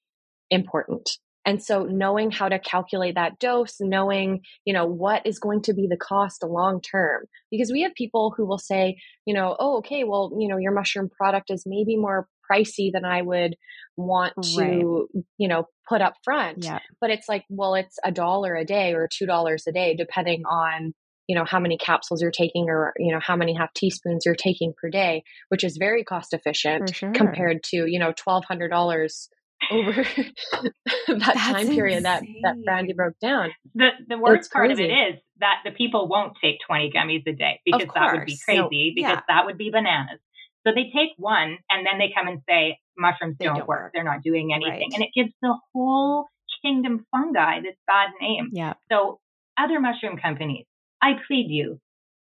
important. 0.50 1.10
And 1.46 1.64
so 1.64 1.84
knowing 1.84 2.32
how 2.32 2.50
to 2.50 2.60
calculate 2.60 3.16
that 3.16 3.40
dose, 3.40 3.78
knowing, 3.80 4.42
you 4.66 4.74
know, 4.74 4.86
what 4.86 5.26
is 5.26 5.40
going 5.40 5.62
to 5.64 5.74
be 5.74 5.88
the 5.90 5.98
cost 5.98 6.44
long 6.44 6.82
term. 6.82 7.24
Because 7.50 7.72
we 7.72 7.82
have 7.84 7.94
people 7.96 8.34
who 8.36 8.46
will 8.46 8.60
say, 8.60 8.98
you 9.26 9.34
know, 9.34 9.56
oh, 9.60 9.78
okay, 9.78 10.04
well, 10.04 10.32
you 10.38 10.48
know, 10.48 10.58
your 10.58 10.74
mushroom 10.74 11.10
product 11.10 11.50
is 11.50 11.64
maybe 11.66 11.96
more 11.96 12.28
pricey 12.52 12.92
than 12.94 13.06
I 13.06 13.22
would 13.22 13.56
want 13.96 14.34
to, 14.56 15.08
right. 15.14 15.24
you 15.38 15.48
know, 15.48 15.66
put 15.88 16.02
up 16.02 16.16
front. 16.24 16.64
Yeah. 16.64 16.80
But 17.00 17.10
it's 17.10 17.30
like, 17.30 17.46
well, 17.50 17.74
it's 17.76 17.98
a 18.04 18.12
dollar 18.12 18.56
a 18.56 18.66
day 18.66 18.94
or 18.94 19.08
two 19.12 19.26
dollars 19.26 19.64
a 19.68 19.72
day, 19.72 19.96
depending 19.96 20.44
on 20.46 20.94
you 21.30 21.36
know 21.36 21.46
how 21.46 21.60
many 21.60 21.78
capsules 21.78 22.22
you're 22.22 22.32
taking 22.32 22.68
or 22.70 22.92
you 22.98 23.14
know 23.14 23.20
how 23.22 23.36
many 23.36 23.54
half 23.54 23.72
teaspoons 23.74 24.26
you're 24.26 24.36
taking 24.36 24.74
per 24.82 24.90
day 24.90 25.24
which 25.50 25.64
is 25.64 25.78
very 25.78 26.04
cost 26.04 26.34
efficient 26.34 26.94
sure. 26.94 27.12
compared 27.14 27.64
to 27.64 27.86
you 27.88 28.00
know 28.00 28.12
$1200 28.12 29.28
over 29.72 29.94
that 30.64 30.74
That's 31.08 31.40
time 31.40 31.68
period 31.68 32.06
that 32.06 32.24
that 32.44 32.56
Brandi 32.66 32.96
broke 32.96 33.20
down. 33.20 33.52
The 33.76 33.90
the 34.08 34.18
worst 34.18 34.52
part 34.52 34.72
of 34.72 34.80
it 34.80 34.90
is 34.90 35.20
that 35.40 35.58
the 35.66 35.72
people 35.72 36.08
won't 36.08 36.34
take 36.42 36.58
20 36.66 36.92
gummies 36.96 37.28
a 37.28 37.34
day 37.34 37.60
because 37.66 37.88
that 37.94 38.14
would 38.14 38.26
be 38.26 38.38
crazy 38.44 38.94
because 38.96 39.18
yeah. 39.18 39.22
that 39.28 39.46
would 39.46 39.58
be 39.58 39.70
bananas. 39.70 40.20
So 40.66 40.74
they 40.74 40.92
take 40.96 41.12
one 41.18 41.58
and 41.70 41.86
then 41.86 42.00
they 42.00 42.12
come 42.16 42.28
and 42.28 42.42
say 42.48 42.80
mushrooms 42.98 43.38
don't, 43.40 43.58
don't, 43.58 43.68
work. 43.68 43.92
They're 43.94 44.04
not 44.04 44.24
doing 44.24 44.54
anything. 44.54 44.90
Right. 44.92 44.94
And 44.94 45.04
it 45.04 45.10
gives 45.16 45.34
the 45.42 45.56
whole 45.74 46.28
kingdom 46.62 47.06
fungi 47.12 47.62
this 47.62 47.76
bad 47.88 48.10
name. 48.22 48.50
Yeah. 48.54 48.74
So 48.92 49.20
other 49.58 49.80
mushroom 49.80 50.18
companies, 50.18 50.66
I 51.02 51.14
plead 51.28 51.48
you, 51.50 51.80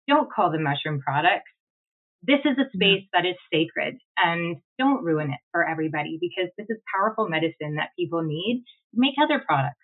don't 0.07 0.31
call 0.31 0.51
them 0.51 0.63
mushroom 0.63 0.99
products. 0.99 1.49
This 2.21 2.39
is 2.45 2.57
a 2.57 2.63
mm-hmm. 2.63 2.77
space 2.77 3.03
that 3.13 3.25
is 3.25 3.35
sacred 3.51 3.97
and 4.17 4.57
don't 4.79 5.03
ruin 5.03 5.31
it 5.31 5.39
for 5.51 5.67
everybody 5.67 6.17
because 6.19 6.49
this 6.57 6.67
is 6.69 6.77
powerful 6.93 7.27
medicine 7.27 7.75
that 7.75 7.89
people 7.97 8.23
need. 8.23 8.63
Make 8.93 9.15
other 9.21 9.43
products, 9.45 9.79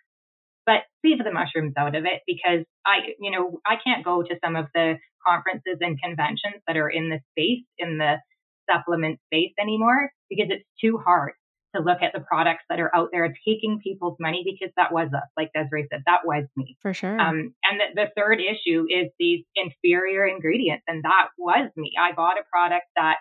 but 0.66 0.82
leave 1.04 1.18
the 1.24 1.32
mushrooms 1.32 1.74
out 1.78 1.96
of 1.96 2.06
it 2.06 2.22
because 2.28 2.66
I, 2.86 3.16
you 3.20 3.32
know, 3.32 3.60
I 3.66 3.76
can't 3.84 4.06
go 4.06 4.24
to 4.24 4.36
some 4.44 4.56
of 4.56 4.68
the 4.74 4.96
conferences 5.26 5.78
and 5.82 6.00
conventions 6.02 6.62
that 6.68 6.78
are 6.78 6.90
in 6.90 7.10
the 7.10 7.20
space, 7.32 7.66
in 7.78 7.98
the 7.98 8.18
supplement 8.72 9.20
space 9.26 9.52
anymore 9.60 10.12
because 10.30 10.48
it's 10.50 10.68
too 10.80 11.00
hard. 11.04 11.34
To 11.76 11.82
look 11.82 12.02
at 12.02 12.14
the 12.14 12.20
products 12.20 12.64
that 12.70 12.80
are 12.80 12.94
out 12.96 13.10
there 13.12 13.34
taking 13.48 13.80
people's 13.84 14.18
money 14.20 14.44
because 14.44 14.74
that 14.76 14.92
was 14.92 15.10
us. 15.14 15.30
Like 15.38 15.52
Desiree 15.54 15.88
said, 15.92 16.04
that 16.06 16.26
was 16.26 16.46
me. 16.56 16.78
For 16.82 16.94
sure. 16.94 17.20
Um, 17.20 17.54
and 17.64 17.80
the, 17.80 17.86
the 17.96 18.08
third 18.18 18.40
issue 18.42 18.86
is 18.90 19.12
these 19.20 19.46
inferior 19.56 20.26
ingredients. 20.26 20.84
And 20.88 21.04
that 21.04 21.28
was 21.38 21.70
me. 21.76 21.94
I 22.00 22.14
bought 22.14 22.38
a 22.38 22.44
product 22.52 22.86
that 22.96 23.18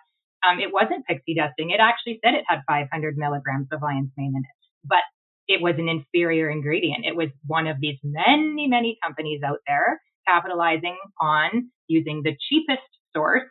um, 0.49 0.61
it 0.61 0.73
wasn't 0.73 1.07
pixie 1.07 1.35
dusting. 1.35 1.71
It 1.71 1.81
actually 1.81 2.21
said 2.25 2.35
it 2.35 2.45
had 2.47 2.61
500 2.67 3.17
milligrams 3.19 3.69
of 3.73 3.83
lion's 3.83 4.11
mane 4.17 4.33
in 4.35 4.43
it, 4.43 4.57
but 4.85 5.03
it 5.49 5.61
was 5.61 5.75
an 5.79 5.89
inferior 5.89 6.49
ingredient. 6.49 7.05
It 7.05 7.17
was 7.17 7.29
one 7.47 7.67
of 7.67 7.81
these 7.81 7.99
many, 8.03 8.67
many 8.69 8.99
companies 9.03 9.43
out 9.45 9.59
there 9.67 10.01
capitalizing 10.27 10.97
on 11.21 11.71
using 11.87 12.23
the 12.23 12.37
cheapest 12.49 12.87
source 13.17 13.49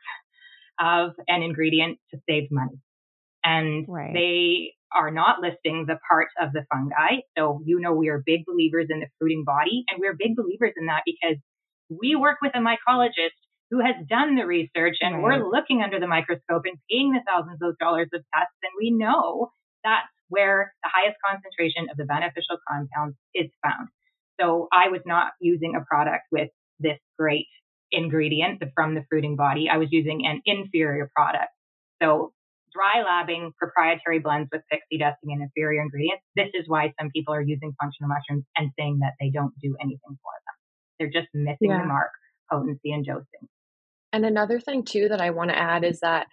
of 0.80 1.12
an 1.28 1.41
ingredient 1.41 1.98
to 2.12 2.20
save 2.30 2.50
money. 2.52 2.80
And 3.44 3.86
right. 3.88 4.14
they 4.14 4.74
are 4.94 5.12
not 5.12 5.40
listing 5.42 5.86
the 5.88 6.00
parts 6.10 6.32
of 6.42 6.54
the 6.54 6.66
fungi. 6.72 7.22
So, 7.38 7.62
you 7.66 7.80
know, 7.80 7.94
we 7.94 8.10
are 8.10 8.24
big 8.26 8.46
believers 8.46 8.88
in 8.90 9.00
the 9.00 9.08
fruiting 9.20 9.44
body, 9.46 9.84
and 9.90 10.00
we're 10.00 10.16
big 10.18 10.36
believers 10.36 10.74
in 10.78 10.88
that 10.88 11.04
because 11.06 11.38
we 11.90 12.16
work 12.16 12.38
with 12.42 12.54
a 12.56 12.60
mycologist 12.60 13.36
who 13.70 13.80
has 13.80 13.96
done 14.08 14.36
the 14.36 14.46
research 14.46 14.98
and 15.02 15.16
right. 15.16 15.24
we're 15.24 15.50
looking 15.50 15.82
under 15.82 16.00
the 16.00 16.08
microscope 16.08 16.64
and 16.66 16.78
paying 16.90 17.12
the 17.12 17.20
thousands 17.28 17.60
of 17.62 17.78
dollars 17.80 18.08
of 18.14 18.24
tests. 18.34 18.56
And 18.64 18.72
we 18.80 18.92
know 18.92 19.52
that's 19.84 20.08
where 20.30 20.74
the 20.84 20.90
highest 20.94 21.18
concentration 21.24 21.88
of 21.92 21.98
the 21.98 22.06
beneficial 22.06 22.58
compounds 22.68 23.18
is 23.36 23.52
found. 23.64 23.90
So 24.40 24.68
I 24.72 24.90
was 24.90 25.02
not 25.06 25.32
using 25.42 25.76
a 25.76 25.84
product 25.84 26.26
with 26.32 26.50
this 26.80 27.00
great 27.18 27.48
ingredient 27.92 28.64
from 28.76 28.96
the 28.96 29.04
fruiting 29.10 29.36
body. 29.36 29.68
I 29.72 29.78
was 29.78 29.90
using 29.92 30.26
an 30.26 30.42
inferior 30.46 31.10
product. 31.14 31.52
So 32.02 32.34
dry 32.78 33.03
labbing 33.03 33.51
proprietary 33.57 34.19
blends 34.19 34.49
with 34.51 34.61
pixie 34.71 34.99
dusting 34.99 35.32
and 35.34 35.41
inferior 35.41 35.82
ingredients. 35.82 36.23
This 36.36 36.49
is 36.53 36.65
why 36.67 36.93
some 36.99 37.09
people 37.09 37.34
are 37.34 37.41
using 37.41 37.73
functional 37.82 38.09
mushrooms 38.09 38.45
and 38.55 38.71
saying 38.78 38.99
that 38.99 39.13
they 39.19 39.32
don't 39.32 39.53
do 39.61 39.75
anything 39.82 39.99
for 40.21 40.34
them. 40.45 40.55
They're 40.99 41.21
just 41.21 41.30
missing 41.34 41.71
yeah. 41.71 41.82
the 41.82 41.88
mark, 41.88 42.11
potency 42.51 42.91
and 42.91 43.05
dosing. 43.05 43.49
And 44.13 44.25
another 44.25 44.59
thing 44.59 44.84
too 44.84 45.09
that 45.09 45.21
I 45.21 45.32
want 45.32 45.49
to 45.49 45.57
add 45.57 45.84
is 45.84 45.99
that 46.01 46.28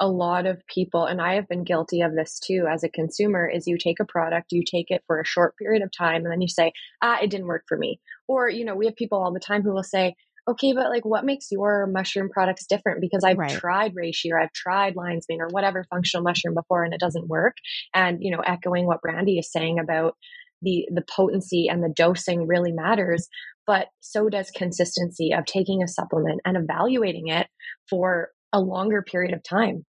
a 0.00 0.08
lot 0.08 0.46
of 0.46 0.64
people, 0.68 1.06
and 1.06 1.20
I 1.20 1.34
have 1.34 1.48
been 1.48 1.64
guilty 1.64 2.00
of 2.02 2.14
this 2.14 2.38
too 2.38 2.66
as 2.70 2.84
a 2.84 2.88
consumer, 2.88 3.48
is 3.48 3.66
you 3.66 3.76
take 3.76 3.98
a 4.00 4.04
product, 4.04 4.52
you 4.52 4.62
take 4.64 4.90
it 4.90 5.02
for 5.06 5.20
a 5.20 5.26
short 5.26 5.56
period 5.56 5.82
of 5.82 5.90
time, 5.96 6.22
and 6.22 6.30
then 6.30 6.40
you 6.40 6.48
say, 6.48 6.72
ah, 7.02 7.18
it 7.20 7.30
didn't 7.30 7.48
work 7.48 7.64
for 7.66 7.76
me. 7.76 8.00
Or, 8.28 8.48
you 8.48 8.64
know, 8.64 8.76
we 8.76 8.86
have 8.86 8.96
people 8.96 9.20
all 9.20 9.32
the 9.32 9.40
time 9.40 9.62
who 9.62 9.74
will 9.74 9.82
say, 9.82 10.14
okay, 10.50 10.72
but 10.72 10.90
like 10.90 11.04
what 11.04 11.24
makes 11.24 11.48
your 11.50 11.86
mushroom 11.86 12.28
products 12.30 12.66
different? 12.66 13.00
Because 13.00 13.24
I've 13.24 13.38
right. 13.38 13.50
tried 13.50 13.94
reishi 13.94 14.32
or 14.32 14.40
I've 14.40 14.52
tried 14.52 14.96
lion's 14.96 15.26
mane 15.28 15.40
or 15.40 15.48
whatever 15.50 15.84
functional 15.90 16.24
mushroom 16.24 16.54
before 16.54 16.84
and 16.84 16.94
it 16.94 17.00
doesn't 17.00 17.28
work. 17.28 17.54
And, 17.94 18.18
you 18.20 18.30
know, 18.30 18.42
echoing 18.44 18.86
what 18.86 19.00
Brandi 19.04 19.38
is 19.38 19.52
saying 19.52 19.78
about 19.78 20.14
the 20.62 20.86
the 20.92 21.04
potency 21.08 21.68
and 21.68 21.82
the 21.82 21.92
dosing 21.94 22.46
really 22.46 22.72
matters 22.72 23.28
but 23.66 23.88
so 24.00 24.28
does 24.28 24.50
consistency 24.50 25.32
of 25.32 25.44
taking 25.44 25.82
a 25.82 25.88
supplement 25.88 26.40
and 26.44 26.56
evaluating 26.56 27.28
it 27.28 27.46
for 27.88 28.30
a 28.52 28.60
longer 28.60 29.02
period 29.02 29.32
of 29.32 29.42
time 29.42 29.84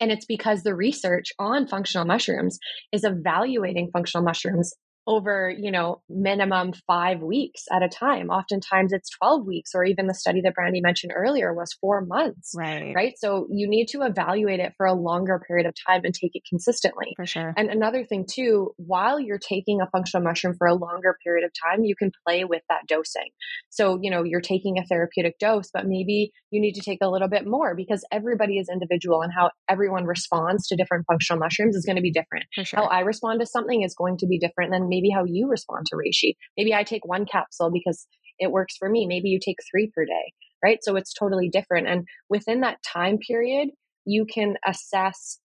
and 0.00 0.10
it's 0.10 0.26
because 0.26 0.62
the 0.62 0.74
research 0.74 1.26
on 1.38 1.66
functional 1.66 2.06
mushrooms 2.06 2.58
is 2.92 3.04
evaluating 3.04 3.90
functional 3.92 4.24
mushrooms 4.24 4.72
over, 5.06 5.52
you 5.56 5.70
know, 5.70 6.00
minimum 6.08 6.72
five 6.86 7.20
weeks 7.20 7.64
at 7.72 7.82
a 7.82 7.88
time. 7.88 8.30
Oftentimes 8.30 8.92
it's 8.92 9.10
12 9.10 9.46
weeks, 9.46 9.70
or 9.74 9.84
even 9.84 10.06
the 10.06 10.14
study 10.14 10.40
that 10.42 10.54
Brandi 10.54 10.82
mentioned 10.82 11.12
earlier 11.14 11.52
was 11.52 11.72
four 11.80 12.04
months. 12.04 12.52
Right. 12.56 12.92
Right. 12.94 13.14
So 13.18 13.46
you 13.50 13.68
need 13.68 13.86
to 13.88 14.02
evaluate 14.02 14.60
it 14.60 14.74
for 14.76 14.86
a 14.86 14.94
longer 14.94 15.40
period 15.46 15.66
of 15.66 15.74
time 15.86 16.02
and 16.04 16.14
take 16.14 16.32
it 16.34 16.42
consistently. 16.48 17.12
For 17.16 17.26
sure. 17.26 17.52
And 17.56 17.68
another 17.68 18.04
thing, 18.04 18.26
too, 18.30 18.72
while 18.76 19.18
you're 19.18 19.38
taking 19.38 19.80
a 19.80 19.90
functional 19.90 20.24
mushroom 20.24 20.54
for 20.56 20.66
a 20.66 20.74
longer 20.74 21.16
period 21.24 21.44
of 21.44 21.50
time, 21.52 21.84
you 21.84 21.96
can 21.96 22.12
play 22.26 22.44
with 22.44 22.62
that 22.68 22.82
dosing. 22.86 23.30
So, 23.70 23.98
you 24.00 24.10
know, 24.10 24.22
you're 24.22 24.40
taking 24.40 24.78
a 24.78 24.84
therapeutic 24.84 25.38
dose, 25.38 25.70
but 25.72 25.86
maybe 25.86 26.32
you 26.50 26.60
need 26.60 26.74
to 26.74 26.82
take 26.82 26.98
a 27.02 27.08
little 27.08 27.28
bit 27.28 27.46
more 27.46 27.74
because 27.74 28.04
everybody 28.12 28.58
is 28.58 28.68
individual 28.70 29.22
and 29.22 29.32
how 29.32 29.50
everyone 29.68 30.04
responds 30.04 30.68
to 30.68 30.76
different 30.76 31.06
functional 31.06 31.40
mushrooms 31.40 31.74
is 31.74 31.84
going 31.84 31.96
to 31.96 32.02
be 32.02 32.12
different. 32.12 32.44
For 32.54 32.64
sure. 32.64 32.80
How 32.80 32.86
I 32.86 33.00
respond 33.00 33.40
to 33.40 33.46
something 33.46 33.82
is 33.82 33.94
going 33.94 34.18
to 34.18 34.26
be 34.26 34.38
different 34.38 34.70
than 34.70 34.88
maybe 34.92 35.08
how 35.08 35.24
you 35.24 35.48
respond 35.48 35.86
to 35.86 35.96
reishi. 35.96 36.34
Maybe 36.58 36.74
I 36.74 36.84
take 36.84 37.06
one 37.06 37.24
capsule 37.24 37.70
because 37.72 38.06
it 38.38 38.52
works 38.52 38.76
for 38.76 38.90
me. 38.90 39.06
Maybe 39.06 39.30
you 39.30 39.40
take 39.42 39.56
three 39.70 39.90
per 39.94 40.04
day, 40.04 40.32
right? 40.62 40.78
So 40.82 40.96
it's 40.96 41.14
totally 41.14 41.48
different. 41.48 41.88
And 41.88 42.06
within 42.28 42.60
that 42.60 42.82
time 42.82 43.16
period, 43.18 43.70
you 44.04 44.26
can 44.26 44.56
assess, 44.66 45.38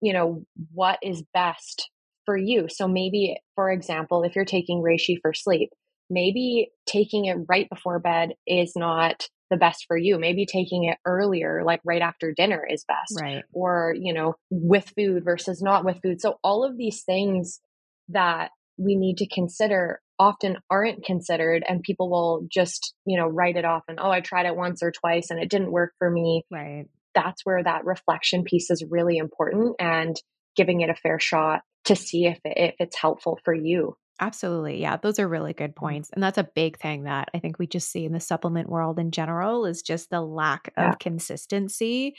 you 0.00 0.12
know, 0.12 0.44
what 0.72 0.98
is 1.02 1.24
best 1.34 1.90
for 2.24 2.36
you. 2.36 2.66
So 2.68 2.86
maybe, 2.86 3.36
for 3.54 3.70
example, 3.70 4.22
if 4.22 4.36
you're 4.36 4.44
taking 4.44 4.82
reishi 4.82 5.16
for 5.20 5.34
sleep, 5.34 5.70
maybe 6.08 6.68
taking 6.86 7.24
it 7.24 7.38
right 7.48 7.68
before 7.68 7.98
bed 7.98 8.34
is 8.46 8.74
not 8.76 9.28
the 9.50 9.56
best 9.56 9.84
for 9.86 9.96
you. 9.96 10.18
Maybe 10.18 10.44
taking 10.44 10.84
it 10.84 10.98
earlier, 11.06 11.62
like 11.64 11.80
right 11.84 12.02
after 12.02 12.32
dinner 12.32 12.66
is 12.68 12.84
best. 12.86 13.20
Right. 13.20 13.44
Or, 13.52 13.94
you 13.98 14.12
know, 14.12 14.34
with 14.50 14.92
food 14.96 15.24
versus 15.24 15.62
not 15.62 15.84
with 15.84 16.00
food. 16.02 16.20
So 16.20 16.38
all 16.42 16.64
of 16.64 16.76
these 16.76 17.02
things 17.02 17.60
that 18.08 18.50
we 18.78 18.96
need 18.96 19.18
to 19.18 19.28
consider 19.28 20.00
often 20.18 20.56
aren't 20.70 21.04
considered 21.04 21.62
and 21.68 21.82
people 21.82 22.10
will 22.10 22.46
just 22.50 22.94
you 23.04 23.18
know 23.18 23.26
write 23.26 23.56
it 23.56 23.64
off 23.64 23.82
and 23.88 23.98
oh 24.00 24.10
i 24.10 24.20
tried 24.20 24.46
it 24.46 24.56
once 24.56 24.82
or 24.82 24.90
twice 24.90 25.30
and 25.30 25.40
it 25.40 25.50
didn't 25.50 25.72
work 25.72 25.92
for 25.98 26.10
me 26.10 26.42
right 26.50 26.86
that's 27.14 27.44
where 27.44 27.62
that 27.62 27.84
reflection 27.84 28.44
piece 28.44 28.70
is 28.70 28.84
really 28.90 29.16
important 29.16 29.74
and 29.78 30.16
giving 30.54 30.80
it 30.80 30.90
a 30.90 30.94
fair 30.94 31.18
shot 31.18 31.62
to 31.84 31.96
see 31.96 32.26
if 32.26 32.38
it, 32.44 32.56
if 32.56 32.74
it's 32.78 32.96
helpful 32.96 33.38
for 33.44 33.54
you 33.54 33.94
absolutely 34.20 34.80
yeah 34.80 34.96
those 34.96 35.18
are 35.18 35.28
really 35.28 35.52
good 35.52 35.74
mm-hmm. 35.74 35.84
points 35.84 36.10
and 36.14 36.22
that's 36.22 36.38
a 36.38 36.48
big 36.54 36.78
thing 36.78 37.04
that 37.04 37.28
i 37.34 37.38
think 37.38 37.58
we 37.58 37.66
just 37.66 37.90
see 37.90 38.04
in 38.04 38.12
the 38.12 38.20
supplement 38.20 38.70
world 38.70 38.98
in 38.98 39.10
general 39.10 39.66
is 39.66 39.82
just 39.82 40.08
the 40.08 40.20
lack 40.22 40.68
of 40.76 40.84
yeah. 40.84 40.94
consistency 40.98 42.14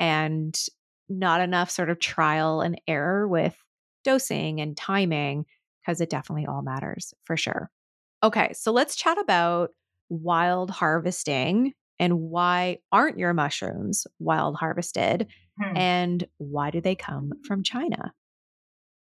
and 0.00 0.58
not 1.08 1.40
enough 1.40 1.70
sort 1.70 1.90
of 1.90 2.00
trial 2.00 2.60
and 2.60 2.80
error 2.88 3.28
with 3.28 3.56
dosing 4.02 4.60
and 4.60 4.76
timing 4.76 5.44
because 5.86 6.00
it 6.00 6.10
definitely 6.10 6.46
all 6.46 6.62
matters 6.62 7.14
for 7.24 7.36
sure. 7.36 7.70
Okay, 8.22 8.52
so 8.54 8.72
let's 8.72 8.96
chat 8.96 9.18
about 9.18 9.70
wild 10.08 10.70
harvesting 10.70 11.72
and 11.98 12.20
why 12.20 12.78
aren't 12.92 13.18
your 13.18 13.32
mushrooms 13.32 14.06
wild 14.18 14.56
harvested 14.56 15.28
hmm. 15.60 15.76
and 15.76 16.26
why 16.38 16.70
do 16.70 16.80
they 16.80 16.94
come 16.94 17.32
from 17.46 17.62
China? 17.62 18.12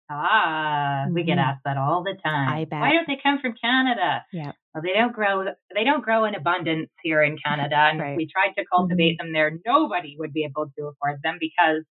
Ah, 0.10 1.04
mm-hmm. 1.06 1.14
we 1.14 1.24
get 1.24 1.38
mm-hmm. 1.38 1.50
asked 1.50 1.62
that 1.64 1.78
all 1.78 2.04
the 2.04 2.16
time. 2.24 2.50
I 2.50 2.66
bet. 2.66 2.82
Why 2.82 2.92
don't 2.92 3.08
they 3.08 3.20
come 3.22 3.40
from 3.40 3.54
Canada? 3.62 4.26
Yeah. 4.34 4.52
Well, 4.74 4.84
they 4.84 4.94
don't 4.94 5.14
grow. 5.14 5.46
They 5.74 5.86
don't 5.86 6.04
grow 6.04 6.26
in 6.26 6.36
abundance 6.36 6.90
here 7.02 7.24
in 7.24 7.38
Canada. 7.46 7.76
And 7.76 8.00
right. 8.00 8.12
if 8.12 8.18
we 8.18 8.28
tried 8.28 8.54
to 8.58 8.66
cultivate 8.74 9.20
mm-hmm. 9.20 9.28
them 9.28 9.34
there, 9.34 9.58
nobody 9.66 10.16
would 10.20 10.34
be 10.34 10.44
able 10.44 10.70
to 10.78 10.88
afford 10.88 11.22
them 11.24 11.38
because 11.40 11.86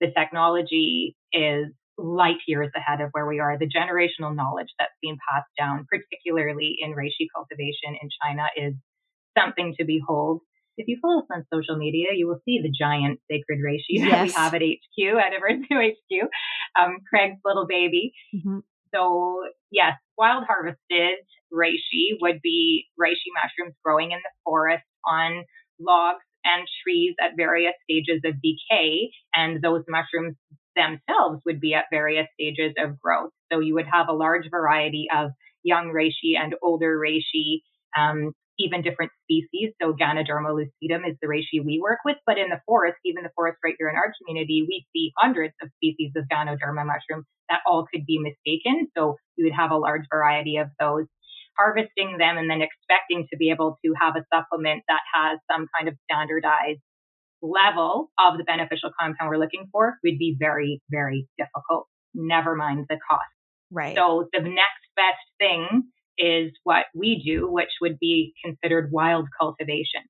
the 0.00 0.12
technology 0.16 1.16
is 1.32 1.72
light 1.98 2.38
years 2.46 2.70
ahead 2.76 3.00
of 3.00 3.10
where 3.12 3.26
we 3.26 3.40
are. 3.40 3.58
The 3.58 3.68
generational 3.68 4.34
knowledge 4.34 4.68
that's 4.78 4.92
being 5.00 5.16
passed 5.28 5.50
down, 5.58 5.86
particularly 5.90 6.76
in 6.80 6.92
reishi 6.92 7.26
cultivation 7.34 7.96
in 8.00 8.08
China, 8.22 8.46
is 8.56 8.74
something 9.38 9.74
to 9.78 9.84
behold. 9.84 10.40
If 10.78 10.88
you 10.88 10.98
follow 11.00 11.20
us 11.20 11.26
on 11.32 11.46
social 11.52 11.76
media, 11.76 12.08
you 12.14 12.26
will 12.26 12.40
see 12.44 12.60
the 12.62 12.70
giant 12.70 13.20
sacred 13.30 13.60
reishi 13.64 13.96
yes. 13.96 14.10
that 14.10 14.22
we 14.24 14.32
have 14.32 14.54
at 14.54 14.62
HQ, 14.62 15.24
at 15.24 15.32
Eversio 15.32 15.90
HQ, 15.90 16.28
um, 16.78 16.98
Craig's 17.08 17.40
little 17.44 17.66
baby. 17.66 18.12
Mm-hmm. 18.34 18.58
So, 18.94 19.42
yes, 19.70 19.94
wild 20.18 20.44
harvested 20.46 21.18
reishi 21.52 22.16
would 22.20 22.40
be 22.42 22.86
reishi 23.00 23.32
mushrooms 23.34 23.74
growing 23.84 24.12
in 24.12 24.18
the 24.18 24.30
forest 24.44 24.84
on 25.06 25.44
logs 25.80 26.24
and 26.44 26.66
trees 26.82 27.14
at 27.20 27.32
various 27.36 27.74
stages 27.84 28.20
of 28.24 28.34
decay. 28.42 29.10
And 29.34 29.62
those 29.62 29.82
mushrooms 29.88 30.36
themselves 30.76 31.42
would 31.46 31.60
be 31.60 31.74
at 31.74 31.86
various 31.90 32.26
stages 32.34 32.74
of 32.78 33.00
growth. 33.00 33.30
So 33.52 33.60
you 33.60 33.74
would 33.74 33.86
have 33.90 34.08
a 34.08 34.12
large 34.12 34.50
variety 34.50 35.08
of 35.14 35.30
young 35.62 35.92
reishi 35.94 36.38
and 36.38 36.54
older 36.62 36.98
reishi, 36.98 37.62
um, 37.96 38.32
even 38.58 38.82
different 38.82 39.12
species. 39.24 39.72
So 39.80 39.92
Ganoderma 39.92 40.52
lucidum 40.54 41.08
is 41.08 41.16
the 41.20 41.28
reishi 41.28 41.64
we 41.64 41.80
work 41.82 41.98
with, 42.04 42.16
but 42.26 42.38
in 42.38 42.48
the 42.48 42.60
forest, 42.66 42.96
even 43.04 43.24
the 43.24 43.32
forest 43.34 43.58
right 43.64 43.74
here 43.78 43.88
in 43.88 43.96
our 43.96 44.12
community, 44.20 44.64
we 44.68 44.86
see 44.92 45.12
hundreds 45.18 45.54
of 45.62 45.70
species 45.76 46.12
of 46.16 46.24
Ganoderma 46.32 46.86
mushroom 46.86 47.24
that 47.48 47.60
all 47.66 47.86
could 47.92 48.06
be 48.06 48.18
mistaken. 48.18 48.88
So 48.96 49.16
you 49.36 49.44
would 49.46 49.58
have 49.58 49.70
a 49.70 49.76
large 49.78 50.06
variety 50.12 50.56
of 50.58 50.68
those. 50.78 51.06
Harvesting 51.58 52.18
them 52.18 52.36
and 52.36 52.50
then 52.50 52.60
expecting 52.60 53.26
to 53.32 53.36
be 53.38 53.48
able 53.48 53.78
to 53.82 53.94
have 53.98 54.14
a 54.14 54.26
supplement 54.28 54.82
that 54.88 55.00
has 55.14 55.38
some 55.50 55.66
kind 55.74 55.88
of 55.88 55.96
standardized 56.04 56.84
level 57.42 58.10
of 58.18 58.38
the 58.38 58.44
beneficial 58.44 58.90
compound 58.98 59.30
we're 59.30 59.38
looking 59.38 59.68
for 59.72 59.98
would 60.02 60.18
be 60.18 60.36
very, 60.38 60.80
very 60.90 61.28
difficult. 61.38 61.86
Never 62.14 62.54
mind 62.54 62.86
the 62.88 62.98
cost. 63.08 63.24
Right. 63.70 63.96
So 63.96 64.28
the 64.32 64.40
next 64.40 64.86
best 64.96 65.26
thing 65.38 65.84
is 66.18 66.52
what 66.64 66.86
we 66.94 67.22
do, 67.24 67.50
which 67.50 67.70
would 67.80 67.98
be 67.98 68.32
considered 68.44 68.90
wild 68.90 69.28
cultivation. 69.38 70.02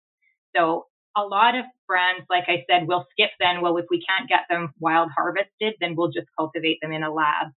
So 0.56 0.86
a 1.16 1.22
lot 1.22 1.56
of 1.56 1.64
brands, 1.88 2.26
like 2.30 2.44
I 2.46 2.64
said, 2.70 2.86
will 2.86 3.06
skip 3.12 3.30
then. 3.40 3.62
Well, 3.62 3.76
if 3.78 3.86
we 3.90 4.04
can't 4.06 4.28
get 4.28 4.42
them 4.48 4.72
wild 4.78 5.10
harvested, 5.16 5.74
then 5.80 5.96
we'll 5.96 6.12
just 6.12 6.28
cultivate 6.38 6.78
them 6.82 6.92
in 6.92 7.02
a 7.02 7.12
lab 7.12 7.48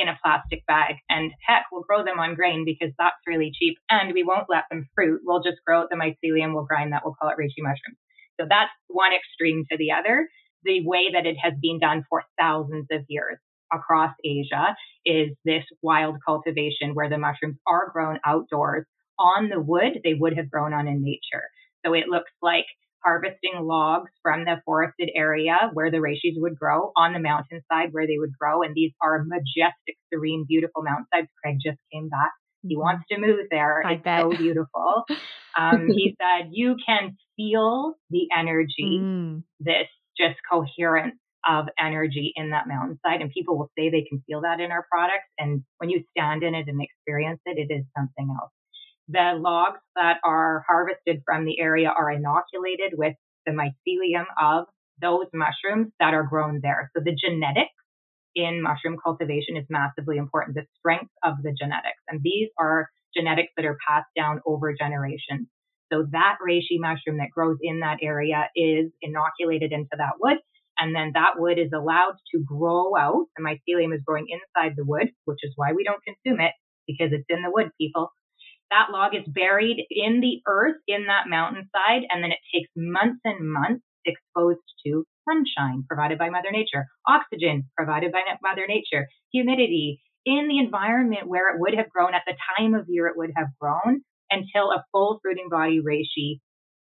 in 0.00 0.08
a 0.08 0.18
plastic 0.22 0.66
bag. 0.66 0.96
And 1.08 1.30
heck, 1.46 1.66
we'll 1.70 1.82
grow 1.82 2.04
them 2.04 2.18
on 2.18 2.34
grain 2.34 2.64
because 2.64 2.92
that's 2.98 3.20
really 3.26 3.52
cheap. 3.54 3.76
And 3.90 4.14
we 4.14 4.24
won't 4.24 4.48
let 4.48 4.64
them 4.70 4.88
fruit. 4.94 5.20
We'll 5.24 5.42
just 5.42 5.58
grow 5.66 5.84
the 5.88 5.96
mycelium, 5.96 6.54
we'll 6.54 6.64
grind 6.64 6.92
that, 6.92 7.02
we'll 7.04 7.14
call 7.20 7.30
it 7.30 7.36
reishi 7.38 7.60
mushrooms. 7.62 7.98
So 8.40 8.46
that's 8.48 8.70
one 8.88 9.12
extreme 9.12 9.64
to 9.70 9.76
the 9.76 9.92
other. 9.92 10.28
The 10.64 10.86
way 10.86 11.10
that 11.12 11.26
it 11.26 11.36
has 11.42 11.54
been 11.60 11.78
done 11.78 12.04
for 12.08 12.24
thousands 12.38 12.86
of 12.90 13.02
years 13.08 13.38
across 13.72 14.14
Asia 14.24 14.74
is 15.04 15.30
this 15.44 15.64
wild 15.82 16.16
cultivation 16.26 16.94
where 16.94 17.08
the 17.08 17.18
mushrooms 17.18 17.56
are 17.66 17.90
grown 17.92 18.18
outdoors 18.24 18.86
on 19.18 19.48
the 19.48 19.60
wood 19.60 20.00
they 20.02 20.14
would 20.14 20.36
have 20.36 20.50
grown 20.50 20.72
on 20.72 20.88
in 20.88 21.02
nature. 21.02 21.44
So 21.84 21.94
it 21.94 22.08
looks 22.08 22.30
like 22.42 22.66
harvesting 23.04 23.60
logs 23.60 24.10
from 24.22 24.44
the 24.44 24.56
forested 24.64 25.10
area 25.14 25.70
where 25.72 25.90
the 25.90 25.98
reishis 25.98 26.36
would 26.36 26.58
grow 26.58 26.92
on 26.96 27.12
the 27.12 27.20
mountainside 27.20 27.92
where 27.92 28.06
they 28.06 28.18
would 28.18 28.32
grow. 28.38 28.62
And 28.62 28.74
these 28.74 28.92
are 29.02 29.24
majestic, 29.24 29.96
serene, 30.12 30.44
beautiful 30.48 30.82
mountainsides. 30.82 31.28
Craig 31.42 31.56
just 31.64 31.78
came 31.92 32.08
back. 32.08 32.30
He 32.62 32.74
mm-hmm. 32.74 32.82
wants 32.82 33.04
to 33.10 33.18
move 33.18 33.46
there. 33.50 33.82
I 33.86 33.92
it's 33.92 34.04
bet. 34.04 34.22
so 34.22 34.30
beautiful. 34.30 35.04
Um, 35.58 35.88
he 35.88 36.16
said, 36.16 36.50
you 36.52 36.76
can 36.86 37.16
feel 37.40 37.94
the 38.10 38.26
energy, 38.36 39.00
mm. 39.00 39.42
this 39.60 39.88
just 40.18 40.38
coherence 40.50 41.16
of 41.48 41.66
energy 41.78 42.32
in 42.36 42.50
that 42.50 42.68
mountainside. 42.68 43.22
And 43.22 43.30
people 43.30 43.58
will 43.58 43.70
say 43.76 43.88
they 43.88 44.04
can 44.08 44.22
feel 44.26 44.42
that 44.42 44.60
in 44.60 44.70
our 44.70 44.86
products. 44.90 45.28
And 45.38 45.62
when 45.78 45.90
you 45.90 46.02
stand 46.10 46.42
in 46.42 46.54
it 46.54 46.68
and 46.68 46.80
experience 46.82 47.40
it, 47.46 47.58
it 47.58 47.72
is 47.72 47.84
something 47.96 48.28
else. 48.28 48.52
The 49.08 49.38
logs 49.40 49.80
that 49.96 50.18
are 50.24 50.64
harvested 50.68 51.22
from 51.24 51.44
the 51.44 51.58
area 51.58 51.88
are 51.88 52.10
inoculated 52.10 52.92
with 52.96 53.14
the 53.46 53.52
mycelium 53.52 54.24
of 54.40 54.66
those 55.00 55.26
mushrooms 55.32 55.92
that 55.98 56.12
are 56.12 56.24
grown 56.24 56.60
there. 56.62 56.90
So 56.94 57.02
the 57.02 57.16
genetics 57.16 57.72
in 58.36 58.62
mushroom 58.62 58.98
cultivation 59.02 59.56
is 59.56 59.64
massively 59.70 60.18
important, 60.18 60.56
the 60.56 60.66
strength 60.78 61.10
of 61.24 61.36
the 61.42 61.54
genetics. 61.58 61.98
And 62.08 62.20
these 62.22 62.50
are 62.58 62.88
genetics 63.16 63.50
that 63.56 63.64
are 63.64 63.78
passed 63.88 64.10
down 64.14 64.40
over 64.46 64.72
generations. 64.74 65.48
So 65.92 66.06
that 66.12 66.36
reishi 66.46 66.78
mushroom 66.78 67.18
that 67.18 67.30
grows 67.34 67.58
in 67.62 67.80
that 67.80 67.98
area 68.02 68.48
is 68.54 68.90
inoculated 69.02 69.72
into 69.72 69.96
that 69.96 70.14
wood. 70.20 70.38
And 70.78 70.94
then 70.94 71.12
that 71.14 71.34
wood 71.36 71.58
is 71.58 71.72
allowed 71.74 72.16
to 72.32 72.42
grow 72.44 72.96
out. 72.96 73.26
The 73.36 73.42
mycelium 73.42 73.94
is 73.94 74.00
growing 74.06 74.26
inside 74.30 74.74
the 74.76 74.84
wood, 74.84 75.10
which 75.24 75.40
is 75.42 75.52
why 75.56 75.72
we 75.72 75.84
don't 75.84 76.02
consume 76.04 76.40
it 76.40 76.52
because 76.86 77.12
it's 77.12 77.26
in 77.28 77.42
the 77.42 77.50
wood, 77.50 77.70
people 77.78 78.10
that 78.70 78.90
log 78.92 79.14
is 79.14 79.26
buried 79.26 79.84
in 79.90 80.20
the 80.20 80.40
earth 80.46 80.76
in 80.86 81.06
that 81.06 81.28
mountainside, 81.28 82.06
and 82.08 82.22
then 82.22 82.30
it 82.30 82.38
takes 82.54 82.70
months 82.76 83.20
and 83.24 83.50
months 83.50 83.84
exposed 84.06 84.60
to 84.86 85.04
sunshine 85.28 85.84
provided 85.86 86.18
by 86.18 86.30
Mother 86.30 86.50
Nature, 86.50 86.86
oxygen 87.06 87.68
provided 87.76 88.12
by 88.12 88.22
Mother 88.42 88.66
Nature, 88.66 89.08
humidity 89.32 90.00
in 90.24 90.48
the 90.48 90.58
environment 90.58 91.28
where 91.28 91.54
it 91.54 91.60
would 91.60 91.74
have 91.74 91.90
grown 91.90 92.14
at 92.14 92.22
the 92.26 92.34
time 92.56 92.74
of 92.74 92.86
year 92.88 93.06
it 93.06 93.16
would 93.16 93.32
have 93.36 93.48
grown 93.60 94.02
until 94.30 94.70
a 94.72 94.84
full 94.92 95.18
fruiting 95.22 95.48
body 95.50 95.80
reishi 95.80 96.40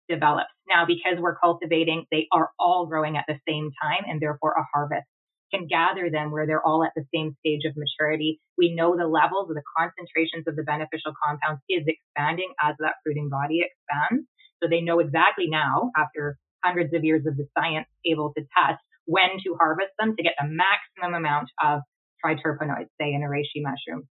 develops. 0.10 0.50
Now, 0.68 0.86
because 0.86 1.20
we're 1.20 1.38
cultivating, 1.38 2.06
they 2.12 2.28
are 2.32 2.50
all 2.60 2.86
growing 2.86 3.18
at 3.18 3.26
the 3.28 3.40
same 3.48 3.72
time 3.82 4.04
and 4.08 4.22
therefore 4.22 4.54
a 4.58 4.66
harvest 4.74 5.06
can 5.54 5.68
gather 5.68 6.10
them 6.10 6.32
where 6.32 6.48
they're 6.48 6.66
all 6.66 6.84
at 6.84 6.92
the 6.96 7.06
same 7.14 7.36
stage 7.40 7.62
of 7.66 7.74
maturity. 7.78 8.40
We 8.58 8.74
know 8.74 8.98
the 8.98 9.08
levels 9.08 9.50
or 9.50 9.54
the 9.54 9.64
concentrations 9.78 10.46
of 10.48 10.56
the 10.56 10.64
beneficial 10.64 11.14
compounds 11.24 11.62
is 11.70 11.84
expanding 11.86 12.54
as 12.62 12.76
that 12.80 12.96
fruiting 13.04 13.30
body 13.30 13.62
expands. 13.62 14.28
So 14.62 14.70
they 14.70 14.82
know 14.82 15.00
exactly 15.00 15.48
now, 15.48 15.92
after 15.96 16.38
hundreds 16.64 16.94
of 16.94 17.04
years 17.04 17.26
of 17.28 17.38
the 17.38 17.48
science 17.58 17.88
able 18.06 18.34
to 18.34 18.42
test, 18.58 18.82
when 19.06 19.38
to 19.44 19.56
harvest 19.60 19.92
them 20.00 20.16
to 20.16 20.24
get 20.24 20.34
the 20.40 20.48
maximum 20.48 21.14
amount 21.14 21.50
of 21.64 21.82
triterpenoids, 22.24 22.90
say 23.00 23.14
in 23.14 23.22
a 23.22 23.30
reishi 23.30 23.62
mushroom. 23.62 24.08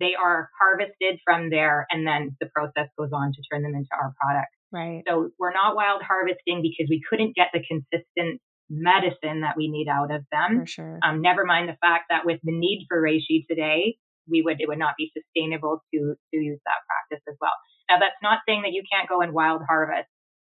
They 0.00 0.14
are 0.14 0.50
harvested 0.58 1.20
from 1.24 1.50
there 1.50 1.86
and 1.90 2.06
then 2.06 2.36
the 2.40 2.46
process 2.46 2.88
goes 2.98 3.10
on 3.12 3.32
to 3.32 3.42
turn 3.50 3.62
them 3.62 3.74
into 3.74 3.90
our 3.92 4.12
product. 4.20 4.50
Right. 4.72 5.02
So 5.06 5.30
we're 5.38 5.52
not 5.52 5.76
wild 5.76 6.02
harvesting 6.02 6.62
because 6.62 6.90
we 6.90 7.00
couldn't 7.08 7.36
get 7.36 7.48
the 7.52 7.62
consistent 7.62 8.40
medicine 8.68 9.42
that 9.42 9.56
we 9.56 9.70
need 9.70 9.88
out 9.88 10.10
of 10.10 10.22
them. 10.32 10.60
For 10.60 10.66
sure. 10.66 10.98
Um, 11.02 11.22
never 11.22 11.44
mind 11.44 11.68
the 11.68 11.78
fact 11.80 12.06
that 12.10 12.26
with 12.26 12.40
the 12.42 12.52
need 12.52 12.86
for 12.88 13.00
reishi 13.00 13.46
today, 13.48 13.96
we 14.28 14.42
would 14.42 14.60
it 14.60 14.68
would 14.68 14.78
not 14.78 14.94
be 14.96 15.12
sustainable 15.12 15.82
to 15.92 16.14
to 16.32 16.36
use 16.36 16.60
that 16.64 16.80
practice 16.88 17.22
as 17.28 17.36
well. 17.40 17.52
Now 17.88 18.00
that's 18.00 18.18
not 18.22 18.40
saying 18.48 18.62
that 18.62 18.72
you 18.72 18.82
can't 18.90 19.08
go 19.08 19.20
and 19.20 19.32
wild 19.32 19.62
harvest. 19.68 20.08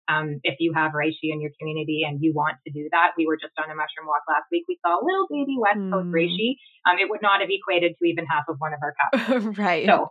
Um, 0.09 0.41
if 0.43 0.55
you 0.59 0.73
have 0.73 0.91
reishi 0.93 1.29
in 1.29 1.39
your 1.39 1.51
community 1.59 2.01
and 2.07 2.17
you 2.21 2.33
want 2.33 2.57
to 2.65 2.73
do 2.73 2.89
that, 2.91 3.13
we 3.15 3.27
were 3.27 3.37
just 3.37 3.53
on 3.61 3.69
a 3.69 3.75
mushroom 3.75 4.07
walk 4.07 4.25
last 4.27 4.49
week. 4.51 4.65
We 4.67 4.79
saw 4.81 4.97
a 4.97 5.05
little 5.05 5.27
baby 5.29 5.55
West 5.61 5.85
Coast 5.93 6.09
mm. 6.09 6.17
reishi. 6.17 6.57
Um, 6.89 6.97
it 6.97 7.09
would 7.09 7.21
not 7.21 7.41
have 7.41 7.49
equated 7.49 7.93
to 7.99 8.05
even 8.09 8.25
half 8.25 8.49
of 8.49 8.57
one 8.57 8.73
of 8.73 8.79
our 8.81 8.95
cups. 8.97 9.57
right. 9.57 9.85
So 9.85 10.09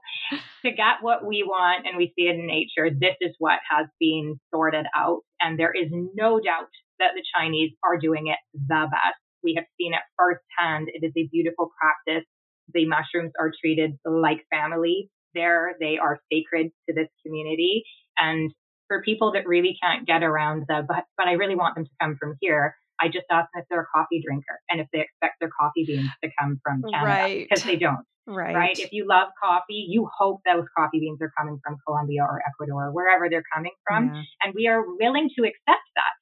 to 0.62 0.70
get 0.70 1.03
what 1.03 1.26
we 1.26 1.42
want 1.42 1.86
and 1.86 1.99
we 1.99 2.12
see 2.14 2.30
it 2.30 2.38
in 2.38 2.46
nature, 2.46 2.94
this 2.94 3.18
is 3.20 3.34
what 3.38 3.59
has 3.68 3.86
been 3.99 4.38
sorted 4.55 4.86
out. 4.94 5.26
And 5.40 5.59
there 5.59 5.72
is 5.74 5.90
no 5.90 6.38
doubt 6.38 6.70
that 6.99 7.14
the 7.14 7.24
Chinese 7.34 7.72
are 7.82 7.99
doing 7.99 8.28
it 8.28 8.38
the 8.55 8.86
best. 8.86 9.18
We 9.42 9.55
have 9.55 9.66
seen 9.78 9.94
it 9.94 10.03
firsthand. 10.16 10.88
It 10.94 11.05
is 11.07 11.12
a 11.16 11.28
beautiful 11.32 11.70
practice. 11.78 12.26
The 12.74 12.86
mushrooms 12.86 13.32
are 13.38 13.51
treated 13.61 13.99
like 14.05 14.46
family 14.51 15.11
there. 15.34 15.74
They 15.80 15.99
are 15.99 16.18
sacred 16.30 16.70
to 16.88 16.94
this 16.94 17.09
community. 17.24 17.84
And 18.16 18.53
for 18.89 19.03
people 19.03 19.32
that 19.32 19.47
really 19.47 19.76
can't 19.80 20.07
get 20.07 20.22
around 20.22 20.64
the, 20.68 20.84
but, 20.86 21.05
but 21.16 21.28
I 21.28 21.32
really 21.32 21.55
want 21.55 21.74
them 21.74 21.84
to 21.84 21.91
come 22.01 22.16
from 22.18 22.36
here, 22.41 22.74
I 23.01 23.07
just 23.07 23.26
ask 23.30 23.49
them 23.55 23.62
if 23.62 23.68
they're 23.70 23.82
a 23.82 23.86
coffee 23.95 24.22
drinker 24.24 24.59
and 24.70 24.80
if 24.80 24.89
they 24.93 25.01
expect 25.01 25.41
their 25.41 25.51
coffee 25.51 25.84
beans 25.84 26.11
to 26.24 26.30
come 26.39 26.61
from 26.64 26.82
Canada 26.82 27.07
right. 27.07 27.47
because 27.49 27.64
they 27.64 27.76
don't. 27.76 28.05
Right. 28.26 28.55
Right. 28.55 28.78
If 28.78 28.93
you 28.93 29.07
love 29.09 29.28
coffee, 29.43 29.86
you 29.89 30.09
hope 30.18 30.41
those 30.45 30.64
coffee 30.76 31.01
beans 31.01 31.18
are 31.22 31.32
coming 31.39 31.59
from 31.64 31.78
Colombia 31.86 32.22
or 32.22 32.43
Ecuador, 32.47 32.89
or 32.89 32.93
wherever 32.93 33.30
they're 33.30 33.45
coming 33.55 33.72
from. 33.86 34.14
Yeah. 34.14 34.22
And 34.43 34.55
we 34.55 34.66
are 34.66 34.82
willing 34.84 35.30
to 35.39 35.45
accept 35.45 35.86
that 35.97 36.14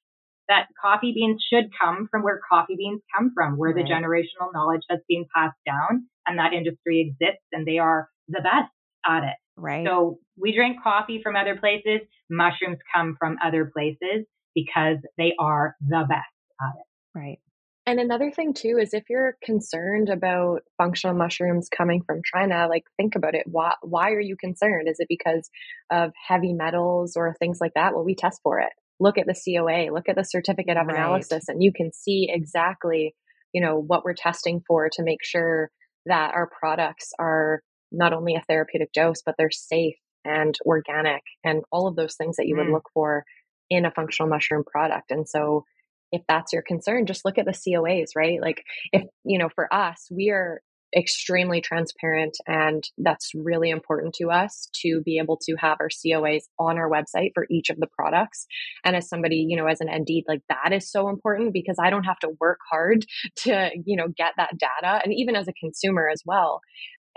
that 0.47 0.67
coffee 0.81 1.11
beans 1.13 1.43
should 1.51 1.65
come 1.77 2.07
from 2.09 2.23
where 2.23 2.39
coffee 2.49 2.75
beans 2.77 3.01
come 3.13 3.31
from, 3.35 3.57
where 3.57 3.73
right. 3.73 3.85
the 3.85 3.91
generational 3.91 4.53
knowledge 4.53 4.83
has 4.89 4.99
been 5.09 5.25
passed 5.35 5.57
down 5.65 6.07
and 6.25 6.39
that 6.39 6.53
industry 6.53 7.01
exists 7.01 7.43
and 7.51 7.67
they 7.67 7.77
are 7.77 8.07
the 8.29 8.41
best 8.41 8.71
at 9.05 9.23
it. 9.23 9.35
Right. 9.57 9.85
So 9.85 10.19
we 10.39 10.55
drink 10.55 10.77
coffee 10.83 11.21
from 11.21 11.35
other 11.35 11.57
places. 11.57 12.01
Mushrooms 12.29 12.77
come 12.93 13.15
from 13.19 13.37
other 13.43 13.65
places 13.65 14.25
because 14.53 14.97
they 15.17 15.33
are 15.39 15.75
the 15.81 16.05
best 16.07 16.25
at 16.61 16.73
it. 16.79 17.17
Right. 17.17 17.39
And 17.85 17.99
another 17.99 18.31
thing 18.31 18.53
too 18.53 18.77
is 18.81 18.93
if 18.93 19.05
you're 19.09 19.37
concerned 19.41 20.09
about 20.09 20.59
functional 20.77 21.15
mushrooms 21.15 21.69
coming 21.75 22.01
from 22.05 22.21
China, 22.33 22.67
like 22.69 22.83
think 22.97 23.15
about 23.15 23.33
it. 23.33 23.43
Why 23.45 23.73
why 23.81 24.11
are 24.11 24.21
you 24.21 24.35
concerned? 24.35 24.89
Is 24.89 24.99
it 24.99 25.07
because 25.09 25.49
of 25.89 26.11
heavy 26.27 26.53
metals 26.53 27.13
or 27.15 27.33
things 27.39 27.59
like 27.61 27.73
that? 27.75 27.93
Well, 27.93 28.03
we 28.03 28.13
test 28.13 28.41
for 28.43 28.59
it 28.59 28.73
look 28.99 29.17
at 29.17 29.27
the 29.27 29.35
COA, 29.35 29.93
look 29.93 30.09
at 30.09 30.15
the 30.15 30.23
certificate 30.23 30.77
of 30.77 30.87
right. 30.87 30.95
analysis, 30.95 31.45
and 31.47 31.61
you 31.61 31.71
can 31.71 31.91
see 31.93 32.29
exactly, 32.31 33.15
you 33.53 33.61
know, 33.61 33.77
what 33.79 34.03
we're 34.03 34.13
testing 34.13 34.61
for 34.67 34.89
to 34.93 35.03
make 35.03 35.23
sure 35.23 35.69
that 36.05 36.33
our 36.33 36.49
products 36.59 37.11
are 37.19 37.61
not 37.91 38.13
only 38.13 38.35
a 38.35 38.43
therapeutic 38.47 38.91
dose, 38.93 39.21
but 39.25 39.35
they're 39.37 39.51
safe 39.51 39.95
and 40.25 40.55
organic 40.65 41.23
and 41.43 41.63
all 41.71 41.87
of 41.87 41.95
those 41.95 42.15
things 42.15 42.37
that 42.37 42.47
you 42.47 42.55
mm. 42.55 42.59
would 42.59 42.73
look 42.73 42.89
for 42.93 43.23
in 43.69 43.85
a 43.85 43.91
functional 43.91 44.29
mushroom 44.29 44.63
product. 44.63 45.11
And 45.11 45.27
so 45.27 45.63
if 46.11 46.21
that's 46.27 46.53
your 46.53 46.61
concern, 46.61 47.05
just 47.05 47.25
look 47.25 47.37
at 47.37 47.45
the 47.45 47.51
COAs, 47.51 48.09
right? 48.15 48.41
Like 48.41 48.63
if, 48.91 49.03
you 49.25 49.37
know, 49.37 49.49
for 49.53 49.71
us, 49.73 50.07
we 50.11 50.29
are 50.29 50.61
extremely 50.95 51.59
transparent 51.59 52.37
and 52.47 52.83
that's 52.97 53.31
really 53.35 53.69
important 53.69 54.13
to 54.13 54.29
us 54.31 54.69
to 54.73 55.01
be 55.03 55.17
able 55.17 55.37
to 55.37 55.55
have 55.57 55.77
our 55.81 55.89
COAs 55.89 56.43
on 56.57 56.77
our 56.77 56.89
website 56.89 57.31
for 57.33 57.45
each 57.51 57.69
of 57.69 57.77
the 57.77 57.87
products 57.87 58.47
and 58.85 58.95
as 58.95 59.09
somebody 59.09 59.45
you 59.49 59.57
know 59.57 59.67
as 59.67 59.81
an 59.81 59.89
ND 59.93 60.23
like 60.29 60.39
that 60.47 60.71
is 60.71 60.89
so 60.89 61.09
important 61.09 61.51
because 61.51 61.75
I 61.77 61.89
don't 61.89 62.05
have 62.05 62.19
to 62.19 62.29
work 62.39 62.59
hard 62.69 63.05
to 63.39 63.71
you 63.85 63.97
know 63.97 64.07
get 64.15 64.33
that 64.37 64.57
data 64.57 65.01
and 65.03 65.13
even 65.13 65.35
as 65.35 65.49
a 65.49 65.53
consumer 65.53 66.07
as 66.09 66.21
well 66.25 66.61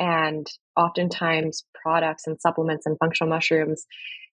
and 0.01 0.47
oftentimes 0.77 1.65
products 1.81 2.27
and 2.27 2.41
supplements 2.41 2.87
and 2.87 2.99
functional 2.99 3.31
mushrooms 3.31 3.87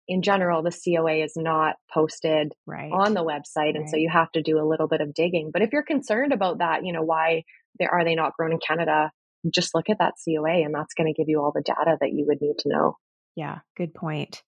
in 0.07 0.21
general, 0.21 0.61
the 0.61 0.71
COA 0.71 1.23
is 1.23 1.33
not 1.35 1.75
posted 1.91 2.53
right. 2.67 2.91
on 2.91 3.13
the 3.13 3.23
website. 3.23 3.75
And 3.75 3.81
right. 3.81 3.89
so 3.89 3.97
you 3.97 4.09
have 4.11 4.31
to 4.33 4.41
do 4.41 4.59
a 4.59 4.67
little 4.67 4.87
bit 4.87 5.01
of 5.01 5.13
digging. 5.13 5.49
But 5.51 5.63
if 5.63 5.71
you're 5.73 5.83
concerned 5.83 6.31
about 6.31 6.59
that, 6.59 6.85
you 6.85 6.93
know, 6.93 7.01
why 7.01 7.43
they, 7.79 7.85
are 7.85 8.03
they 8.03 8.15
not 8.15 8.33
grown 8.37 8.51
in 8.51 8.59
Canada? 8.65 9.11
just 9.53 9.75
look 9.75 9.91
at 9.91 9.99
that 9.99 10.13
COA 10.25 10.63
and 10.63 10.73
that's 10.73 10.95
going 10.95 11.05
to 11.05 11.15
give 11.15 11.29
you 11.29 11.39
all 11.39 11.51
the 11.53 11.61
data 11.61 11.97
that 12.01 12.11
you 12.11 12.25
would 12.27 12.41
need 12.41 12.57
to 12.57 12.69
know. 12.69 12.97
Yeah, 13.35 13.59
good 13.77 13.93
point. 13.93 14.41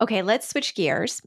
Okay, 0.00 0.22
let's 0.22 0.48
switch 0.48 0.76
gears. 0.76 1.20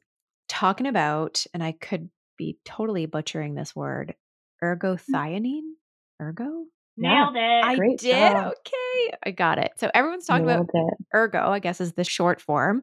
Talking 0.47 0.87
about, 0.87 1.43
and 1.53 1.61
I 1.61 1.73
could 1.73 2.09
be 2.37 2.57
totally 2.63 3.05
butchering 3.05 3.55
this 3.55 3.75
word, 3.75 4.15
mm. 4.63 4.77
ergothioneine? 4.79 5.73
Ergo? 6.21 6.65
Nailed 6.97 7.35
it. 7.35 7.65
I 7.65 7.75
Great 7.75 7.99
did. 7.99 8.11
Job. 8.31 8.53
Okay, 8.59 9.17
I 9.25 9.31
got 9.31 9.59
it. 9.59 9.71
So 9.77 9.89
everyone's 9.93 10.25
talking 10.25 10.47
Nailed 10.47 10.69
about 10.69 10.93
it. 10.93 11.05
ergo, 11.15 11.49
I 11.49 11.59
guess 11.59 11.79
is 11.79 11.93
the 11.93 12.03
short 12.03 12.41
form. 12.41 12.81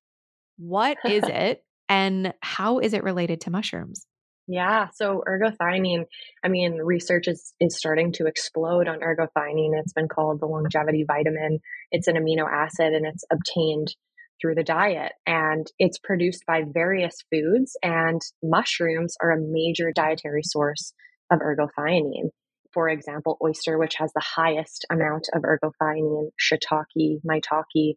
What 0.56 0.98
is 1.04 1.24
it? 1.26 1.64
And 1.88 2.32
how 2.40 2.78
is 2.78 2.94
it 2.94 3.02
related 3.04 3.42
to 3.42 3.50
mushrooms? 3.50 4.06
Yeah, 4.46 4.88
so 4.94 5.22
ergothioneine, 5.26 6.04
I 6.44 6.48
mean, 6.48 6.74
research 6.74 7.28
is, 7.28 7.54
is 7.60 7.76
starting 7.76 8.12
to 8.12 8.26
explode 8.26 8.88
on 8.88 9.00
ergothioneine. 9.00 9.78
It's 9.78 9.94
been 9.94 10.08
called 10.08 10.40
the 10.40 10.46
longevity 10.46 11.04
vitamin. 11.06 11.60
It's 11.90 12.08
an 12.08 12.16
amino 12.16 12.46
acid 12.50 12.92
and 12.92 13.06
it's 13.06 13.24
obtained 13.32 13.94
through 14.40 14.54
the 14.54 14.64
diet 14.64 15.12
and 15.26 15.66
it's 15.78 15.98
produced 15.98 16.44
by 16.46 16.62
various 16.66 17.14
foods 17.32 17.76
and 17.82 18.20
mushrooms 18.42 19.16
are 19.22 19.30
a 19.30 19.40
major 19.40 19.92
dietary 19.94 20.42
source 20.42 20.92
of 21.32 21.40
ergothioneine. 21.40 22.28
For 22.74 22.88
example, 22.88 23.38
oyster, 23.42 23.78
which 23.78 23.94
has 23.98 24.12
the 24.12 24.24
highest 24.24 24.84
amount 24.90 25.28
of 25.32 25.42
ergothioneine, 25.42 26.30
shiitake, 26.38 27.20
maitake, 27.24 27.94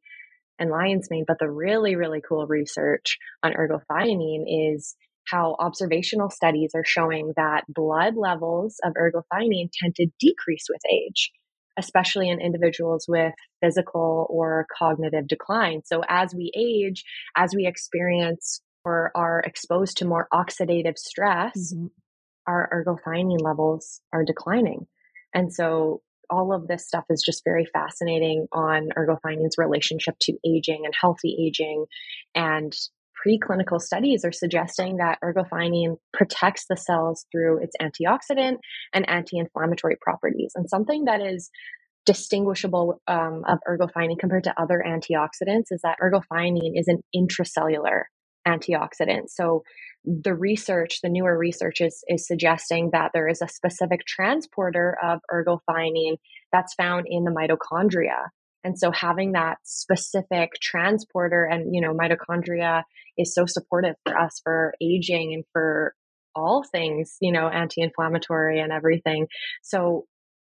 and 0.60 0.70
lion's 0.70 1.10
mane. 1.10 1.26
But 1.28 1.40
the 1.40 1.50
really, 1.50 1.96
really 1.96 2.22
cool 2.28 2.46
research 2.48 3.18
on 3.44 3.54
ergothioneine 3.54 4.46
is 4.48 4.96
how 5.28 5.56
observational 5.60 6.30
studies 6.30 6.72
are 6.76 6.86
showing 6.86 7.34
that 7.36 7.64
blood 7.68 8.16
levels 8.16 8.78
of 8.84 8.94
ergothioneine 8.94 9.70
tend 9.74 9.96
to 9.96 10.08
decrease 10.20 10.66
with 10.70 10.82
age, 10.92 11.32
especially 11.78 12.30
in 12.30 12.40
individuals 12.40 13.06
with 13.08 13.34
physical 13.62 14.28
or 14.30 14.68
cognitive 14.78 15.28
decline. 15.28 15.82
So 15.86 16.02
as 16.08 16.34
we 16.34 16.52
age, 16.56 17.04
as 17.36 17.54
we 17.56 17.66
experience 17.68 18.62
or 18.86 19.12
are 19.16 19.42
exposed 19.42 19.98
to 19.98 20.06
more 20.06 20.28
oxidative 20.34 20.98
stress, 20.98 21.74
mm-hmm. 21.74 21.88
Our 22.48 22.70
ergothioneine 22.74 23.42
levels 23.42 24.02
are 24.14 24.24
declining. 24.24 24.88
And 25.34 25.54
so 25.54 26.02
all 26.30 26.54
of 26.54 26.68
this 26.68 26.86
stuff 26.86 27.06
is 27.10 27.24
just 27.26 27.44
very 27.44 27.66
fascinating 27.66 28.48
on 28.52 28.90
ergothione's 28.98 29.58
relationship 29.58 30.16
to 30.22 30.38
aging 30.46 30.82
and 30.86 30.94
healthy 31.00 31.36
aging. 31.40 31.86
And 32.36 32.74
preclinical 33.26 33.82
studies 33.82 34.24
are 34.24 34.32
suggesting 34.32 34.98
that 34.98 35.20
ergothioneine 35.24 35.98
protects 36.14 36.66
the 36.70 36.78
cells 36.78 37.26
through 37.32 37.64
its 37.64 37.76
antioxidant 37.82 38.58
and 38.94 39.10
anti-inflammatory 39.10 39.98
properties. 40.02 40.52
And 40.56 40.70
something 40.70 41.06
that 41.06 41.22
is 41.22 41.50
distinguishable 42.06 43.02
um, 43.08 43.44
of 43.48 43.60
ergothioneine 43.68 44.20
compared 44.20 44.46
to 44.46 44.62
other 44.62 44.84
antioxidants 44.86 45.66
is 45.72 45.82
that 45.84 45.98
ergothioneine 46.02 46.80
is 46.80 46.88
an 46.88 47.02
intracellular 47.16 48.04
antioxidant. 48.48 49.30
So 49.30 49.64
the 50.24 50.34
research 50.34 51.00
the 51.04 51.10
newer 51.10 51.38
research 51.38 51.82
is, 51.82 52.04
is 52.08 52.26
suggesting 52.26 52.92
that 52.94 53.12
there 53.14 53.28
is 53.28 53.42
a 53.42 53.48
specific 53.48 54.06
transporter 54.06 54.98
of 55.04 55.20
ergothioneine 55.32 56.18
that's 56.52 56.74
found 56.76 57.06
in 57.10 57.26
the 57.26 57.32
mitochondria 57.32 58.28
and 58.68 58.78
so 58.78 58.92
having 58.92 59.32
that 59.32 59.60
specific 59.64 60.52
transporter 60.62 61.46
and, 61.46 61.74
you 61.74 61.80
know, 61.80 61.94
mitochondria 61.94 62.84
is 63.18 63.34
so 63.34 63.46
supportive 63.46 63.96
for 64.06 64.18
us 64.18 64.42
for 64.44 64.74
aging 64.82 65.34
and 65.34 65.46
for 65.54 65.94
all 66.36 66.66
things, 66.70 67.16
you 67.22 67.32
know, 67.32 67.48
anti 67.48 67.82
inflammatory 67.82 68.60
and 68.60 68.74
everything. 68.74 69.28
So 69.64 70.06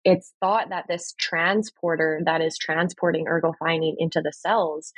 it's 0.05 0.31
thought 0.39 0.69
that 0.69 0.85
this 0.87 1.15
transporter 1.19 2.21
that 2.25 2.41
is 2.41 2.55
transporting 2.57 3.25
ergothioneine 3.25 3.95
into 3.97 4.21
the 4.21 4.31
cells 4.31 4.93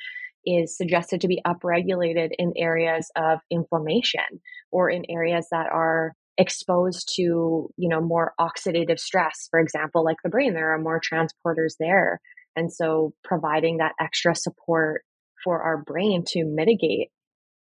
is 0.46 0.78
suggested 0.78 1.22
to 1.22 1.28
be 1.28 1.42
upregulated 1.46 2.30
in 2.38 2.54
areas 2.56 3.10
of 3.16 3.40
inflammation 3.52 4.42
or 4.72 4.90
in 4.90 5.04
areas 5.10 5.48
that 5.52 5.68
are 5.72 6.14
exposed 6.38 7.14
to 7.16 7.70
you 7.78 7.90
know 7.90 8.02
more 8.02 8.34
oxidative 8.40 9.00
stress 9.00 9.48
for 9.50 9.60
example 9.60 10.04
like 10.04 10.18
the 10.24 10.30
brain. 10.30 10.54
There 10.54 10.74
are 10.74 10.82
more 10.82 11.00
transporters 11.00 11.76
there. 11.80 12.20
And 12.56 12.72
so 12.72 13.14
providing 13.24 13.78
that 13.78 13.94
extra 14.00 14.36
support 14.36 15.04
for 15.44 15.62
our 15.62 15.84
brain 15.84 16.24
to 16.28 16.46
mitigate 16.46 17.10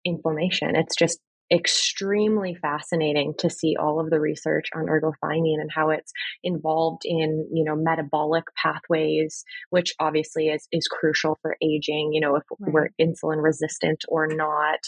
inflammation, 0.04 0.76
it's 0.76 0.96
just 0.96 1.18
extremely 1.52 2.54
fascinating 2.54 3.34
to 3.38 3.50
see 3.50 3.76
all 3.78 4.00
of 4.00 4.08
the 4.08 4.18
research 4.18 4.70
on 4.74 4.86
ergothioneine 4.86 5.60
and 5.60 5.70
how 5.70 5.90
it's 5.90 6.12
involved 6.42 7.02
in 7.04 7.46
you 7.52 7.62
know 7.64 7.76
metabolic 7.76 8.44
pathways 8.56 9.44
which 9.68 9.94
obviously 10.00 10.48
is 10.48 10.66
is 10.72 10.88
crucial 10.88 11.38
for 11.42 11.54
aging 11.60 12.12
you 12.14 12.20
know 12.20 12.36
if 12.36 12.42
right. 12.58 12.72
we're 12.72 12.88
insulin 12.98 13.42
resistant 13.42 14.04
or 14.08 14.26
not 14.26 14.78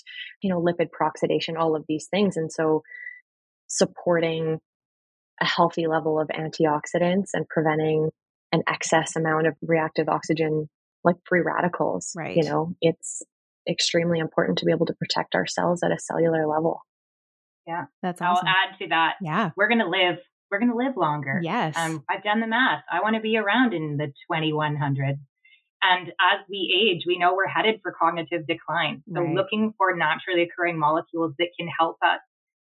you 0.42 0.48
know 0.48 0.60
lipid 0.60 0.88
peroxidation 0.98 1.58
all 1.58 1.76
of 1.76 1.84
these 1.88 2.06
things 2.10 2.38
and 2.38 2.50
so 2.50 2.82
supporting 3.68 4.58
a 5.40 5.44
healthy 5.44 5.86
level 5.86 6.18
of 6.18 6.28
antioxidants 6.28 7.30
and 7.34 7.46
preventing 7.48 8.08
an 8.52 8.62
excess 8.66 9.16
amount 9.16 9.46
of 9.46 9.54
reactive 9.60 10.08
oxygen 10.08 10.68
like 11.04 11.16
free 11.24 11.40
radicals. 11.40 12.12
Right. 12.16 12.36
You 12.36 12.44
know, 12.44 12.74
it's 12.80 13.22
extremely 13.68 14.18
important 14.18 14.58
to 14.58 14.64
be 14.64 14.72
able 14.72 14.86
to 14.86 14.94
protect 14.94 15.34
ourselves 15.34 15.82
at 15.82 15.90
a 15.90 15.98
cellular 15.98 16.46
level. 16.46 16.80
Yeah. 17.66 17.86
That's 18.02 18.20
awesome. 18.22 18.46
I'll 18.46 18.54
add 18.54 18.78
to 18.78 18.88
that. 18.88 19.14
Yeah. 19.20 19.50
We're 19.56 19.68
going 19.68 19.80
to 19.80 19.88
live, 19.88 20.18
we're 20.50 20.60
going 20.60 20.70
to 20.70 20.76
live 20.76 20.96
longer. 20.96 21.40
Yes. 21.42 21.76
Um, 21.76 22.04
I've 22.08 22.22
done 22.22 22.40
the 22.40 22.46
math. 22.46 22.82
I 22.90 23.00
want 23.00 23.16
to 23.16 23.20
be 23.20 23.36
around 23.36 23.74
in 23.74 23.96
the 23.96 24.12
2100s. 24.30 25.18
And 25.82 26.08
as 26.08 26.40
we 26.48 26.90
age, 26.90 27.04
we 27.06 27.18
know 27.18 27.34
we're 27.34 27.48
headed 27.48 27.80
for 27.82 27.92
cognitive 27.92 28.46
decline. 28.46 29.02
So 29.12 29.20
right. 29.20 29.34
looking 29.34 29.74
for 29.76 29.94
naturally 29.94 30.42
occurring 30.42 30.78
molecules 30.78 31.34
that 31.38 31.48
can 31.58 31.68
help 31.78 31.96
us 32.02 32.20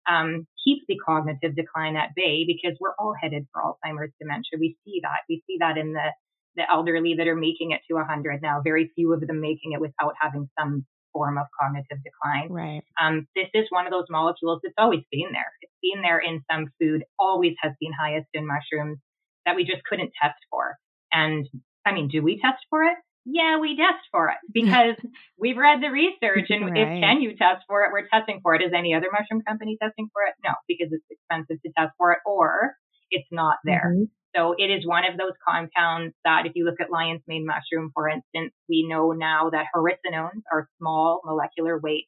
um, 0.10 0.48
keep 0.64 0.84
the 0.88 0.98
cognitive 1.06 1.56
decline 1.56 1.96
at 1.96 2.16
bay 2.16 2.46
because 2.46 2.78
we're 2.80 2.96
all 2.98 3.14
headed 3.20 3.46
for 3.52 3.62
Alzheimer's 3.62 4.14
dementia. 4.20 4.58
We 4.60 4.78
see 4.86 5.02
that. 5.04 5.20
We 5.30 5.44
see 5.48 5.58
that 5.60 5.78
in 5.78 5.94
the, 5.94 6.12
the 6.58 6.64
elderly 6.70 7.16
that 7.18 7.28
are 7.28 7.36
making 7.36 7.72
it 7.72 7.82
to 7.88 7.96
100 7.96 8.42
now. 8.42 8.62
Very 8.64 8.92
few 8.96 9.14
of 9.14 9.22
them 9.22 9.40
making 9.40 9.72
it 9.72 9.82
without 9.82 10.14
having 10.20 10.50
some 10.60 10.86
form 11.14 11.38
of 11.38 11.48
cognitive 11.60 12.00
decline. 12.04 12.52
Right. 12.52 12.84
Um, 13.02 13.28
this 13.36 13.48
is 13.54 13.68
one 13.70 13.88
of 13.88 13.92
those 13.92 14.06
molecules 14.10 14.60
that's 14.64 14.76
always 14.78 15.04
been 15.12 15.32
there. 15.32 15.52
It's 15.62 15.74
been 15.82 16.02
there 16.02 16.20
in 16.20 16.44
some 16.52 16.68
food, 16.80 17.04
always 17.18 17.54
has 17.62 17.72
been 17.80 17.94
highest 17.94 18.28
in 18.34 18.46
mushrooms 18.46 19.00
that 19.46 19.56
we 19.56 19.64
just 19.64 19.84
couldn't 19.90 20.12
test 20.22 20.40
for. 20.50 20.76
And 21.12 21.48
I 21.86 21.94
mean, 21.94 22.10
do 22.10 22.22
we 22.22 22.42
test 22.42 22.66
for 22.70 22.84
it? 22.84 22.98
yeah, 23.28 23.60
we 23.60 23.76
test 23.76 24.08
for 24.12 24.30
it 24.30 24.40
because 24.54 24.96
we've 25.38 25.58
read 25.58 25.84
the 25.84 25.92
research 25.92 26.48
and 26.50 26.72
right. 26.72 26.80
if 26.80 26.88
can 27.04 27.22
you 27.22 27.36
test 27.36 27.66
for 27.68 27.84
it, 27.84 27.92
we're 27.92 28.08
testing 28.08 28.40
for 28.42 28.56
it. 28.56 28.64
Is 28.64 28.72
any 28.76 28.96
other 28.96 29.08
mushroom 29.12 29.44
company 29.46 29.78
testing 29.82 30.10
for 30.14 30.24
it? 30.24 30.34
No, 30.44 30.56
because 30.68 30.88
it's 30.92 31.06
expensive 31.12 31.62
to 31.62 31.72
test 31.78 31.92
for 31.98 32.14
it 32.14 32.20
or 32.26 32.76
it's 33.12 33.28
not 33.32 33.58
there. 33.64 33.92
Mm-hmm. 33.94 34.04
So 34.38 34.54
it 34.56 34.70
is 34.70 34.86
one 34.86 35.04
of 35.10 35.18
those 35.18 35.34
compounds 35.42 36.14
that 36.24 36.46
if 36.46 36.52
you 36.54 36.66
look 36.66 36.80
at 36.80 36.92
lion's 36.92 37.22
mane 37.28 37.46
mushroom, 37.46 37.92
for 37.94 38.08
instance, 38.08 38.54
we 38.70 38.86
know 38.88 39.12
now 39.12 39.50
that 39.50 39.66
hericenones 39.74 40.44
are 40.52 40.70
small 40.78 41.22
molecular 41.26 41.80
weight 41.80 42.06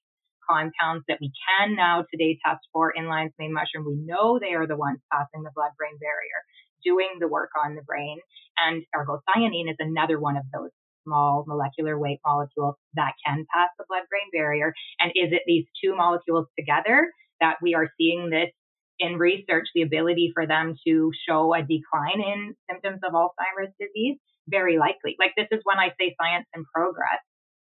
compounds 0.50 1.06
that 1.08 1.18
we 1.20 1.32
can 1.48 1.76
now 1.76 2.06
today 2.12 2.38
test 2.46 2.62
for 2.72 2.92
in 2.92 3.08
lion's 3.08 3.34
mane 3.40 3.54
mushroom. 3.54 3.86
We 3.86 3.96
know 4.06 4.38
they 4.38 4.54
are 4.54 4.68
the 4.68 4.78
ones 4.78 5.00
passing 5.12 5.42
the 5.44 5.52
blood 5.56 5.72
brain 5.78 5.98
barrier, 6.00 6.46
doing 6.84 7.18
the 7.20 7.28
work 7.28 7.50
on 7.66 7.76
the 7.76 7.82
brain. 7.82 8.20
And 8.58 8.84
ergothioneine 8.96 9.72
is 9.72 9.78
another 9.80 10.20
one 10.20 10.38
of 10.38 10.44
those 10.54 10.70
small 11.06 11.46
molecular 11.48 11.98
weight 11.98 12.20
molecules 12.26 12.76
that 12.94 13.14
can 13.26 13.46
pass 13.54 13.70
the 13.80 13.86
blood 13.88 14.04
brain 14.10 14.30
barrier? 14.32 14.74
And 15.00 15.12
is 15.16 15.34
it 15.34 15.44
these 15.48 15.66
two 15.84 15.96
molecules 15.96 16.46
together 16.58 17.10
that 17.42 17.56
we 17.62 17.74
are 17.74 17.90
seeing 17.98 18.30
this 18.30 18.52
in 19.00 19.18
research, 19.18 19.68
the 19.74 19.82
ability 19.82 20.32
for 20.34 20.46
them 20.46 20.76
to 20.88 21.12
show 21.28 21.54
a 21.54 21.62
decline 21.62 22.22
in 22.22 22.56
symptoms 22.70 23.00
of 23.04 23.14
Alzheimer's 23.14 23.74
disease? 23.80 24.18
Very 24.48 24.78
likely. 24.78 25.16
Like 25.20 25.34
this 25.38 25.48
is 25.52 25.62
when 25.64 25.78
I 25.78 25.90
say 26.00 26.16
science 26.22 26.48
and 26.54 26.66
progress. 26.74 27.22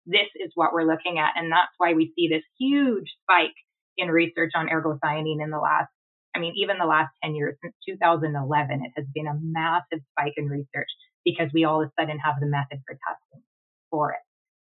This 0.06 0.30
is 0.36 0.52
what 0.56 0.74
we're 0.74 0.90
looking 0.90 1.20
at. 1.20 1.34
And 1.36 1.52
that's 1.52 1.74
why 1.78 1.94
we 1.94 2.14
see 2.16 2.30
this 2.30 2.44
huge 2.60 3.14
spike 3.24 3.56
in 3.98 4.10
research 4.10 4.52
on 4.56 4.70
ergothioneine 4.70 5.44
in 5.44 5.52
the 5.52 5.60
last 5.60 5.90
I 6.36 6.40
mean, 6.40 6.54
even 6.58 6.78
the 6.78 6.86
last 6.86 7.10
10 7.24 7.36
years, 7.36 7.58
since 7.62 7.74
2011, 7.90 8.86
it 8.86 8.92
has 8.96 9.06
been 9.14 9.28
a 9.28 9.34
massive 9.42 10.00
spike 10.12 10.34
in 10.38 10.46
research 10.46 10.88
because 11.26 11.50
we 11.54 11.66
all 11.66 11.82
of 11.82 11.90
a 11.90 11.92
sudden 12.00 12.20
have 12.20 12.36
the 12.40 12.46
method 12.46 12.80
for 12.86 12.94
testing 12.94 13.44
for 13.90 14.12
it. 14.14 14.20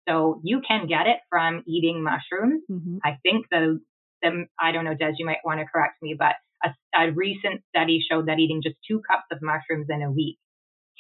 So 0.09 0.41
you 0.43 0.62
can 0.66 0.87
get 0.87 1.07
it 1.07 1.19
from 1.29 1.62
eating 1.66 2.03
mushrooms. 2.03 2.62
Mm-hmm. 2.71 2.99
I 3.05 3.19
think 3.23 3.47
the, 3.51 3.81
the, 4.23 4.47
I 4.61 4.73
don't 4.73 4.85
know, 4.85 4.95
Des, 4.95 5.14
you 5.19 5.27
might 5.27 5.45
want 5.45 5.61
to 5.61 5.66
correct 5.66 6.03
me, 6.03 6.16
but 6.19 6.35
a, 6.64 6.71
a 6.97 7.12
recent 7.12 7.62
study 7.69 8.05
showed 8.09 8.27
that 8.27 8.39
eating 8.39 8.61
just 8.62 8.77
two 8.87 9.01
cups 9.09 9.27
of 9.33 9.39
mushrooms 9.43 9.87
in 9.89 10.03
a 10.03 10.11
week 10.11 10.39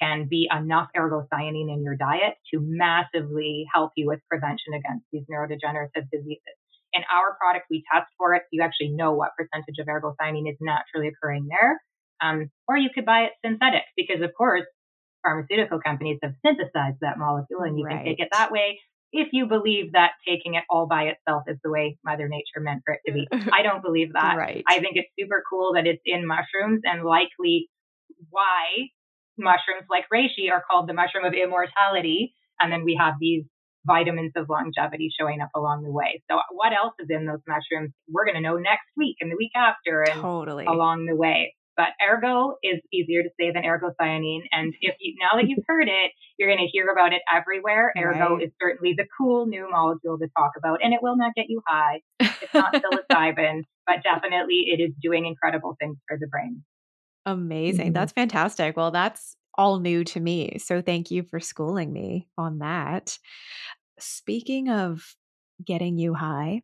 can 0.00 0.28
be 0.30 0.48
enough 0.54 0.88
ergothioneine 0.96 1.72
in 1.72 1.82
your 1.82 1.96
diet 1.96 2.34
to 2.52 2.60
massively 2.62 3.66
help 3.72 3.92
you 3.96 4.06
with 4.06 4.20
prevention 4.28 4.74
against 4.74 5.04
these 5.12 5.24
neurodegenerative 5.30 6.06
diseases. 6.12 6.56
In 6.92 7.02
our 7.12 7.36
product, 7.38 7.66
we 7.68 7.84
test 7.92 8.06
for 8.16 8.34
it. 8.34 8.42
You 8.52 8.62
actually 8.62 8.90
know 8.90 9.12
what 9.12 9.30
percentage 9.36 9.76
of 9.78 9.86
ergothioneine 9.86 10.48
is 10.48 10.56
naturally 10.60 11.08
occurring 11.08 11.48
there. 11.48 11.80
Um, 12.20 12.50
or 12.66 12.76
you 12.76 12.90
could 12.94 13.04
buy 13.04 13.24
it 13.24 13.32
synthetic 13.44 13.82
because, 13.96 14.22
of 14.22 14.30
course, 14.36 14.64
pharmaceutical 15.22 15.80
companies 15.80 16.18
have 16.22 16.32
synthesized 16.44 16.98
that 17.00 17.18
molecule 17.18 17.62
and 17.62 17.78
you 17.78 17.84
right. 17.84 17.96
can 17.96 18.04
take 18.04 18.20
it 18.20 18.28
that 18.32 18.50
way 18.50 18.78
if 19.12 19.28
you 19.32 19.46
believe 19.46 19.92
that 19.92 20.12
taking 20.26 20.54
it 20.54 20.64
all 20.68 20.86
by 20.86 21.04
itself 21.04 21.44
is 21.46 21.56
the 21.62 21.70
way 21.70 21.98
Mother 22.04 22.28
Nature 22.28 22.60
meant 22.60 22.82
for 22.84 22.94
it 22.94 23.00
to 23.06 23.12
be. 23.12 23.26
I 23.52 23.62
don't 23.62 23.82
believe 23.82 24.12
that. 24.12 24.36
Right. 24.36 24.64
I 24.68 24.80
think 24.80 24.96
it's 24.96 25.08
super 25.18 25.42
cool 25.48 25.72
that 25.74 25.86
it's 25.86 26.02
in 26.04 26.26
mushrooms 26.26 26.82
and 26.84 27.04
likely 27.04 27.68
why 28.30 28.88
mushrooms 29.38 29.86
like 29.90 30.04
reishi 30.12 30.50
are 30.52 30.62
called 30.68 30.88
the 30.88 30.94
mushroom 30.94 31.24
of 31.24 31.32
immortality. 31.32 32.34
And 32.60 32.72
then 32.72 32.84
we 32.84 32.98
have 33.00 33.14
these 33.20 33.44
vitamins 33.86 34.32
of 34.36 34.48
longevity 34.48 35.10
showing 35.18 35.40
up 35.40 35.50
along 35.56 35.84
the 35.84 35.90
way. 35.90 36.22
So 36.30 36.38
what 36.50 36.72
else 36.72 36.94
is 36.98 37.08
in 37.08 37.26
those 37.26 37.40
mushrooms? 37.46 37.92
We're 38.10 38.26
going 38.26 38.34
to 38.34 38.42
know 38.42 38.56
next 38.56 38.88
week 38.96 39.16
and 39.20 39.30
the 39.30 39.36
week 39.36 39.52
after 39.56 40.02
and 40.02 40.20
totally. 40.20 40.66
along 40.66 41.06
the 41.06 41.16
way. 41.16 41.54
But 41.78 41.90
ergo 42.02 42.56
is 42.60 42.80
easier 42.92 43.22
to 43.22 43.28
say 43.38 43.52
than 43.52 43.62
ergothioneine. 43.62 44.42
And 44.50 44.74
if 44.80 44.96
you, 44.98 45.14
now 45.20 45.38
that 45.40 45.48
you've 45.48 45.64
heard 45.64 45.86
it, 45.86 46.10
you're 46.36 46.48
going 46.48 46.58
to 46.58 46.66
hear 46.66 46.88
about 46.88 47.12
it 47.12 47.22
everywhere. 47.32 47.92
Ergo 47.96 48.34
right. 48.34 48.42
is 48.42 48.50
certainly 48.60 48.94
the 48.96 49.06
cool 49.16 49.46
new 49.46 49.70
molecule 49.70 50.18
to 50.18 50.26
talk 50.36 50.50
about. 50.58 50.80
And 50.82 50.92
it 50.92 50.98
will 51.02 51.16
not 51.16 51.36
get 51.36 51.46
you 51.48 51.62
high. 51.64 52.00
It's 52.18 52.52
not 52.52 52.74
psilocybin, 53.12 53.62
but 53.86 54.02
definitely 54.02 54.64
it 54.66 54.82
is 54.82 54.90
doing 55.00 55.24
incredible 55.24 55.76
things 55.78 55.96
for 56.08 56.18
the 56.20 56.26
brain. 56.26 56.64
Amazing. 57.24 57.86
Mm-hmm. 57.86 57.92
That's 57.92 58.12
fantastic. 58.12 58.76
Well, 58.76 58.90
that's 58.90 59.36
all 59.56 59.78
new 59.78 60.02
to 60.02 60.18
me. 60.18 60.58
So 60.58 60.82
thank 60.82 61.12
you 61.12 61.22
for 61.22 61.38
schooling 61.38 61.92
me 61.92 62.26
on 62.36 62.58
that. 62.58 63.16
Speaking 64.00 64.68
of 64.68 65.14
getting 65.64 65.96
you 65.96 66.12
high, 66.14 66.62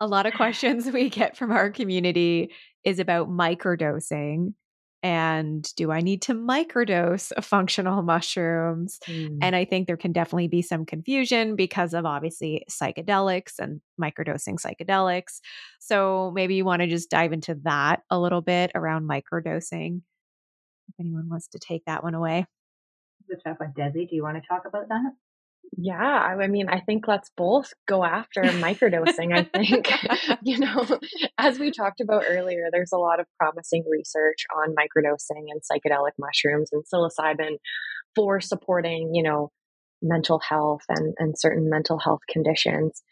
a 0.00 0.06
lot 0.06 0.26
of 0.26 0.34
questions 0.34 0.90
we 0.90 1.08
get 1.08 1.38
from 1.38 1.50
our 1.50 1.70
community 1.70 2.50
is 2.84 2.98
about 2.98 3.28
microdosing 3.28 4.54
and 5.02 5.66
do 5.76 5.90
I 5.90 6.00
need 6.00 6.22
to 6.22 6.34
microdose 6.34 7.32
functional 7.44 8.02
mushrooms? 8.02 8.98
Mm. 9.06 9.38
And 9.40 9.56
I 9.56 9.64
think 9.64 9.86
there 9.86 9.96
can 9.96 10.12
definitely 10.12 10.48
be 10.48 10.62
some 10.62 10.84
confusion 10.84 11.56
because 11.56 11.94
of 11.94 12.04
obviously 12.04 12.64
psychedelics 12.70 13.58
and 13.58 13.80
microdosing 14.00 14.60
psychedelics. 14.60 15.40
So 15.78 16.32
maybe 16.34 16.54
you 16.54 16.64
want 16.64 16.82
to 16.82 16.88
just 16.88 17.10
dive 17.10 17.32
into 17.32 17.56
that 17.62 18.02
a 18.10 18.20
little 18.20 18.42
bit 18.42 18.72
around 18.74 19.08
microdosing. 19.08 20.02
If 20.88 20.94
anyone 20.98 21.28
wants 21.28 21.48
to 21.48 21.58
take 21.58 21.84
that 21.86 22.02
one 22.02 22.14
away. 22.14 22.46
Let's 23.28 23.42
talk 23.42 23.56
about 23.56 23.74
Desi. 23.74 24.08
Do 24.08 24.16
you 24.16 24.22
want 24.22 24.42
to 24.42 24.46
talk 24.46 24.64
about 24.66 24.88
that? 24.88 25.12
Yeah, 25.76 25.94
I 25.96 26.48
mean, 26.48 26.68
I 26.68 26.80
think 26.80 27.06
let's 27.06 27.30
both 27.36 27.72
go 27.86 28.04
after 28.04 28.42
microdosing. 28.42 29.32
I 29.32 29.44
think, 29.44 29.90
you 30.42 30.58
know, 30.58 30.98
as 31.38 31.58
we 31.58 31.70
talked 31.70 32.00
about 32.00 32.24
earlier, 32.28 32.68
there's 32.72 32.92
a 32.92 32.98
lot 32.98 33.20
of 33.20 33.26
promising 33.38 33.84
research 33.88 34.44
on 34.56 34.74
microdosing 34.74 35.46
and 35.48 35.60
psychedelic 35.60 36.12
mushrooms 36.18 36.70
and 36.72 36.82
psilocybin 36.92 37.58
for 38.16 38.40
supporting, 38.40 39.14
you 39.14 39.22
know, 39.22 39.50
mental 40.02 40.40
health 40.40 40.82
and, 40.88 41.14
and 41.18 41.38
certain 41.38 41.70
mental 41.70 41.98
health 41.98 42.20
conditions 42.28 43.02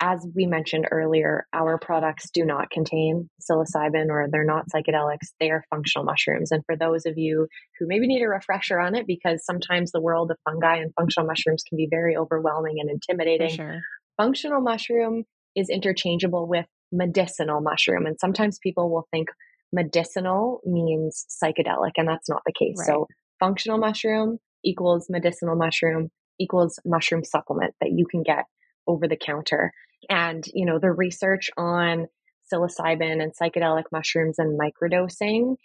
as 0.00 0.26
we 0.34 0.46
mentioned 0.46 0.86
earlier, 0.90 1.46
our 1.52 1.78
products 1.78 2.30
do 2.30 2.44
not 2.44 2.70
contain 2.70 3.28
psilocybin 3.40 4.08
or 4.10 4.28
they're 4.30 4.44
not 4.44 4.66
psychedelics. 4.74 5.32
They 5.40 5.50
are 5.50 5.64
functional 5.70 6.04
mushrooms. 6.04 6.52
And 6.52 6.62
for 6.66 6.76
those 6.76 7.04
of 7.06 7.14
you 7.16 7.48
who 7.78 7.86
maybe 7.88 8.06
need 8.06 8.22
a 8.22 8.28
refresher 8.28 8.78
on 8.78 8.94
it, 8.94 9.06
because 9.06 9.44
sometimes 9.44 9.90
the 9.90 10.00
world 10.00 10.30
of 10.30 10.36
fungi 10.44 10.76
and 10.76 10.92
functional 10.98 11.26
mushrooms 11.26 11.62
can 11.68 11.76
be 11.76 11.88
very 11.90 12.16
overwhelming 12.16 12.76
and 12.78 12.90
intimidating, 12.90 13.56
sure. 13.56 13.80
functional 14.16 14.60
mushroom 14.60 15.24
is 15.56 15.68
interchangeable 15.68 16.46
with 16.48 16.66
medicinal 16.92 17.60
mushroom. 17.60 18.06
And 18.06 18.18
sometimes 18.20 18.58
people 18.62 18.90
will 18.90 19.08
think 19.10 19.28
medicinal 19.72 20.60
means 20.64 21.26
psychedelic, 21.42 21.92
and 21.96 22.08
that's 22.08 22.28
not 22.28 22.42
the 22.46 22.52
case. 22.52 22.76
Right. 22.78 22.86
So, 22.86 23.06
functional 23.40 23.78
mushroom 23.78 24.38
equals 24.64 25.06
medicinal 25.08 25.56
mushroom 25.56 26.10
equals 26.40 26.78
mushroom 26.84 27.24
supplement 27.24 27.74
that 27.80 27.90
you 27.90 28.06
can 28.06 28.22
get 28.22 28.44
over 28.86 29.06
the 29.06 29.16
counter. 29.16 29.72
And, 30.08 30.44
you 30.52 30.64
know, 30.64 30.78
the 30.78 30.92
research 30.92 31.50
on 31.56 32.06
psilocybin 32.52 33.22
and 33.22 33.32
psychedelic 33.40 33.84
mushrooms 33.92 34.38
and 34.38 34.58
microdosing, 34.58 35.56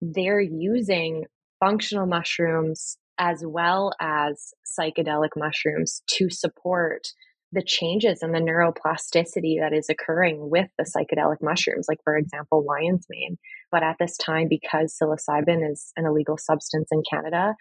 they're 0.00 0.40
using 0.40 1.24
functional 1.60 2.06
mushrooms 2.06 2.98
as 3.18 3.42
well 3.46 3.92
as 4.00 4.52
psychedelic 4.78 5.30
mushrooms 5.36 6.02
to 6.06 6.28
support 6.30 7.08
the 7.52 7.62
changes 7.62 8.22
in 8.22 8.32
the 8.32 8.40
neuroplasticity 8.40 9.60
that 9.60 9.72
is 9.72 9.88
occurring 9.88 10.50
with 10.50 10.68
the 10.76 10.84
psychedelic 10.84 11.36
mushrooms, 11.40 11.86
like, 11.88 12.00
for 12.04 12.16
example, 12.16 12.64
lion's 12.66 13.06
mane. 13.08 13.38
But 13.70 13.82
at 13.82 13.96
this 13.98 14.16
time, 14.16 14.48
because 14.48 14.96
psilocybin 15.00 15.70
is 15.70 15.92
an 15.96 16.06
illegal 16.06 16.36
substance 16.36 16.88
in 16.90 17.02
Canada, 17.08 17.54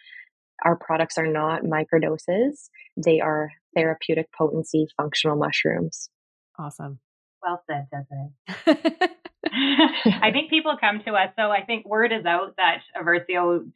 our 0.63 0.77
products 0.77 1.17
are 1.17 1.27
not 1.27 1.63
microdoses, 1.63 2.69
they 2.97 3.19
are 3.19 3.51
therapeutic 3.75 4.27
potency 4.37 4.87
functional 4.97 5.35
mushrooms. 5.35 6.09
Awesome. 6.57 6.99
Well 7.41 7.61
said, 7.69 7.87
Desiree. 7.91 9.09
I 10.21 10.31
think 10.31 10.49
people 10.49 10.77
come 10.79 11.01
to 11.05 11.11
us. 11.11 11.29
So 11.37 11.43
I 11.49 11.63
think 11.65 11.87
word 11.87 12.11
is 12.11 12.25
out 12.25 12.55
that 12.57 12.79
Eversio, 12.97 13.69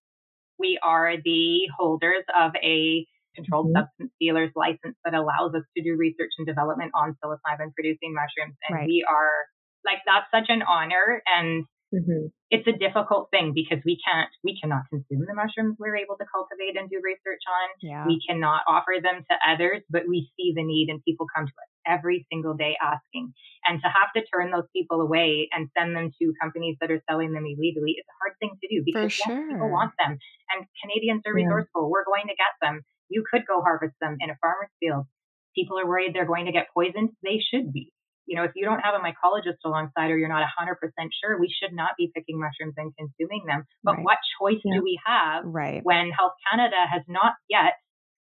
we 0.57 0.79
are 0.81 1.15
the 1.23 1.69
holders 1.77 2.23
of 2.37 2.51
a 2.55 3.05
controlled 3.35 3.67
mm-hmm. 3.67 3.81
substance 3.81 4.11
dealer's 4.19 4.51
license 4.55 4.97
that 5.05 5.13
allows 5.13 5.53
us 5.55 5.63
to 5.77 5.83
do 5.83 5.95
research 5.95 6.31
and 6.37 6.47
development 6.47 6.91
on 6.95 7.15
psilocybin 7.23 7.73
producing 7.75 8.13
mushrooms. 8.13 8.57
And 8.67 8.79
right. 8.79 8.87
we 8.87 9.05
are 9.09 9.45
like, 9.85 9.99
that's 10.05 10.27
such 10.33 10.49
an 10.49 10.61
honor. 10.63 11.21
And 11.25 11.65
Mm-hmm. 11.89 12.29
It's 12.53 12.67
a 12.69 12.77
difficult 12.77 13.29
thing 13.33 13.53
because 13.53 13.81
we 13.81 13.97
can't, 13.97 14.29
we 14.43 14.53
cannot 14.61 14.85
consume 14.89 15.25
the 15.25 15.33
mushrooms 15.33 15.77
we're 15.81 15.97
able 15.97 16.17
to 16.21 16.25
cultivate 16.29 16.77
and 16.77 16.89
do 16.89 17.01
research 17.01 17.41
on. 17.49 17.67
Yeah. 17.81 18.05
We 18.05 18.21
cannot 18.21 18.61
offer 18.69 19.01
them 19.01 19.25
to 19.25 19.35
others, 19.41 19.81
but 19.89 20.05
we 20.05 20.29
see 20.37 20.53
the 20.53 20.61
need 20.61 20.89
and 20.89 21.01
people 21.01 21.25
come 21.33 21.45
to 21.49 21.53
us 21.53 21.71
every 21.85 22.25
single 22.29 22.53
day 22.53 22.77
asking. 22.77 23.33
And 23.65 23.81
to 23.81 23.89
have 23.89 24.13
to 24.13 24.21
turn 24.29 24.53
those 24.53 24.69
people 24.73 25.01
away 25.01 25.49
and 25.51 25.69
send 25.77 25.95
them 25.95 26.13
to 26.21 26.33
companies 26.41 26.77
that 26.81 26.91
are 26.91 27.01
selling 27.09 27.33
them 27.33 27.45
illegally 27.45 27.97
is 27.97 28.05
a 28.05 28.17
hard 28.21 28.37
thing 28.37 28.53
to 28.61 28.67
do 28.69 28.85
because 28.85 29.13
sure. 29.13 29.33
yes, 29.33 29.49
people 29.49 29.73
want 29.73 29.93
them. 29.97 30.17
And 30.53 30.65
Canadians 30.85 31.25
are 31.25 31.33
resourceful. 31.33 31.89
Yeah. 31.89 31.93
We're 31.93 32.05
going 32.05 32.29
to 32.29 32.37
get 32.37 32.53
them. 32.61 32.85
You 33.09 33.25
could 33.25 33.49
go 33.49 33.61
harvest 33.61 33.97
them 33.99 34.17
in 34.21 34.29
a 34.29 34.37
farmer's 34.41 34.73
field. 34.79 35.09
People 35.57 35.79
are 35.81 35.87
worried 35.89 36.13
they're 36.13 36.29
going 36.29 36.45
to 36.45 36.53
get 36.53 36.69
poisoned. 36.73 37.17
They 37.25 37.41
should 37.41 37.73
be 37.73 37.91
you 38.29 38.35
know, 38.35 38.43
if 38.43 38.51
you 38.55 38.63
don't 38.63 38.79
have 38.79 38.93
a 38.93 39.01
mycologist 39.01 39.57
alongside 39.65 40.11
or 40.11 40.17
you're 40.17 40.29
not 40.29 40.45
100% 40.45 40.77
sure, 41.19 41.39
we 41.39 41.49
should 41.49 41.73
not 41.73 41.97
be 41.97 42.11
picking 42.13 42.39
mushrooms 42.39 42.75
and 42.77 42.93
consuming 42.95 43.43
them. 43.47 43.65
But 43.83 43.97
right. 43.97 44.05
what 44.05 44.17
choice 44.39 44.61
yeah. 44.63 44.77
do 44.77 44.83
we 44.83 44.99
have 45.03 45.43
right. 45.45 45.81
when 45.83 46.11
Health 46.11 46.33
Canada 46.45 46.77
has 46.85 47.01
not 47.07 47.33
yet 47.49 47.81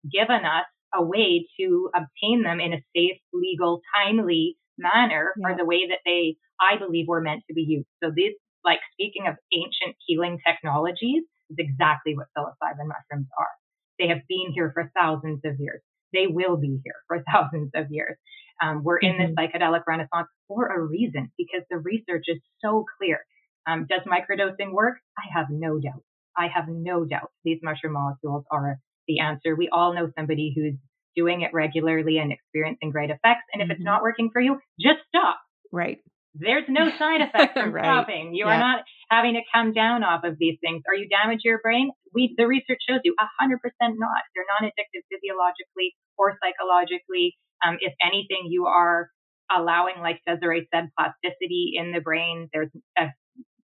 given 0.06 0.46
us 0.46 0.70
a 0.94 1.02
way 1.02 1.48
to 1.58 1.90
obtain 1.90 2.44
them 2.44 2.60
in 2.60 2.72
a 2.74 2.80
safe, 2.94 3.18
legal, 3.32 3.82
timely 3.90 4.56
manner 4.78 5.34
yeah. 5.34 5.48
for 5.48 5.56
the 5.58 5.66
way 5.66 5.88
that 5.90 5.98
they, 6.06 6.36
I 6.62 6.78
believe, 6.78 7.08
were 7.08 7.20
meant 7.20 7.42
to 7.48 7.54
be 7.54 7.66
used. 7.66 7.90
So 8.02 8.12
these, 8.14 8.38
like 8.64 8.78
speaking 8.94 9.26
of 9.26 9.34
ancient 9.52 9.98
healing 10.06 10.38
technologies, 10.46 11.26
is 11.50 11.56
exactly 11.58 12.14
what 12.14 12.30
psilocybin 12.38 12.86
mushrooms 12.86 13.26
are. 13.34 13.54
They 13.98 14.06
have 14.08 14.22
been 14.28 14.54
here 14.54 14.70
for 14.72 14.92
thousands 14.94 15.40
of 15.44 15.58
years. 15.58 15.82
They 16.12 16.26
will 16.28 16.56
be 16.56 16.78
here 16.84 17.02
for 17.08 17.24
thousands 17.32 17.72
of 17.74 17.86
years. 17.90 18.16
Um, 18.62 18.82
we're 18.82 18.98
in 18.98 19.18
this 19.18 19.30
mm-hmm. 19.30 19.62
psychedelic 19.62 19.82
renaissance 19.86 20.28
for 20.46 20.66
a 20.66 20.80
reason 20.80 21.30
because 21.36 21.62
the 21.70 21.78
research 21.78 22.24
is 22.26 22.40
so 22.64 22.84
clear. 22.98 23.20
Um, 23.66 23.86
does 23.88 24.00
microdosing 24.06 24.72
work? 24.72 24.96
I 25.16 25.38
have 25.38 25.46
no 25.50 25.78
doubt. 25.78 26.02
I 26.36 26.48
have 26.54 26.68
no 26.68 27.04
doubt 27.04 27.30
these 27.44 27.58
mushroom 27.62 27.94
molecules 27.94 28.44
are 28.50 28.78
the 29.06 29.20
answer. 29.20 29.56
We 29.56 29.68
all 29.70 29.94
know 29.94 30.10
somebody 30.16 30.52
who's 30.54 30.74
doing 31.16 31.42
it 31.42 31.50
regularly 31.52 32.18
and 32.18 32.32
experiencing 32.32 32.90
great 32.90 33.10
effects. 33.10 33.44
And 33.52 33.60
if 33.60 33.66
mm-hmm. 33.66 33.72
it's 33.72 33.84
not 33.84 34.02
working 34.02 34.30
for 34.32 34.40
you, 34.40 34.60
just 34.80 35.00
stop. 35.08 35.40
Right. 35.72 35.98
There's 36.34 36.68
no 36.68 36.90
side 36.98 37.20
effect 37.26 37.58
from 37.58 37.72
right. 37.72 37.84
stopping. 37.84 38.34
You 38.34 38.46
yeah. 38.46 38.54
are 38.54 38.60
not 38.60 38.84
having 39.10 39.34
to 39.34 39.42
come 39.52 39.72
down 39.72 40.04
off 40.04 40.22
of 40.24 40.38
these 40.38 40.58
things. 40.60 40.82
Are 40.86 40.94
you 40.94 41.08
damage 41.08 41.40
your 41.44 41.58
brain? 41.58 41.90
We, 42.14 42.34
the 42.38 42.46
research 42.46 42.78
shows 42.88 43.00
you 43.04 43.14
100% 43.18 43.58
not. 43.80 44.22
They're 44.34 44.46
non-addictive 44.60 45.02
physiologically 45.10 45.96
or 46.16 46.38
psychologically. 46.38 47.36
Um, 47.66 47.76
if 47.80 47.92
anything, 48.04 48.48
you 48.48 48.66
are 48.66 49.10
allowing, 49.50 49.94
like 50.00 50.20
Desiree 50.26 50.68
said, 50.72 50.90
plasticity 50.98 51.72
in 51.74 51.92
the 51.92 52.00
brain. 52.00 52.48
There's 52.52 52.70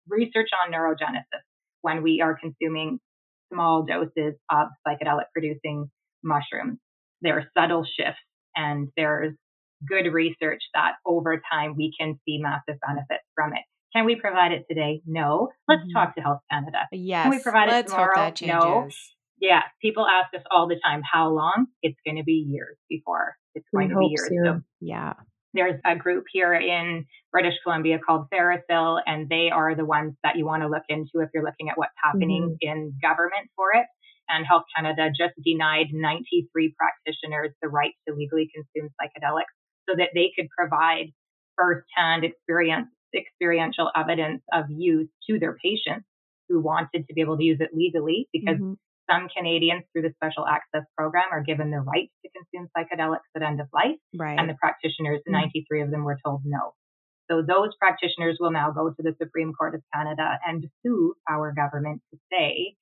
research 0.08 0.50
on 0.64 0.74
neurogenesis 0.74 1.44
when 1.82 2.04
we 2.04 2.22
are 2.22 2.38
consuming 2.38 3.00
small 3.52 3.86
doses 3.86 4.36
of 4.52 4.68
psychedelic 4.88 5.26
producing 5.34 5.90
mushrooms. 6.24 6.80
There 7.22 7.38
are 7.38 7.46
subtle 7.58 7.86
shifts 7.86 8.20
and 8.56 8.90
there's 8.98 9.34
good 9.88 10.12
research 10.12 10.62
that 10.74 10.94
over 11.06 11.42
time 11.52 11.76
we 11.78 11.94
can 11.98 12.20
see 12.26 12.40
massive 12.40 12.80
benefits 12.86 13.24
from 13.36 13.54
it. 13.54 13.62
Can 13.96 14.06
we 14.06 14.16
provide 14.16 14.52
it 14.52 14.66
today? 14.70 15.02
No. 15.06 15.50
Let's 15.68 15.82
mm-hmm. 15.82 15.98
talk 15.98 16.16
to 16.16 16.22
Health 16.22 16.42
Canada. 16.52 16.88
Yes. 16.92 17.24
Can 17.24 17.32
we 17.32 17.40
provide 17.40 17.70
Let's 17.70 17.92
it 17.92 17.96
tomorrow? 17.96 18.34
No. 18.42 18.90
Yeah. 19.40 19.62
People 19.82 20.06
ask 20.08 20.34
us 20.34 20.44
all 20.52 20.68
the 20.68 20.80
time, 20.84 21.02
how 21.04 21.30
long? 21.30 21.68
It's 21.82 22.00
going 22.06 22.18
to 22.18 22.24
be 22.24 22.46
years 22.48 22.78
before 22.90 23.36
it's 23.58 23.68
going 23.74 23.90
we 23.90 23.94
to 23.94 24.00
be 24.00 24.16
years. 24.16 24.32
So 24.46 24.62
yeah. 24.80 25.14
There's 25.54 25.80
a 25.86 25.96
group 25.96 26.26
here 26.32 26.54
in 26.54 27.06
British 27.32 27.56
Columbia 27.64 27.98
called 27.98 28.28
TheraPsil, 28.32 29.00
and 29.06 29.28
they 29.28 29.50
are 29.52 29.76
the 29.76 29.86
ones 29.86 30.14
that 30.24 30.36
you 30.36 30.46
want 30.46 30.62
to 30.62 30.70
look 30.70 30.84
into 30.88 31.24
if 31.26 31.30
you're 31.34 31.44
looking 31.44 31.70
at 31.70 31.78
what's 31.78 31.96
happening 32.02 32.58
mm-hmm. 32.62 32.78
in 32.78 32.94
government 33.02 33.50
for 33.56 33.74
it. 33.74 33.88
And 34.30 34.46
Health 34.46 34.66
Canada 34.76 35.10
just 35.18 35.34
denied 35.44 35.88
93 35.92 36.76
practitioners 36.78 37.54
the 37.62 37.70
right 37.70 37.94
to 38.08 38.14
legally 38.14 38.52
consume 38.54 38.90
psychedelics 39.02 39.56
so 39.90 39.96
that 39.98 40.10
they 40.14 40.32
could 40.38 40.48
provide 40.56 41.08
firsthand 41.56 42.24
experience, 42.24 42.90
experiential 43.16 43.90
evidence 43.96 44.44
of 44.54 44.66
use 44.70 45.08
to 45.30 45.40
their 45.40 45.56
patients 45.64 46.06
who 46.50 46.62
wanted 46.62 47.08
to 47.08 47.14
be 47.14 47.22
able 47.22 47.38
to 47.38 47.44
use 47.44 47.58
it 47.62 47.70
legally 47.74 48.28
because 48.32 48.58
mm-hmm. 48.58 48.74
Some 49.10 49.28
Canadians 49.36 49.84
through 49.91 50.03
the 50.03 50.14
Special 50.16 50.45
Access 50.45 50.84
Program 50.97 51.26
are 51.32 51.43
given 51.43 51.72
the 51.72 51.80
right 51.80 52.10
to 52.24 52.30
consume 52.32 52.70
psychedelics 52.76 53.28
at 53.36 53.41
end 53.41 53.60
of 53.62 53.68
life. 53.74 53.97
Right. 54.18 54.38
And 54.38 54.49
the 54.49 54.55
practitioners, 54.55 55.22
Mm. 55.28 55.32
93 55.34 55.82
of 55.82 55.91
them 55.91 56.03
were 56.03 56.18
told 56.26 56.41
no. 56.45 56.74
So 57.30 57.41
those 57.41 57.76
practitioners 57.76 58.38
will 58.39 58.51
now 58.51 58.72
go 58.72 58.89
to 58.89 59.03
the 59.03 59.16
Supreme 59.22 59.53
Court 59.53 59.76
of 59.76 59.82
Canada 59.93 60.39
and 60.47 60.66
sue 60.86 61.14
our 61.30 61.53
government 61.53 62.01
to 62.14 62.20
say 62.32 62.76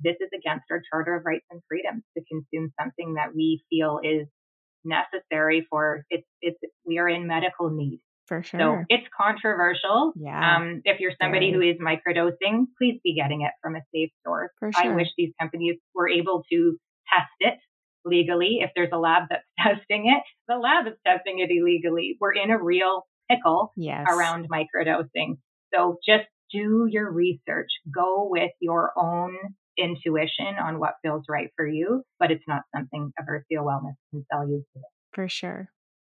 this 0.00 0.16
is 0.20 0.30
against 0.36 0.64
our 0.70 0.82
Charter 0.90 1.14
of 1.16 1.24
Rights 1.24 1.46
and 1.50 1.60
Freedoms 1.68 2.02
to 2.16 2.24
consume 2.24 2.72
something 2.80 3.14
that 3.14 3.34
we 3.34 3.62
feel 3.70 4.00
is 4.02 4.26
necessary 4.84 5.64
for 5.70 6.04
it's 6.10 6.26
it's 6.40 6.58
we 6.84 6.98
are 6.98 7.08
in 7.08 7.26
medical 7.26 7.70
need. 7.70 8.00
For 8.26 8.42
sure. 8.42 8.60
So 8.60 8.84
it's 8.88 9.06
controversial. 9.16 10.12
yeah. 10.16 10.56
Um, 10.56 10.82
if 10.84 11.00
you're 11.00 11.12
somebody 11.20 11.52
who 11.52 11.60
is 11.60 11.76
microdosing, 11.78 12.66
please 12.78 13.00
be 13.02 13.14
getting 13.14 13.42
it 13.42 13.50
from 13.62 13.74
a 13.74 13.80
safe 13.94 14.10
source. 14.24 14.50
For 14.58 14.72
sure. 14.72 14.92
I 14.92 14.94
wish 14.94 15.08
these 15.16 15.32
companies 15.40 15.76
were 15.94 16.08
able 16.08 16.44
to 16.50 16.78
test 17.12 17.32
it 17.40 17.58
legally. 18.04 18.58
If 18.60 18.70
there's 18.74 18.90
a 18.92 18.98
lab 18.98 19.24
that's 19.30 19.44
testing 19.60 20.06
it, 20.06 20.22
the 20.48 20.56
lab 20.56 20.86
is 20.86 20.94
testing 21.06 21.40
it 21.40 21.50
illegally. 21.50 22.16
We're 22.20 22.32
in 22.32 22.50
a 22.50 22.62
real 22.62 23.06
pickle 23.30 23.72
yes. 23.76 24.06
around 24.08 24.48
microdosing. 24.50 25.38
So 25.74 25.98
just 26.06 26.26
do 26.52 26.86
your 26.88 27.10
research. 27.10 27.70
Go 27.92 28.28
with 28.30 28.50
your 28.60 28.92
own 28.96 29.36
intuition 29.78 30.56
on 30.62 30.78
what 30.78 30.94
feels 31.02 31.24
right 31.28 31.50
for 31.56 31.66
you, 31.66 32.02
but 32.18 32.30
it's 32.30 32.44
not 32.46 32.62
something 32.74 33.12
Eversio 33.20 33.64
Wellness 33.64 33.94
can 34.10 34.24
sell 34.30 34.46
you 34.46 34.64
today. 34.74 34.86
For 35.12 35.28
sure. 35.28 35.70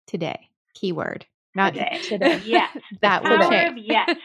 Today. 0.07 0.49
Keyword. 0.75 1.27
Not 1.59 1.75
Today. 1.75 1.99
Today. 2.03 2.41
Yes. 2.45 2.77
that 3.03 3.23
will 3.23 3.39
Power 3.39 3.51
change. 3.51 3.79
of 3.81 3.85
yet. 3.85 4.09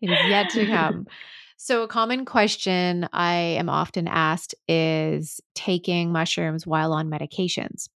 it 0.00 0.10
is 0.10 0.30
yet 0.30 0.50
to 0.50 0.66
come. 0.66 1.06
So, 1.62 1.82
a 1.82 1.88
common 1.88 2.24
question 2.24 3.06
I 3.12 3.34
am 3.60 3.68
often 3.68 4.08
asked 4.08 4.54
is 4.66 5.42
taking 5.54 6.10
mushrooms 6.10 6.66
while 6.66 6.94
on 6.94 7.10
medications. 7.10 7.90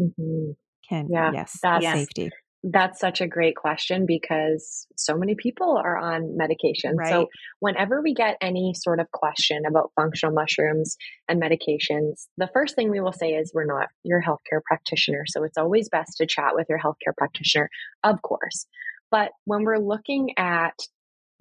Mhm. 0.00 0.56
Can 0.88 1.08
Yeah, 1.10 1.30
yes, 1.34 1.58
that's- 1.62 1.82
safety. 1.92 2.30
That's 2.66 2.98
such 2.98 3.20
a 3.20 3.26
great 3.26 3.56
question 3.56 4.06
because 4.06 4.86
so 4.96 5.18
many 5.18 5.34
people 5.34 5.76
are 5.76 5.98
on 5.98 6.34
medication. 6.34 6.96
Right. 6.96 7.10
So, 7.10 7.28
whenever 7.60 8.00
we 8.00 8.14
get 8.14 8.38
any 8.40 8.72
sort 8.74 9.00
of 9.00 9.10
question 9.10 9.64
about 9.68 9.92
functional 9.96 10.34
mushrooms 10.34 10.96
and 11.28 11.42
medications, 11.42 12.26
the 12.38 12.48
first 12.54 12.74
thing 12.74 12.90
we 12.90 13.00
will 13.00 13.12
say 13.12 13.34
is 13.34 13.52
we're 13.52 13.66
not 13.66 13.88
your 14.02 14.22
healthcare 14.22 14.62
practitioner. 14.64 15.24
So, 15.26 15.44
it's 15.44 15.58
always 15.58 15.90
best 15.90 16.16
to 16.16 16.26
chat 16.26 16.54
with 16.54 16.66
your 16.70 16.78
healthcare 16.78 17.14
practitioner, 17.14 17.68
of 18.02 18.22
course. 18.22 18.66
But 19.10 19.32
when 19.44 19.64
we're 19.64 19.78
looking 19.78 20.30
at 20.38 20.74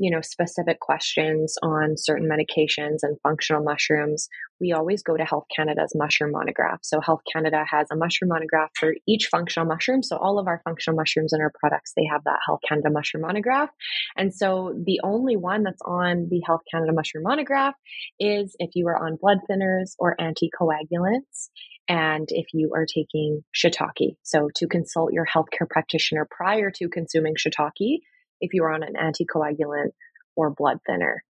you 0.04 0.12
know 0.12 0.22
specific 0.22 0.80
questions 0.80 1.56
on 1.64 1.96
certain 1.96 2.28
medications 2.28 2.98
and 3.02 3.18
functional 3.24 3.64
mushrooms 3.64 4.28
we 4.60 4.72
always 4.72 5.04
go 5.04 5.18
to 5.18 5.26
health 5.26 5.46
canada's 5.54 5.94
mushroom 5.94 6.32
monograph. 6.32 6.80
So 6.84 7.02
health 7.02 7.22
canada 7.32 7.66
has 7.70 7.88
a 7.92 7.98
mushroom 7.98 8.30
monograph 8.30 8.70
for 8.80 8.94
each 9.08 9.28
functional 9.30 9.68
mushroom. 9.68 10.04
So 10.04 10.18
all 10.18 10.40
of 10.40 10.48
our 10.48 10.62
functional 10.64 10.96
mushrooms 10.96 11.34
and 11.34 11.42
our 11.42 11.52
products 11.60 11.92
they 11.96 12.06
have 12.10 12.24
that 12.24 12.40
health 12.46 12.62
canada 12.68 12.90
mushroom 12.90 13.24
monograph. 13.24 13.70
And 14.16 14.34
so 14.34 14.74
the 14.86 15.02
only 15.04 15.36
one 15.36 15.64
that's 15.64 15.82
on 15.86 16.28
the 16.30 16.42
health 16.46 16.62
canada 16.72 16.94
mushroom 16.94 17.24
monograph 17.24 17.76
is 18.20 18.56
if 18.60 18.72
you 18.76 18.88
are 18.88 18.98
on 18.98 19.18
blood 19.20 19.40
thinners 19.50 19.96
or 20.00 20.16
anticoagulants 20.20 21.50
and 21.90 22.28
if 22.30 22.46
you 22.54 22.72
are 22.74 22.86
taking 22.86 23.44
shiitake. 23.54 24.16
So 24.24 24.50
to 24.56 24.68
consult 24.68 25.12
your 25.12 25.26
healthcare 25.26 25.70
practitioner 25.70 26.26
prior 26.30 26.72
to 26.76 26.88
consuming 26.88 27.36
shiitake 27.36 28.00
if 28.44 28.54
you 28.54 28.64
are 28.64 28.74
on 28.74 28.84
an 28.84 28.94
anticoagulant 28.94 29.92
or 30.36 30.52
blood 30.52 30.78
thinner. 30.86 31.24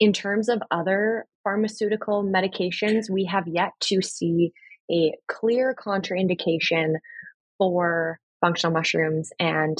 In 0.00 0.12
terms 0.12 0.48
of 0.48 0.60
other 0.70 1.26
pharmaceutical 1.44 2.24
medications, 2.24 3.10
we 3.10 3.26
have 3.26 3.46
yet 3.46 3.70
to 3.82 4.02
see 4.02 4.52
a 4.90 5.12
clear 5.28 5.74
contraindication 5.74 6.94
for 7.58 8.18
functional 8.40 8.74
mushrooms 8.74 9.30
and 9.38 9.78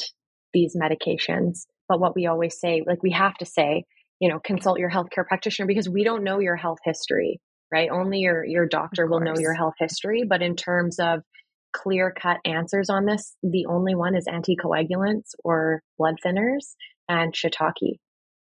these 0.52 0.76
medications. 0.76 1.66
But 1.88 2.00
what 2.00 2.14
we 2.14 2.26
always 2.26 2.58
say, 2.58 2.82
like 2.86 3.02
we 3.02 3.12
have 3.12 3.34
to 3.38 3.46
say, 3.46 3.84
you 4.20 4.28
know, 4.28 4.38
consult 4.38 4.78
your 4.78 4.90
healthcare 4.90 5.26
practitioner 5.26 5.66
because 5.66 5.88
we 5.88 6.04
don't 6.04 6.22
know 6.22 6.38
your 6.38 6.56
health 6.56 6.78
history, 6.84 7.40
right? 7.72 7.90
Only 7.90 8.20
your 8.20 8.44
your 8.44 8.66
doctor 8.66 9.06
will 9.06 9.20
know 9.20 9.34
your 9.38 9.54
health 9.54 9.74
history, 9.78 10.22
but 10.26 10.42
in 10.42 10.54
terms 10.54 10.98
of 10.98 11.20
clear 11.74 12.12
cut 12.12 12.38
answers 12.44 12.88
on 12.88 13.04
this, 13.06 13.36
the 13.42 13.66
only 13.66 13.94
one 13.94 14.14
is 14.14 14.26
anticoagulants 14.26 15.34
or 15.44 15.82
blood 15.98 16.14
thinners 16.24 16.74
and 17.08 17.34
shiitake. 17.34 17.98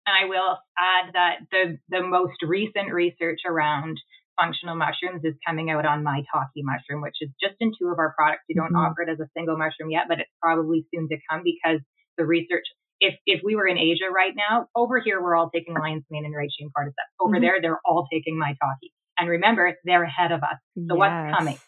And 0.06 0.14
I 0.14 0.28
will 0.28 0.58
add 0.76 1.14
that 1.14 1.36
the, 1.50 1.78
the 1.88 2.02
most 2.02 2.36
recent 2.42 2.92
research 2.92 3.40
around 3.46 3.98
functional 4.38 4.76
mushrooms 4.76 5.22
is 5.24 5.34
coming 5.46 5.70
out 5.70 5.86
on 5.86 6.04
maitake 6.04 6.50
mushroom, 6.56 7.00
which 7.00 7.14
is 7.20 7.30
just 7.40 7.54
in 7.60 7.72
two 7.80 7.88
of 7.88 7.98
our 7.98 8.12
products. 8.18 8.42
We 8.48 8.54
don't 8.54 8.72
Mhm. 8.74 8.90
offer 8.90 9.02
it 9.02 9.08
as 9.08 9.20
a 9.20 9.28
single 9.36 9.56
mushroom 9.56 9.90
yet, 9.90 10.06
but 10.08 10.18
it's 10.20 10.30
probably 10.42 10.84
soon 10.92 11.08
to 11.08 11.16
come 11.30 11.42
because 11.44 11.80
the 12.18 12.26
research. 12.26 12.64
If 13.00 13.14
if 13.26 13.40
we 13.44 13.56
were 13.56 13.66
in 13.66 13.76
Asia 13.78 14.08
right 14.14 14.34
now, 14.36 14.66
over 14.74 14.98
here 15.00 15.20
we're 15.22 15.36
all 15.36 15.50
taking 15.50 15.74
lion's 15.74 16.04
mane 16.10 16.24
and 16.24 16.34
reishi 16.34 16.60
and 16.60 16.70
cordyceps. 16.74 17.10
Over 17.20 17.36
Mhm. 17.38 17.40
there, 17.40 17.60
they're 17.60 17.80
all 17.84 18.06
taking 18.12 18.36
maitake. 18.38 18.90
And 19.18 19.28
remember, 19.28 19.76
they're 19.84 20.02
ahead 20.04 20.32
of 20.32 20.42
us. 20.42 20.58
So 20.88 20.94
what's 20.96 21.36
coming? 21.36 21.58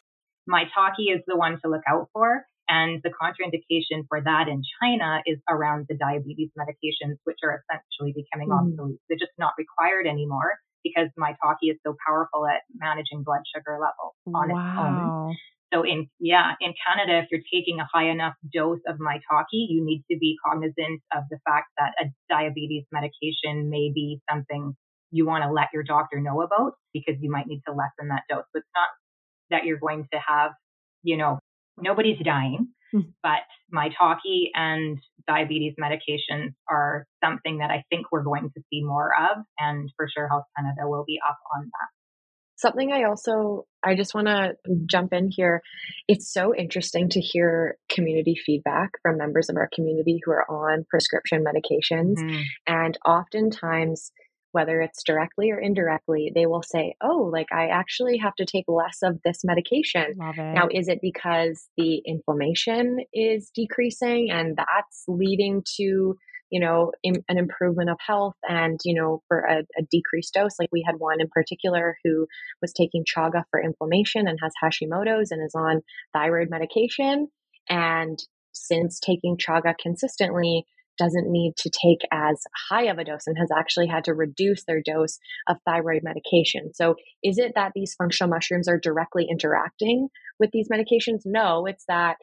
Maitake 0.49 1.15
is 1.15 1.23
the 1.27 1.37
one 1.37 1.61
to 1.63 1.69
look 1.71 1.83
out 1.89 2.09
for. 2.13 2.45
And 2.69 3.01
the 3.05 3.11
contraindication 3.11 4.07
for 4.09 4.21
that 4.23 4.49
in 4.49 4.63
China 4.81 5.23
is 5.27 5.39
around 5.49 5.87
the 5.89 5.97
diabetes 5.97 6.51
medications, 6.59 7.17
which 7.25 7.39
are 7.45 7.63
essentially 7.63 8.13
becoming 8.13 8.49
Mhm. 8.51 8.59
obsolete. 8.59 9.01
They're 9.09 9.19
just 9.19 9.39
not 9.39 9.55
required 9.59 10.07
anymore 10.07 10.53
because 10.83 11.11
maitake 11.19 11.59
is 11.63 11.79
so 11.87 11.97
powerful 12.07 12.47
at 12.47 12.63
managing 12.75 13.23
blood 13.25 13.43
sugar 13.55 13.79
levels 13.81 14.15
on 14.35 14.51
its 14.51 14.61
own. 14.79 15.13
So 15.73 15.83
in 15.83 16.09
yeah, 16.21 16.55
in 16.61 16.75
Canada, 16.87 17.19
if 17.19 17.29
you're 17.31 17.43
taking 17.53 17.81
a 17.81 17.89
high 17.93 18.09
enough 18.11 18.35
dose 18.53 18.81
of 18.87 18.99
maitake, 18.99 19.47
you 19.53 19.85
need 19.85 20.05
to 20.11 20.19
be 20.19 20.37
cognizant 20.45 21.03
of 21.15 21.25
the 21.31 21.39
fact 21.45 21.69
that 21.79 21.95
a 22.01 22.07
diabetes 22.29 22.87
medication 22.93 23.69
may 23.71 23.93
be 23.93 24.21
something 24.31 24.77
you 25.11 25.27
want 25.27 25.45
to 25.45 25.51
let 25.53 25.69
your 25.73 25.83
doctor 25.83 26.21
know 26.21 26.43
about 26.43 26.75
because 26.93 27.17
you 27.21 27.31
might 27.31 27.47
need 27.47 27.63
to 27.67 27.73
lessen 27.73 28.09
that 28.09 28.23
dose. 28.29 28.45
So 28.53 28.59
it's 28.61 28.69
not 28.75 28.89
that 29.51 29.65
you're 29.65 29.79
going 29.79 30.07
to 30.13 30.19
have, 30.27 30.53
you 31.03 31.17
know, 31.17 31.39
nobody's 31.79 32.19
dying, 32.25 32.69
Mhm. 32.95 33.13
but 33.23 33.41
maitake 33.75 34.51
and 34.55 34.99
diabetes 35.27 35.75
medications 35.81 36.55
are 36.71 37.07
something 37.23 37.59
that 37.59 37.71
I 37.71 37.85
think 37.91 38.07
we're 38.13 38.23
going 38.23 38.51
to 38.55 38.63
see 38.71 38.83
more 38.85 39.11
of, 39.31 39.45
and 39.59 39.91
for 39.97 40.09
sure 40.09 40.29
Health 40.29 40.45
Canada 40.57 40.89
will 40.89 41.05
be 41.05 41.19
up 41.29 41.39
on 41.57 41.65
that. 41.65 41.89
Something 42.59 42.91
I 42.93 43.03
also 43.05 43.67
I 43.85 43.95
just 43.95 44.15
want 44.15 44.29
to 44.29 44.55
jump 44.87 45.13
in 45.13 45.29
here. 45.31 45.61
It's 46.09 46.33
so 46.33 46.55
interesting 46.55 47.09
to 47.11 47.21
hear 47.21 47.77
community 47.91 48.35
feedback 48.35 48.93
from 49.03 49.19
members 49.19 49.49
of 49.51 49.57
our 49.57 49.69
community 49.75 50.19
who 50.25 50.31
are 50.33 50.51
on 50.51 50.85
prescription 50.89 51.45
medications 51.45 52.15
Mm-hmm. 52.17 52.43
and 52.67 52.99
oftentimes 53.05 54.11
whether 54.57 54.81
it's 54.81 55.03
directly 55.03 55.51
or 55.51 55.59
indirectly 55.59 56.33
they 56.35 56.47
will 56.47 56.63
say, 56.63 56.95
"Oh, 57.03 57.29
like 57.31 57.53
I 57.53 57.69
actually 57.69 58.17
have 58.17 58.35
to 58.37 58.47
take 58.47 58.65
less 58.67 59.03
of 59.03 59.21
this 59.23 59.45
medication." 59.45 60.15
Now, 60.55 60.69
is 60.71 60.89
it 60.89 61.01
because 61.03 61.69
the 61.77 62.01
inflammation 62.07 63.01
is 63.13 63.51
decreasing 63.55 64.31
and 64.31 64.57
that's 64.57 65.05
leading 65.09 65.63
to, 65.77 66.17
you 66.49 66.61
know, 66.61 66.93
an 67.05 67.37
improvement 67.37 67.91
of 67.91 67.99
health 68.01 68.37
and, 68.49 68.81
you 68.83 68.95
know, 68.99 69.21
for 69.29 69.41
a, 69.41 69.59
a 69.79 69.83
decreased 69.91 70.33
dose? 70.33 70.59
Like 70.59 70.71
we 70.73 70.83
had 70.87 70.95
one 70.97 71.21
in 71.21 71.29
particular 71.29 71.99
who 72.03 72.27
was 72.63 72.73
taking 72.73 73.05
chaga 73.05 73.43
for 73.51 73.63
inflammation 73.63 74.27
and 74.27 74.39
has 74.43 74.55
Hashimoto's 74.65 75.33
and 75.33 75.45
is 75.45 75.55
on 75.55 75.83
thyroid 76.15 76.49
medication. 76.49 77.29
And 77.69 78.19
since 78.53 78.99
taking 78.99 79.37
chaga 79.37 79.75
consistently, 79.79 80.65
doesn't 80.99 81.31
need 81.31 81.55
to 81.59 81.71
take 81.71 82.01
as 82.13 82.43
high 82.71 82.85
of 82.85 82.99
a 82.99 83.05
dose 83.05 83.27
and 83.27 83.37
has 83.39 83.51
actually 83.57 83.87
had 83.87 84.05
to 84.05 84.15
reduce 84.15 84.65
their 84.65 84.83
dose 84.85 85.19
of 85.49 85.57
thyroid 85.65 86.03
medication. 86.03 86.73
So, 86.75 86.97
is 87.23 87.39
it 87.39 87.53
that 87.55 87.73
these 87.75 87.95
functional 87.95 88.31
mushrooms 88.31 88.69
are 88.69 88.79
directly 88.79 89.27
interacting 89.31 90.09
with 90.39 90.51
these 90.53 90.69
medications? 90.69 91.23
No, 91.25 91.67
it's 91.67 91.85
that 91.89 92.17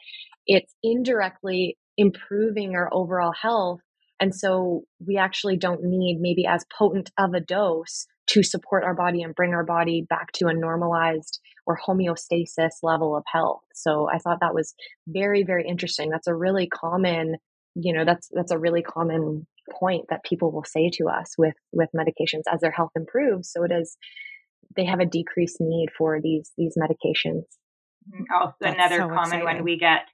it's 0.45 0.73
indirectly 0.83 1.77
improving 1.97 2.75
our 2.75 2.89
overall 2.91 3.33
health. 3.39 3.81
And 4.19 4.33
so 4.33 4.83
we 5.05 5.17
actually 5.17 5.57
don't 5.57 5.83
need 5.83 6.19
maybe 6.19 6.45
as 6.45 6.65
potent 6.77 7.11
of 7.17 7.33
a 7.33 7.39
dose 7.39 8.07
to 8.27 8.43
support 8.43 8.83
our 8.83 8.93
body 8.93 9.21
and 9.21 9.35
bring 9.35 9.53
our 9.53 9.65
body 9.65 10.05
back 10.09 10.31
to 10.33 10.47
a 10.47 10.53
normalized 10.53 11.39
or 11.65 11.77
homeostasis 11.77 12.81
level 12.81 13.15
of 13.15 13.23
health. 13.31 13.63
So 13.73 14.07
I 14.09 14.17
thought 14.17 14.39
that 14.41 14.53
was 14.53 14.73
very, 15.07 15.43
very 15.43 15.67
interesting. 15.67 16.09
That's 16.09 16.27
a 16.27 16.35
really 16.35 16.67
common, 16.67 17.35
you 17.75 17.93
know, 17.93 18.05
that's 18.05 18.29
that's 18.33 18.51
a 18.51 18.59
really 18.59 18.81
common 18.81 19.47
point 19.71 20.05
that 20.09 20.23
people 20.23 20.51
will 20.51 20.63
say 20.65 20.89
to 20.93 21.07
us 21.07 21.33
with 21.37 21.55
with 21.71 21.89
medications 21.95 22.43
as 22.51 22.61
their 22.61 22.71
health 22.71 22.91
improves. 22.95 23.51
So 23.51 23.63
it 23.63 23.71
is 23.71 23.97
they 24.75 24.85
have 24.85 24.99
a 24.99 25.05
decreased 25.05 25.57
need 25.59 25.89
for 25.97 26.19
these 26.21 26.51
these 26.57 26.75
medications. 26.77 27.43
Also, 28.33 28.53
That's 28.61 28.75
another 28.75 28.97
so 28.97 29.09
common 29.13 29.39
exciting. 29.39 29.45
one 29.57 29.63
we 29.63 29.77
get 29.79 30.07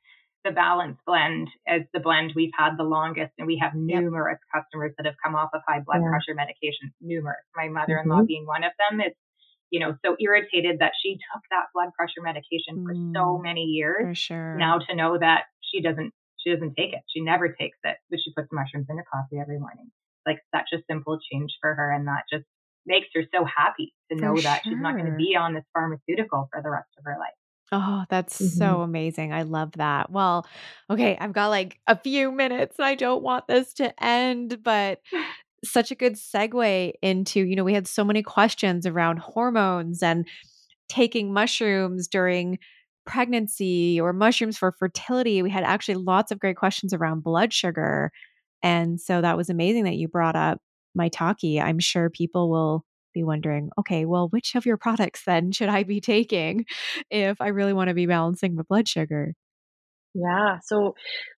the 0.45 0.51
balance 0.51 0.97
blend 1.05 1.49
as 1.67 1.81
the 1.93 1.99
blend 1.99 2.31
we've 2.35 2.53
had 2.57 2.77
the 2.77 2.83
longest, 2.83 3.33
and 3.37 3.47
we 3.47 3.57
have 3.61 3.73
Yep. 3.73 3.99
numerous 4.03 4.39
customers 4.53 4.93
that 4.97 5.05
have 5.05 5.15
come 5.23 5.35
off 5.35 5.49
of 5.53 5.61
high 5.67 5.81
blood 5.85 6.01
Yeah. 6.01 6.09
pressure 6.09 6.35
medication 6.35 6.93
Numerous. 7.01 7.43
My 7.55 7.67
mother-in-law 7.67 8.21
Mhm. 8.21 8.27
being 8.27 8.45
one 8.45 8.63
of 8.63 8.71
them. 8.89 9.01
It's 9.01 9.17
you 9.71 9.79
know, 9.79 9.95
so 10.03 10.15
irritated 10.19 10.79
that 10.79 10.93
she 10.99 11.13
took 11.13 11.43
that 11.51 11.65
blood 11.75 11.89
pressure 11.95 12.21
medication 12.23 12.81
for 12.83 12.95
mm, 12.95 13.13
so 13.15 13.37
many 13.37 13.65
years. 13.65 14.07
For 14.07 14.15
sure. 14.15 14.55
Now 14.57 14.79
to 14.79 14.95
know 14.95 15.17
that 15.19 15.43
she 15.61 15.81
doesn't, 15.81 16.11
she 16.41 16.53
doesn't 16.53 16.75
take 16.75 16.93
it. 16.93 17.01
She 17.07 17.21
never 17.21 17.49
takes 17.49 17.77
it, 17.83 17.97
but 18.09 18.19
she 18.23 18.33
puts 18.33 18.49
mushrooms 18.51 18.87
in 18.89 18.97
her 18.97 19.05
coffee 19.11 19.39
every 19.39 19.59
morning. 19.59 19.91
Like 20.25 20.39
such 20.55 20.69
a 20.73 20.83
simple 20.89 21.19
change 21.31 21.51
for 21.61 21.73
her. 21.73 21.91
And 21.91 22.07
that 22.07 22.23
just 22.31 22.45
makes 22.85 23.07
her 23.15 23.23
so 23.33 23.45
happy 23.45 23.93
to 24.11 24.17
know 24.17 24.35
for 24.35 24.41
that 24.43 24.63
sure. 24.63 24.73
she's 24.73 24.81
not 24.81 24.93
going 24.93 25.11
to 25.11 25.17
be 25.17 25.35
on 25.35 25.53
this 25.53 25.65
pharmaceutical 25.73 26.49
for 26.51 26.61
the 26.61 26.69
rest 26.69 26.89
of 26.97 27.05
her 27.05 27.17
life. 27.19 27.33
Oh, 27.71 28.03
that's 28.09 28.41
mm-hmm. 28.41 28.57
so 28.57 28.81
amazing. 28.81 29.31
I 29.31 29.43
love 29.43 29.73
that. 29.73 30.11
Well, 30.11 30.47
okay, 30.89 31.17
I've 31.19 31.33
got 31.33 31.49
like 31.49 31.79
a 31.87 31.97
few 31.97 32.31
minutes 32.31 32.77
and 32.79 32.85
I 32.85 32.95
don't 32.95 33.21
want 33.21 33.47
this 33.47 33.73
to 33.75 34.03
end, 34.03 34.63
but 34.63 35.01
such 35.63 35.91
a 35.91 35.95
good 35.95 36.13
segue 36.13 36.93
into, 37.01 37.41
you 37.41 37.55
know, 37.55 37.63
we 37.63 37.73
had 37.73 37.87
so 37.87 38.03
many 38.03 38.23
questions 38.23 38.85
around 38.85 39.19
hormones 39.19 40.01
and 40.01 40.27
taking 40.87 41.31
mushrooms 41.33 42.07
during 42.07 42.57
pregnancy 43.05 43.99
or 43.99 44.13
mushrooms 44.13 44.57
for 44.57 44.71
fertility. 44.71 45.41
We 45.41 45.49
had 45.49 45.63
actually 45.63 45.95
lots 45.95 46.31
of 46.31 46.39
great 46.39 46.57
questions 46.57 46.93
around 46.93 47.23
blood 47.23 47.53
sugar. 47.53 48.11
And 48.61 48.99
so 48.99 49.21
that 49.21 49.37
was 49.37 49.49
amazing 49.49 49.85
that 49.85 49.95
you 49.95 50.07
brought 50.07 50.35
up 50.35 50.59
maitake. 50.97 51.61
I'm 51.61 51.79
sure 51.79 52.09
people 52.09 52.49
will 52.49 52.85
be 53.13 53.23
wondering, 53.23 53.69
okay, 53.77 54.05
well, 54.05 54.29
which 54.29 54.55
of 54.55 54.65
your 54.65 54.77
products 54.77 55.23
then 55.25 55.51
should 55.51 55.69
I 55.69 55.83
be 55.83 56.01
taking 56.01 56.65
if 57.09 57.39
I 57.41 57.47
really 57.47 57.73
want 57.73 57.89
to 57.89 57.93
be 57.93 58.05
balancing 58.05 58.55
my 58.55 58.63
blood 58.67 58.87
sugar? 58.87 59.33
Yeah. 60.13 60.57
So 60.63 60.95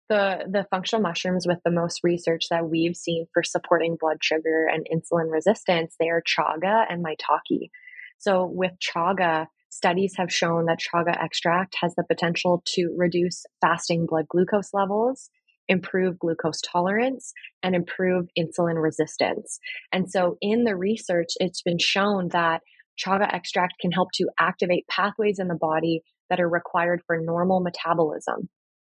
the 0.10 0.46
the 0.50 0.66
functional 0.70 1.02
mushrooms 1.02 1.46
with 1.46 1.60
the 1.64 1.72
most 1.72 2.02
research 2.04 2.46
that 2.50 2.70
we've 2.70 2.96
seen 2.96 3.28
for 3.34 3.44
supporting 3.44 3.98
blood 4.00 4.18
sugar 4.22 4.68
and 4.68 4.88
insulin 4.94 5.32
resistance, 5.32 5.96
they 6.00 6.10
are 6.10 6.22
chaga 6.22 6.86
and 6.90 7.04
maitake. 7.04 7.70
So 8.18 8.46
with 8.46 8.74
chaga, 8.80 9.48
studies 9.72 10.14
have 10.18 10.32
shown 10.32 10.66
that 10.66 10.80
chaga 10.80 11.18
extract 11.20 11.76
has 11.82 11.96
the 11.96 12.04
potential 12.04 12.62
to 12.68 12.94
reduce 12.96 13.46
fasting 13.62 14.06
blood 14.08 14.28
glucose 14.28 14.74
levels, 14.74 15.30
improve 15.68 16.20
glucose 16.20 16.62
tolerance, 16.62 17.34
and 17.64 17.74
improve 17.74 18.28
insulin 18.38 18.82
resistance. 18.82 19.60
And 19.92 20.12
so 20.12 20.38
in 20.42 20.66
the 20.66 20.76
research, 20.76 21.30
it's 21.38 21.62
been 21.62 21.80
shown 21.80 22.28
that 22.30 22.62
chaga 23.04 23.34
extract 23.34 23.76
can 23.80 23.92
help 23.92 24.10
to 24.16 24.28
activate 24.40 24.88
pathways 24.88 25.40
in 25.40 25.48
the 25.48 25.56
body 25.56 26.02
that 26.30 26.42
are 26.42 26.50
required 26.50 27.02
for 27.08 27.20
normal 27.20 27.62
metabolism 27.62 28.50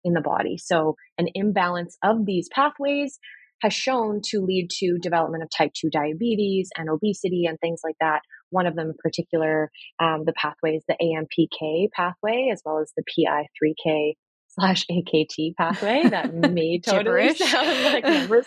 in 0.05 0.13
the 0.13 0.21
body. 0.21 0.57
So, 0.59 0.95
an 1.19 1.29
imbalance 1.35 1.97
of 2.05 2.27
these 2.27 2.49
pathways 2.53 3.19
has 3.63 3.73
shown 3.73 4.21
to 4.27 4.41
lead 4.41 4.69
to 4.79 4.99
development 4.99 5.43
of 5.43 5.51
type 5.57 5.73
2 5.75 5.91
diabetes 5.91 6.71
and 6.77 6.89
obesity 6.89 7.47
and 7.47 7.59
things 7.61 7.81
like 7.85 7.97
that. 8.01 8.21
One 8.51 8.67
of 8.67 8.77
them 8.77 8.89
in 8.89 8.95
particular, 9.03 9.71
um, 9.99 10.25
the 10.25 10.33
pathways, 10.33 10.83
the 10.89 10.97
AMPK 11.01 11.89
pathway, 11.95 12.51
as 12.53 12.63
well 12.65 12.79
as 12.81 12.93
the 12.97 13.05
PI3K 13.05 14.15
slash 14.49 14.87
AKT 14.91 15.55
pathway 15.57 16.09
that 16.09 16.33
may 16.35 16.81
totally 16.85 17.35
sound 17.35 17.85
like 17.85 18.05
numbers. 18.07 18.47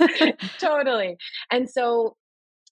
totally. 0.58 1.18
And 1.52 1.70
so, 1.70 2.16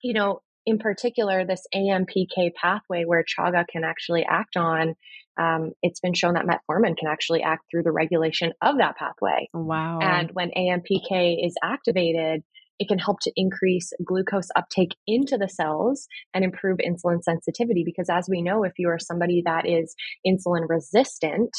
you 0.01 0.13
know, 0.13 0.41
in 0.67 0.79
particular, 0.79 1.45
this 1.45 1.65
AMPK 1.73 2.53
pathway 2.61 3.05
where 3.05 3.23
chaga 3.23 3.65
can 3.67 3.85
actually 3.85 4.25
act 4.29 4.57
on 4.57 4.95
um, 5.39 5.71
it's 5.81 6.01
been 6.01 6.13
shown 6.13 6.33
that 6.33 6.45
metformin 6.45 6.97
can 6.97 7.07
actually 7.07 7.41
act 7.41 7.63
through 7.71 7.83
the 7.83 7.91
regulation 7.91 8.51
of 8.61 8.79
that 8.79 8.97
pathway. 8.97 9.47
Wow. 9.53 9.99
And 10.01 10.31
when 10.31 10.49
AMPK 10.57 11.45
is 11.45 11.55
activated, 11.63 12.41
it 12.79 12.87
can 12.87 12.99
help 12.99 13.19
to 13.21 13.31
increase 13.35 13.93
glucose 14.03 14.49
uptake 14.55 14.95
into 15.05 15.37
the 15.37 15.47
cells 15.47 16.07
and 16.33 16.43
improve 16.43 16.79
insulin 16.79 17.23
sensitivity. 17.23 17.83
Because 17.85 18.09
as 18.09 18.27
we 18.29 18.41
know, 18.41 18.63
if 18.63 18.73
you 18.77 18.89
are 18.89 18.99
somebody 18.99 19.43
that 19.45 19.65
is 19.67 19.95
insulin 20.25 20.67
resistant, 20.67 21.55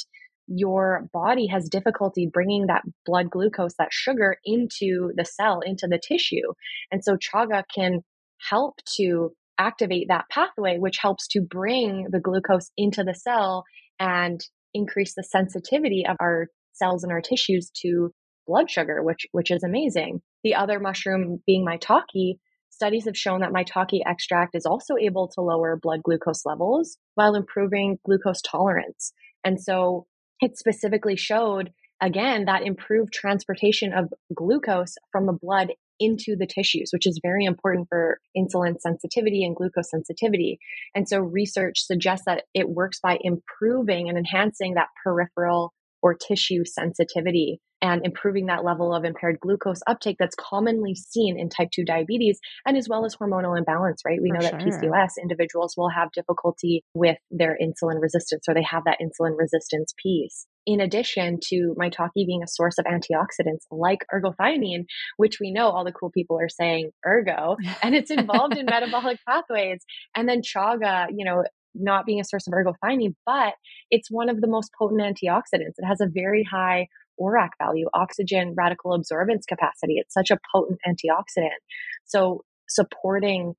your 0.49 1.09
body 1.13 1.47
has 1.47 1.69
difficulty 1.69 2.29
bringing 2.31 2.67
that 2.67 2.83
blood 3.07 3.31
glucose, 3.31 3.75
that 3.79 3.93
sugar 3.93 4.37
into 4.45 5.13
the 5.17 5.25
cell, 5.25 5.61
into 5.65 5.87
the 5.87 6.01
tissue. 6.07 6.53
And 6.91 7.03
so 7.03 7.17
chaga 7.17 7.63
can 7.75 8.03
help 8.49 8.81
to 8.97 9.31
activate 9.59 10.07
that 10.09 10.27
pathway, 10.31 10.79
which 10.79 10.99
helps 11.01 11.27
to 11.29 11.41
bring 11.41 12.07
the 12.11 12.21
glucose 12.21 12.71
into 12.77 13.03
the 13.03 13.15
cell 13.15 13.65
and 13.99 14.41
increase 14.75 15.15
the 15.15 15.25
sensitivity 15.25 16.05
of 16.09 16.17
our 16.21 16.49
cells 16.73 17.03
and 17.03 17.13
our 17.13 17.21
tissues 17.21 17.71
to 17.83 18.13
blood 18.47 18.71
sugar, 18.71 19.03
which, 19.03 19.27
which 19.33 19.51
is 19.51 19.63
amazing. 19.63 20.21
The 20.45 20.55
other 20.55 20.79
mushroom 20.79 21.43
being 21.47 21.67
maitake, 21.67 22.39
studies 22.71 23.07
have 23.07 23.17
shown 23.17 23.41
that 23.41 23.53
maitake 23.53 24.01
extract 24.07 24.55
is 24.55 24.65
also 24.65 24.95
able 25.01 25.29
to 25.35 25.41
lower 25.41 25.79
blood 25.81 26.03
glucose 26.05 26.47
levels 26.47 26.97
while 27.15 27.35
improving 27.35 27.99
glucose 28.05 28.41
tolerance. 28.41 29.13
And 29.45 29.61
so 29.61 30.07
it 30.41 30.57
specifically 30.57 31.17
showed 31.17 31.73
again 32.01 32.45
that 32.45 32.63
improved 32.63 33.13
transportation 33.13 33.93
of 33.93 34.13
glucose 34.35 34.95
from 35.11 35.27
the 35.27 35.33
blood 35.33 35.73
into 36.01 36.37
the 36.37 36.47
tissues, 36.47 36.91
which 36.93 37.07
is 37.07 37.21
very 37.23 37.45
important 37.45 37.89
for 37.89 38.21
insulin 38.37 38.81
sensitivity 38.81 39.45
and 39.45 39.57
glucose 39.57 39.91
sensitivity. 39.91 40.59
And 40.95 41.09
so 41.09 41.19
research 41.19 41.81
suggests 41.81 42.25
that 42.27 42.45
it 42.55 42.69
works 42.69 43.01
by 43.01 43.19
improving 43.21 44.09
and 44.09 44.19
enhancing 44.19 44.75
that 44.75 44.89
peripheral 45.03 45.73
or 46.03 46.15
tissue 46.15 46.65
sensitivity 46.65 47.61
and 47.81 48.05
improving 48.05 48.47
that 48.47 48.65
level 48.65 48.95
of 48.95 49.05
impaired 49.05 49.39
glucose 49.41 49.81
uptake 49.87 50.17
that's 50.19 50.35
commonly 50.35 50.95
seen 50.95 51.39
in 51.39 51.49
type 51.49 51.69
2 51.73 51.85
diabetes 51.85 52.41
and 52.67 52.77
as 52.77 52.89
well 52.89 53.05
as 53.05 53.17
hormonal 53.17 53.57
imbalance, 53.57 54.03
right? 54.05 54.19
We 54.21 54.31
For 54.31 54.35
know 54.35 54.43
that 54.43 54.61
PCOS 54.61 55.11
individuals 55.21 55.75
will 55.77 55.91
have 55.91 56.11
difficulty 56.13 56.85
with 56.95 57.19
their 57.31 57.57
insulin 57.61 58.01
resistance 58.01 58.45
or 58.49 58.55
they 58.55 58.65
have 58.65 58.85
that 58.85 58.99
insulin 59.01 59.39
resistance 59.39 59.95
piece. 60.03 60.47
In 60.69 60.83
addition 60.83 61.39
to 61.45 61.75
maitake 61.81 62.11
being 62.15 62.43
a 62.43 62.47
source 62.47 62.77
of 62.77 62.85
antioxidants 62.85 63.65
like 63.71 64.05
ergothioneine, 64.13 64.85
which 65.17 65.39
we 65.41 65.51
know 65.51 65.71
all 65.71 65.83
the 65.83 65.93
cool 65.93 66.11
people 66.11 66.39
are 66.39 66.51
saying 66.51 66.91
ergo, 67.07 67.57
and 67.83 67.95
it's 67.95 68.11
involved 68.11 68.55
in 68.55 68.67
metabolic 68.67 69.19
pathways. 69.27 69.81
And 70.15 70.29
then 70.29 70.43
chaga, 70.43 71.07
you 71.17 71.25
know, 71.25 71.45
not 71.75 72.05
being 72.05 72.21
a 72.21 72.25
source 72.25 72.47
of 72.47 72.53
ergothioneine, 72.53 73.15
but 73.25 73.55
it's 73.91 74.11
one 74.11 74.29
of 74.29 74.43
the 74.43 74.47
most 74.47 74.71
potent 74.79 75.01
antioxidants. 75.01 75.79
It 75.79 75.87
has 75.87 76.03
a 76.03 76.07
very 76.07 76.45
high 76.45 76.89
ORAC 77.19 77.49
value, 77.59 77.87
oxygen 77.95 78.55
radical 78.55 78.91
absorbance 78.91 79.47
capacity. 79.49 79.95
It's 79.97 80.13
such 80.13 80.31
a 80.31 80.39
potent 80.55 80.81
antioxidant. 80.87 81.57
So 82.05 82.43
supporting 82.69 83.55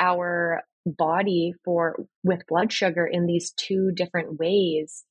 our 0.00 0.62
body 0.84 1.52
for 1.64 1.94
with 2.24 2.42
blood 2.48 2.72
sugar 2.72 3.06
in 3.06 3.26
these 3.26 3.52
two 3.56 3.92
different 3.94 4.40
ways, 4.40 5.04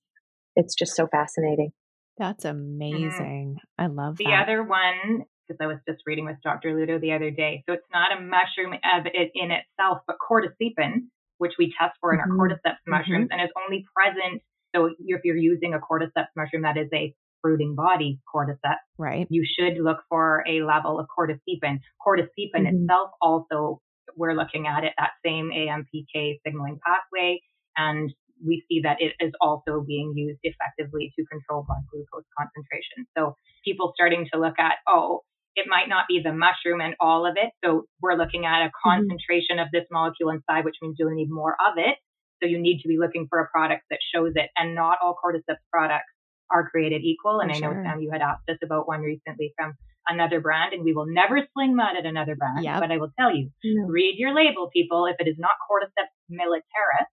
it's 0.57 0.75
just 0.75 0.95
so 0.95 1.07
fascinating. 1.07 1.71
That's 2.17 2.45
amazing. 2.45 3.57
Mm-hmm. 3.59 3.83
I 3.83 3.87
love 3.87 4.17
the 4.17 4.25
that. 4.25 4.43
other 4.43 4.63
one 4.63 5.25
because 5.47 5.59
I 5.61 5.67
was 5.67 5.77
just 5.87 6.01
reading 6.05 6.25
with 6.25 6.37
Dr. 6.43 6.75
Ludo 6.75 6.99
the 6.99 7.13
other 7.13 7.31
day. 7.31 7.63
So 7.67 7.73
it's 7.73 7.87
not 7.93 8.11
a 8.11 8.19
mushroom 8.19 8.73
of 8.73 9.05
it 9.05 9.31
in 9.33 9.51
itself, 9.51 9.99
but 10.07 10.17
cordycepin, 10.19 11.07
which 11.37 11.53
we 11.57 11.73
test 11.79 11.95
for 12.01 12.11
in 12.11 12.19
mm-hmm. 12.19 12.39
our 12.39 12.49
cordyceps 12.49 12.83
mushrooms, 12.85 13.29
mm-hmm. 13.29 13.39
and 13.39 13.41
is 13.41 13.53
only 13.63 13.85
present. 13.95 14.41
So 14.75 14.89
if 14.99 15.21
you're 15.23 15.37
using 15.37 15.73
a 15.73 15.79
cordyceps 15.79 16.33
mushroom 16.35 16.63
that 16.63 16.75
is 16.75 16.89
a 16.93 17.13
fruiting 17.41 17.75
body 17.75 18.19
cordyceps, 18.33 18.81
right, 18.97 19.27
you 19.29 19.45
should 19.45 19.77
look 19.81 19.99
for 20.09 20.43
a 20.49 20.63
level 20.63 20.99
of 20.99 21.05
cordycepin. 21.07 21.79
Cordycepin 22.05 22.65
mm-hmm. 22.65 22.83
itself 22.83 23.11
also, 23.21 23.79
we're 24.17 24.33
looking 24.33 24.65
at 24.65 24.83
it 24.83 24.93
that 24.97 25.11
same 25.23 25.51
AMPK 25.55 26.39
signaling 26.43 26.79
pathway, 26.85 27.39
and 27.77 28.11
we 28.45 28.63
see 28.67 28.81
that 28.83 28.97
it 28.99 29.13
is 29.19 29.33
also 29.41 29.83
being 29.85 30.13
used 30.15 30.39
effectively 30.43 31.13
to 31.17 31.25
control 31.25 31.65
blood 31.67 31.83
glucose 31.91 32.27
concentration. 32.37 33.07
So 33.17 33.35
people 33.65 33.93
starting 33.95 34.27
to 34.33 34.39
look 34.39 34.59
at, 34.59 34.75
oh, 34.87 35.21
it 35.55 35.65
might 35.67 35.89
not 35.89 36.05
be 36.07 36.21
the 36.23 36.33
mushroom 36.33 36.81
and 36.81 36.93
all 36.99 37.25
of 37.25 37.33
it. 37.35 37.49
So 37.65 37.85
we're 38.01 38.13
looking 38.13 38.45
at 38.45 38.61
a 38.61 38.69
mm-hmm. 38.69 38.89
concentration 38.89 39.57
mm-hmm. 39.57 39.65
of 39.65 39.73
this 39.73 39.85
molecule 39.91 40.29
inside, 40.29 40.65
which 40.65 40.77
means 40.81 40.95
you'll 40.99 41.15
need 41.15 41.29
more 41.29 41.57
of 41.57 41.77
it. 41.77 41.97
So 42.41 42.47
you 42.47 42.61
need 42.61 42.81
to 42.81 42.87
be 42.87 42.97
looking 42.99 43.25
for 43.29 43.39
a 43.39 43.49
product 43.49 43.83
that 43.89 43.99
shows 44.13 44.33
it. 44.35 44.49
And 44.55 44.75
not 44.75 44.99
all 45.03 45.17
cordyceps 45.17 45.65
products 45.73 46.13
are 46.51 46.69
created 46.69 47.01
equal. 47.01 47.39
And 47.39 47.51
I 47.51 47.57
know, 47.57 47.73
Sam, 47.73 47.99
you 47.99 48.11
had 48.11 48.21
asked 48.21 48.47
us 48.49 48.57
about 48.63 48.87
one 48.87 49.01
recently 49.01 49.53
from 49.57 49.73
another 50.07 50.39
brand, 50.39 50.73
and 50.73 50.83
we 50.85 50.93
will 50.93 51.07
never 51.07 51.41
sling 51.53 51.75
that 51.77 51.97
at 51.97 52.05
another 52.05 52.35
brand. 52.35 52.63
Yep. 52.63 52.79
But 52.79 52.91
I 52.91 52.97
will 52.97 53.11
tell 53.19 53.35
you, 53.35 53.49
read 53.87 54.15
your 54.17 54.33
label, 54.33 54.69
people. 54.71 55.07
If 55.07 55.17
it 55.19 55.27
is 55.27 55.35
not 55.37 55.51
cordyceps 55.69 56.13
militaris, 56.31 57.09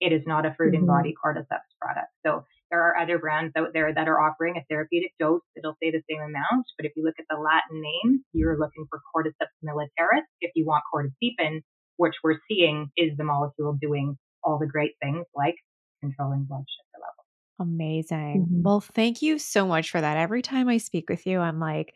it 0.00 0.12
is 0.12 0.22
not 0.26 0.46
a 0.46 0.54
fruiting 0.56 0.82
mm-hmm. 0.82 0.96
body 0.96 1.14
cordyceps 1.14 1.70
product. 1.80 2.08
So 2.24 2.44
there 2.70 2.82
are 2.82 2.96
other 2.96 3.18
brands 3.18 3.52
out 3.56 3.68
there 3.74 3.92
that 3.92 4.08
are 4.08 4.20
offering 4.20 4.56
a 4.56 4.64
therapeutic 4.68 5.12
dose. 5.18 5.42
It'll 5.56 5.76
say 5.82 5.90
the 5.90 6.02
same 6.08 6.20
amount, 6.20 6.66
but 6.78 6.86
if 6.86 6.92
you 6.96 7.04
look 7.04 7.16
at 7.18 7.26
the 7.28 7.36
Latin 7.36 7.82
name, 7.82 8.24
you're 8.32 8.58
looking 8.58 8.86
for 8.88 9.00
Cordyceps 9.14 9.58
militaris. 9.64 10.24
If 10.40 10.52
you 10.54 10.64
want 10.66 10.84
cordycepin, 10.94 11.62
which 11.96 12.14
we're 12.24 12.38
seeing 12.48 12.90
is 12.96 13.16
the 13.16 13.24
molecule 13.24 13.76
doing 13.80 14.16
all 14.42 14.58
the 14.58 14.66
great 14.66 14.92
things 15.02 15.26
like 15.34 15.56
controlling 16.00 16.44
blood 16.44 16.64
sugar 16.64 17.02
levels. 17.02 17.70
Amazing. 17.72 18.46
Mm-hmm. 18.46 18.62
Well, 18.62 18.80
thank 18.80 19.20
you 19.20 19.38
so 19.38 19.66
much 19.66 19.90
for 19.90 20.00
that. 20.00 20.16
Every 20.16 20.40
time 20.40 20.68
I 20.68 20.78
speak 20.78 21.10
with 21.10 21.26
you, 21.26 21.40
I'm 21.40 21.60
like, 21.60 21.92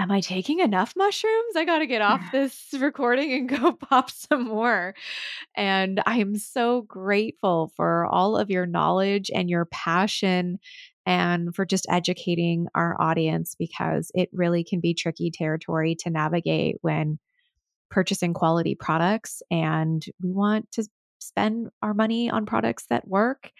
am 0.00 0.10
I 0.10 0.20
taking 0.20 0.60
enough 0.60 0.94
mushrooms? 0.96 1.56
I 1.56 1.64
got 1.64 1.78
to 1.78 1.86
get 1.86 2.02
off 2.02 2.22
this 2.32 2.68
recording 2.80 3.32
and 3.32 3.48
go 3.48 3.72
pop 3.88 4.10
some 4.10 4.48
more. 4.48 4.94
And 5.56 6.00
I 6.06 6.18
am 6.18 6.36
so 6.36 6.82
grateful 6.82 7.72
for 7.76 8.06
all 8.06 8.36
of 8.36 8.50
your 8.50 8.66
knowledge 8.66 9.30
and 9.32 9.50
your 9.50 9.66
passion 9.66 10.58
and 11.06 11.54
for 11.54 11.64
just 11.66 11.86
educating 11.90 12.66
our 12.74 13.00
audience 13.00 13.54
because 13.58 14.10
it 14.14 14.28
really 14.32 14.64
can 14.64 14.80
be 14.80 14.94
tricky 14.94 15.30
territory 15.30 15.94
to 16.00 16.10
navigate 16.10 16.76
when 16.80 17.18
purchasing 17.90 18.32
quality 18.32 18.74
products 18.74 19.42
and 19.50 20.04
we 20.22 20.30
want 20.30 20.70
to 20.70 20.84
spend 21.18 21.68
our 21.82 21.92
money 21.92 22.30
on 22.30 22.46
products 22.46 22.86
that 22.88 23.06
work 23.06 23.50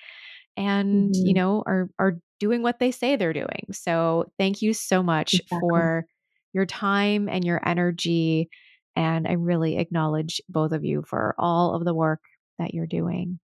and 0.57 1.15
mm-hmm. 1.15 1.27
you 1.27 1.35
know 1.35 1.63
are 1.67 1.91
are 1.99 2.19
doing 2.39 2.63
what 2.63 2.79
they 2.79 2.91
say 2.91 3.15
they're 3.15 3.33
doing. 3.33 3.67
So 3.71 4.31
thank 4.39 4.63
you 4.63 4.73
so 4.73 5.03
much 5.03 5.35
exactly. 5.35 5.59
for 5.61 6.07
your 6.53 6.67
time 6.67 7.29
and 7.29 7.45
your 7.45 7.61
energy 7.67 8.49
and 8.97 9.27
I 9.27 9.33
really 9.33 9.79
acknowledge 9.79 10.41
both 10.49 10.73
of 10.73 10.85
you 10.85 11.03
for 11.07 11.35
all 11.39 11.75
of 11.75 11.85
the 11.85 11.95
work 11.95 12.21
that 12.59 12.75
you're 12.75 12.87
doing. 12.87 13.39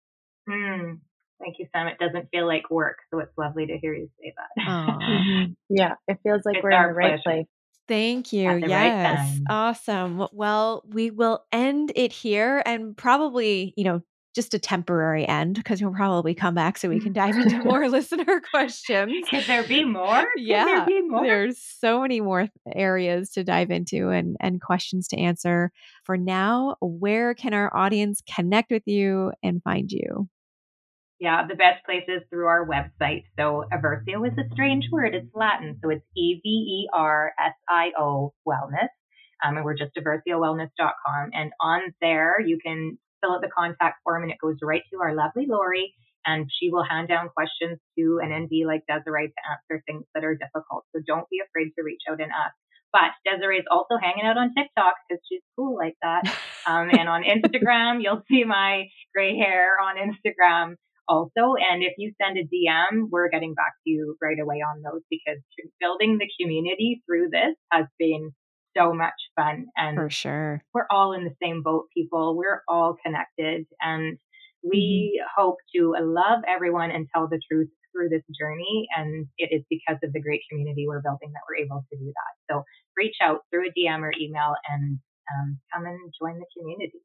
Mm, 0.49 0.99
thank 1.41 1.57
you, 1.59 1.67
Sam. 1.73 1.89
It 1.89 1.99
doesn't 1.99 2.29
feel 2.31 2.47
like 2.47 2.71
work, 2.71 2.99
so 3.11 3.21
it's 3.21 3.37
lovely 3.37 3.67
to 3.67 3.79
hear 3.79 3.95
you 3.95 4.09
say 4.21 4.33
that. 4.37 4.63
Mm-hmm. 4.73 5.53
yeah, 5.69 5.95
it 6.09 6.19
feels 6.23 6.43
like 6.45 6.57
it's 6.57 6.65
we're 6.65 6.71
in 6.71 6.89
the 6.89 6.95
right 6.95 7.23
place. 7.23 7.47
Thank 7.89 8.33
you. 8.33 8.59
Yes. 8.67 9.19
Right 9.19 9.41
awesome. 9.51 10.27
Well, 10.33 10.83
we 10.87 11.11
will 11.11 11.45
end 11.51 11.93
it 11.97 12.13
here 12.13 12.63
and 12.65 12.97
probably, 12.97 13.75
you 13.77 13.85
know, 13.85 14.03
just 14.35 14.55
a 14.55 14.59
temporary 14.59 15.27
end 15.29 15.57
because 15.57 15.83
we'll 15.83 15.93
probably 15.93 16.35
come 16.35 16.55
back 16.55 16.79
so 16.79 16.89
we 16.89 17.01
can 17.01 17.13
dive 17.13 17.37
into 17.37 17.63
more 17.65 17.89
listener 17.93 18.41
questions. 18.51 19.29
Could 19.29 19.45
there 19.45 19.63
be 19.63 19.85
more? 19.85 20.25
Yeah. 20.37 20.65
There 20.65 20.87
be 20.87 21.03
more? 21.03 21.25
There's 21.25 21.59
so 21.59 22.01
many 22.01 22.21
more 22.21 22.49
areas 22.75 23.31
to 23.33 23.45
dive 23.45 23.71
into 23.71 24.09
and, 24.11 24.37
and 24.41 24.61
questions 24.61 25.09
to 25.09 25.19
answer. 25.19 25.71
For 26.05 26.17
now, 26.17 26.77
where 26.81 27.35
can 27.35 27.53
our 27.55 27.75
audience 27.77 28.23
connect 28.35 28.71
with 28.71 28.85
you 28.87 29.33
and 29.43 29.63
find 29.63 29.91
you? 29.91 30.29
Yeah, 31.21 31.47
the 31.47 31.55
best 31.55 31.85
place 31.85 32.03
is 32.09 32.23
through 32.31 32.47
our 32.47 32.67
website. 32.67 33.23
So 33.39 33.65
Eversio 33.73 34.27
is 34.27 34.37
a 34.39 34.49
strange 34.55 34.87
word. 34.91 35.15
It's 35.15 35.29
Latin. 35.35 35.79
So 35.81 35.91
it's 35.91 36.05
E-V-E-R-S-I-O 36.17 37.15
wellness. 38.49 38.89
Um, 39.45 39.57
and 39.57 39.65
we're 39.65 39.77
just 39.77 39.93
eversiowellness.com. 39.97 41.31
And 41.33 41.53
on 41.61 41.95
there, 42.01 42.41
you 42.41 42.59
can 42.65 42.99
fill 43.23 43.33
out 43.33 43.41
the 43.41 43.49
contact 43.49 44.03
form 44.05 44.23
and 44.25 44.33
it 44.33 44.39
goes 44.43 44.57
right 44.63 44.83
to 44.93 45.01
our 45.01 45.15
lovely 45.15 45.47
Lori 45.49 45.95
and 46.27 46.47
she 46.51 46.71
will 46.71 46.85
hand 46.85 47.09
down 47.09 47.31
questions 47.35 47.79
to 47.99 48.21
an 48.23 48.31
ND 48.33 48.67
like 48.67 48.83
Desiree 48.89 49.29
to 49.29 49.43
answer 49.51 49.83
things 49.87 50.05
that 50.15 50.25
are 50.25 50.37
difficult. 50.37 50.85
So 50.95 51.03
don't 51.07 51.29
be 51.31 51.41
afraid 51.45 51.73
to 51.77 51.83
reach 51.83 52.03
out 52.11 52.21
and 52.21 52.31
ask. 52.31 52.55
But 52.93 53.17
Desiree 53.25 53.59
is 53.59 53.67
also 53.71 53.97
hanging 54.01 54.25
out 54.25 54.37
on 54.37 54.53
TikTok 54.55 54.95
because 55.09 55.23
she's 55.29 55.43
cool 55.57 55.77
like 55.77 55.97
that. 56.03 56.23
Um, 56.65 56.91
and 56.93 57.09
on 57.09 57.25
Instagram, 57.25 58.05
you'll 58.05 58.23
see 58.31 58.45
my 58.45 58.85
gray 59.13 59.37
hair 59.37 59.81
on 59.83 59.97
Instagram 59.97 60.77
also. 61.09 61.59
And 61.59 61.83
if 61.83 61.95
you 61.99 62.13
send 62.23 62.39
a 62.39 62.45
DM, 62.45 63.09
we're 63.11 63.31
getting 63.31 63.55
back 63.55 63.73
to 63.83 63.91
you 63.91 64.17
right 64.23 64.39
away 64.41 64.63
on 64.63 64.81
those 64.81 65.03
because 65.11 65.43
building 65.81 66.19
the 66.19 66.31
community 66.41 67.03
through 67.05 67.31
this 67.31 67.57
has 67.73 67.87
been 67.99 68.31
so 68.77 68.93
much 68.93 69.15
fun. 69.37 69.67
And 69.77 69.97
for 69.97 70.11
sure, 70.11 70.63
we're 70.75 70.87
all 70.91 71.13
in 71.13 71.25
the 71.25 71.35
same 71.43 71.63
boat, 71.63 71.87
people. 71.95 72.37
We're 72.37 72.63
all 72.69 72.97
connected. 73.05 73.67
And 73.81 74.19
we 74.63 75.21
mm-hmm. 75.21 75.43
hope 75.43 75.57
to 75.75 75.95
love 76.01 76.43
everyone 76.49 76.91
and 76.91 77.07
tell 77.15 77.29
the 77.29 77.41
truth 77.51 77.69
through 77.93 78.09
this 78.09 78.23
journey. 78.39 78.89
And 78.97 79.27
it 79.39 79.51
is 79.55 79.63
because 79.69 79.99
of 80.03 80.13
the 80.13 80.21
great 80.21 80.43
community 80.51 80.87
we're 80.89 81.03
building 81.03 81.33
that 81.33 81.43
we're 81.49 81.65
able 81.65 81.85
to 81.93 81.99
do 81.99 82.07
that. 82.07 82.55
So 82.55 82.65
reach 82.97 83.17
out 83.23 83.41
through 83.51 83.69
a 83.69 83.73
DM 83.79 84.01
or 84.01 84.13
email 84.21 84.55
and 84.69 84.99
um, 85.35 85.59
come 85.73 85.87
and 85.87 86.13
join 86.21 86.39
the 86.39 86.47
community. 86.57 87.01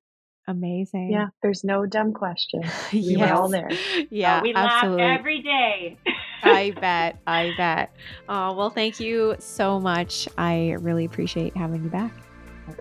Amazing. 0.49 1.11
Yeah, 1.11 1.27
there's 1.41 1.64
no 1.65 1.85
dumb 1.85 2.14
question. 2.14 2.64
We 2.94 2.99
yes. 2.99 3.19
were 3.19 3.35
all 3.35 3.49
there. 3.49 3.69
Yeah, 4.10 4.39
oh, 4.39 4.44
we 4.44 4.53
absolutely. 4.53 5.03
laugh 5.03 5.19
every 5.19 5.41
day. 5.41 5.98
I 6.43 6.72
bet. 6.72 7.18
I 7.27 7.53
bet. 7.57 7.91
Oh, 8.30 8.53
well, 8.53 8.69
thank 8.69 8.99
you 8.99 9.35
so 9.39 9.80
much. 9.80 10.27
I 10.38 10.72
really 10.80 11.05
appreciate 11.05 11.55
having 11.55 11.84
you 11.84 11.89
back. 11.89 12.11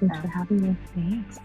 Thanks 0.00 0.18
for 0.18 0.28
having 0.28 0.62
me. 0.62 0.76
Thanks. 0.94 1.38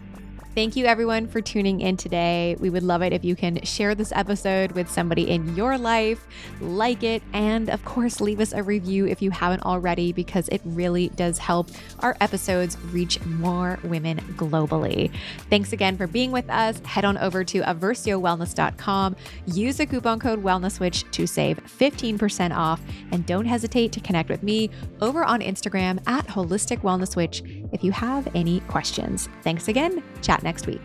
Thank 0.54 0.76
you, 0.76 0.84
everyone, 0.84 1.28
for 1.28 1.40
tuning 1.40 1.80
in 1.80 1.96
today. 1.96 2.56
We 2.60 2.68
would 2.68 2.82
love 2.82 3.00
it 3.00 3.14
if 3.14 3.24
you 3.24 3.34
can 3.34 3.62
share 3.62 3.94
this 3.94 4.12
episode 4.14 4.72
with 4.72 4.90
somebody 4.90 5.30
in 5.30 5.56
your 5.56 5.78
life, 5.78 6.26
like 6.60 7.02
it, 7.02 7.22
and 7.32 7.70
of 7.70 7.82
course, 7.86 8.20
leave 8.20 8.38
us 8.38 8.52
a 8.52 8.62
review 8.62 9.06
if 9.06 9.22
you 9.22 9.30
haven't 9.30 9.62
already, 9.62 10.12
because 10.12 10.48
it 10.48 10.60
really 10.66 11.08
does 11.10 11.38
help 11.38 11.70
our 12.00 12.18
episodes 12.20 12.76
reach 12.92 13.18
more 13.24 13.78
women 13.82 14.18
globally. 14.36 15.10
Thanks 15.48 15.72
again 15.72 15.96
for 15.96 16.06
being 16.06 16.32
with 16.32 16.50
us. 16.50 16.78
Head 16.80 17.06
on 17.06 17.16
over 17.16 17.44
to 17.44 17.62
eversiowellness.com, 17.62 19.16
use 19.46 19.78
the 19.78 19.86
coupon 19.86 20.20
code 20.20 20.42
WELLNESSWITCH 20.42 21.10
to 21.12 21.26
save 21.26 21.64
15% 21.64 22.54
off, 22.54 22.82
and 23.10 23.24
don't 23.24 23.46
hesitate 23.46 23.90
to 23.92 24.00
connect 24.00 24.28
with 24.28 24.42
me 24.42 24.68
over 25.00 25.24
on 25.24 25.40
Instagram 25.40 25.98
at 26.06 26.26
Holistic 26.26 26.82
if 27.72 27.82
you 27.82 27.90
have 27.90 28.28
any 28.34 28.60
questions. 28.60 29.30
Thanks 29.40 29.68
again. 29.68 30.02
Chat 30.20 30.41
next 30.42 30.66
week. 30.66 30.82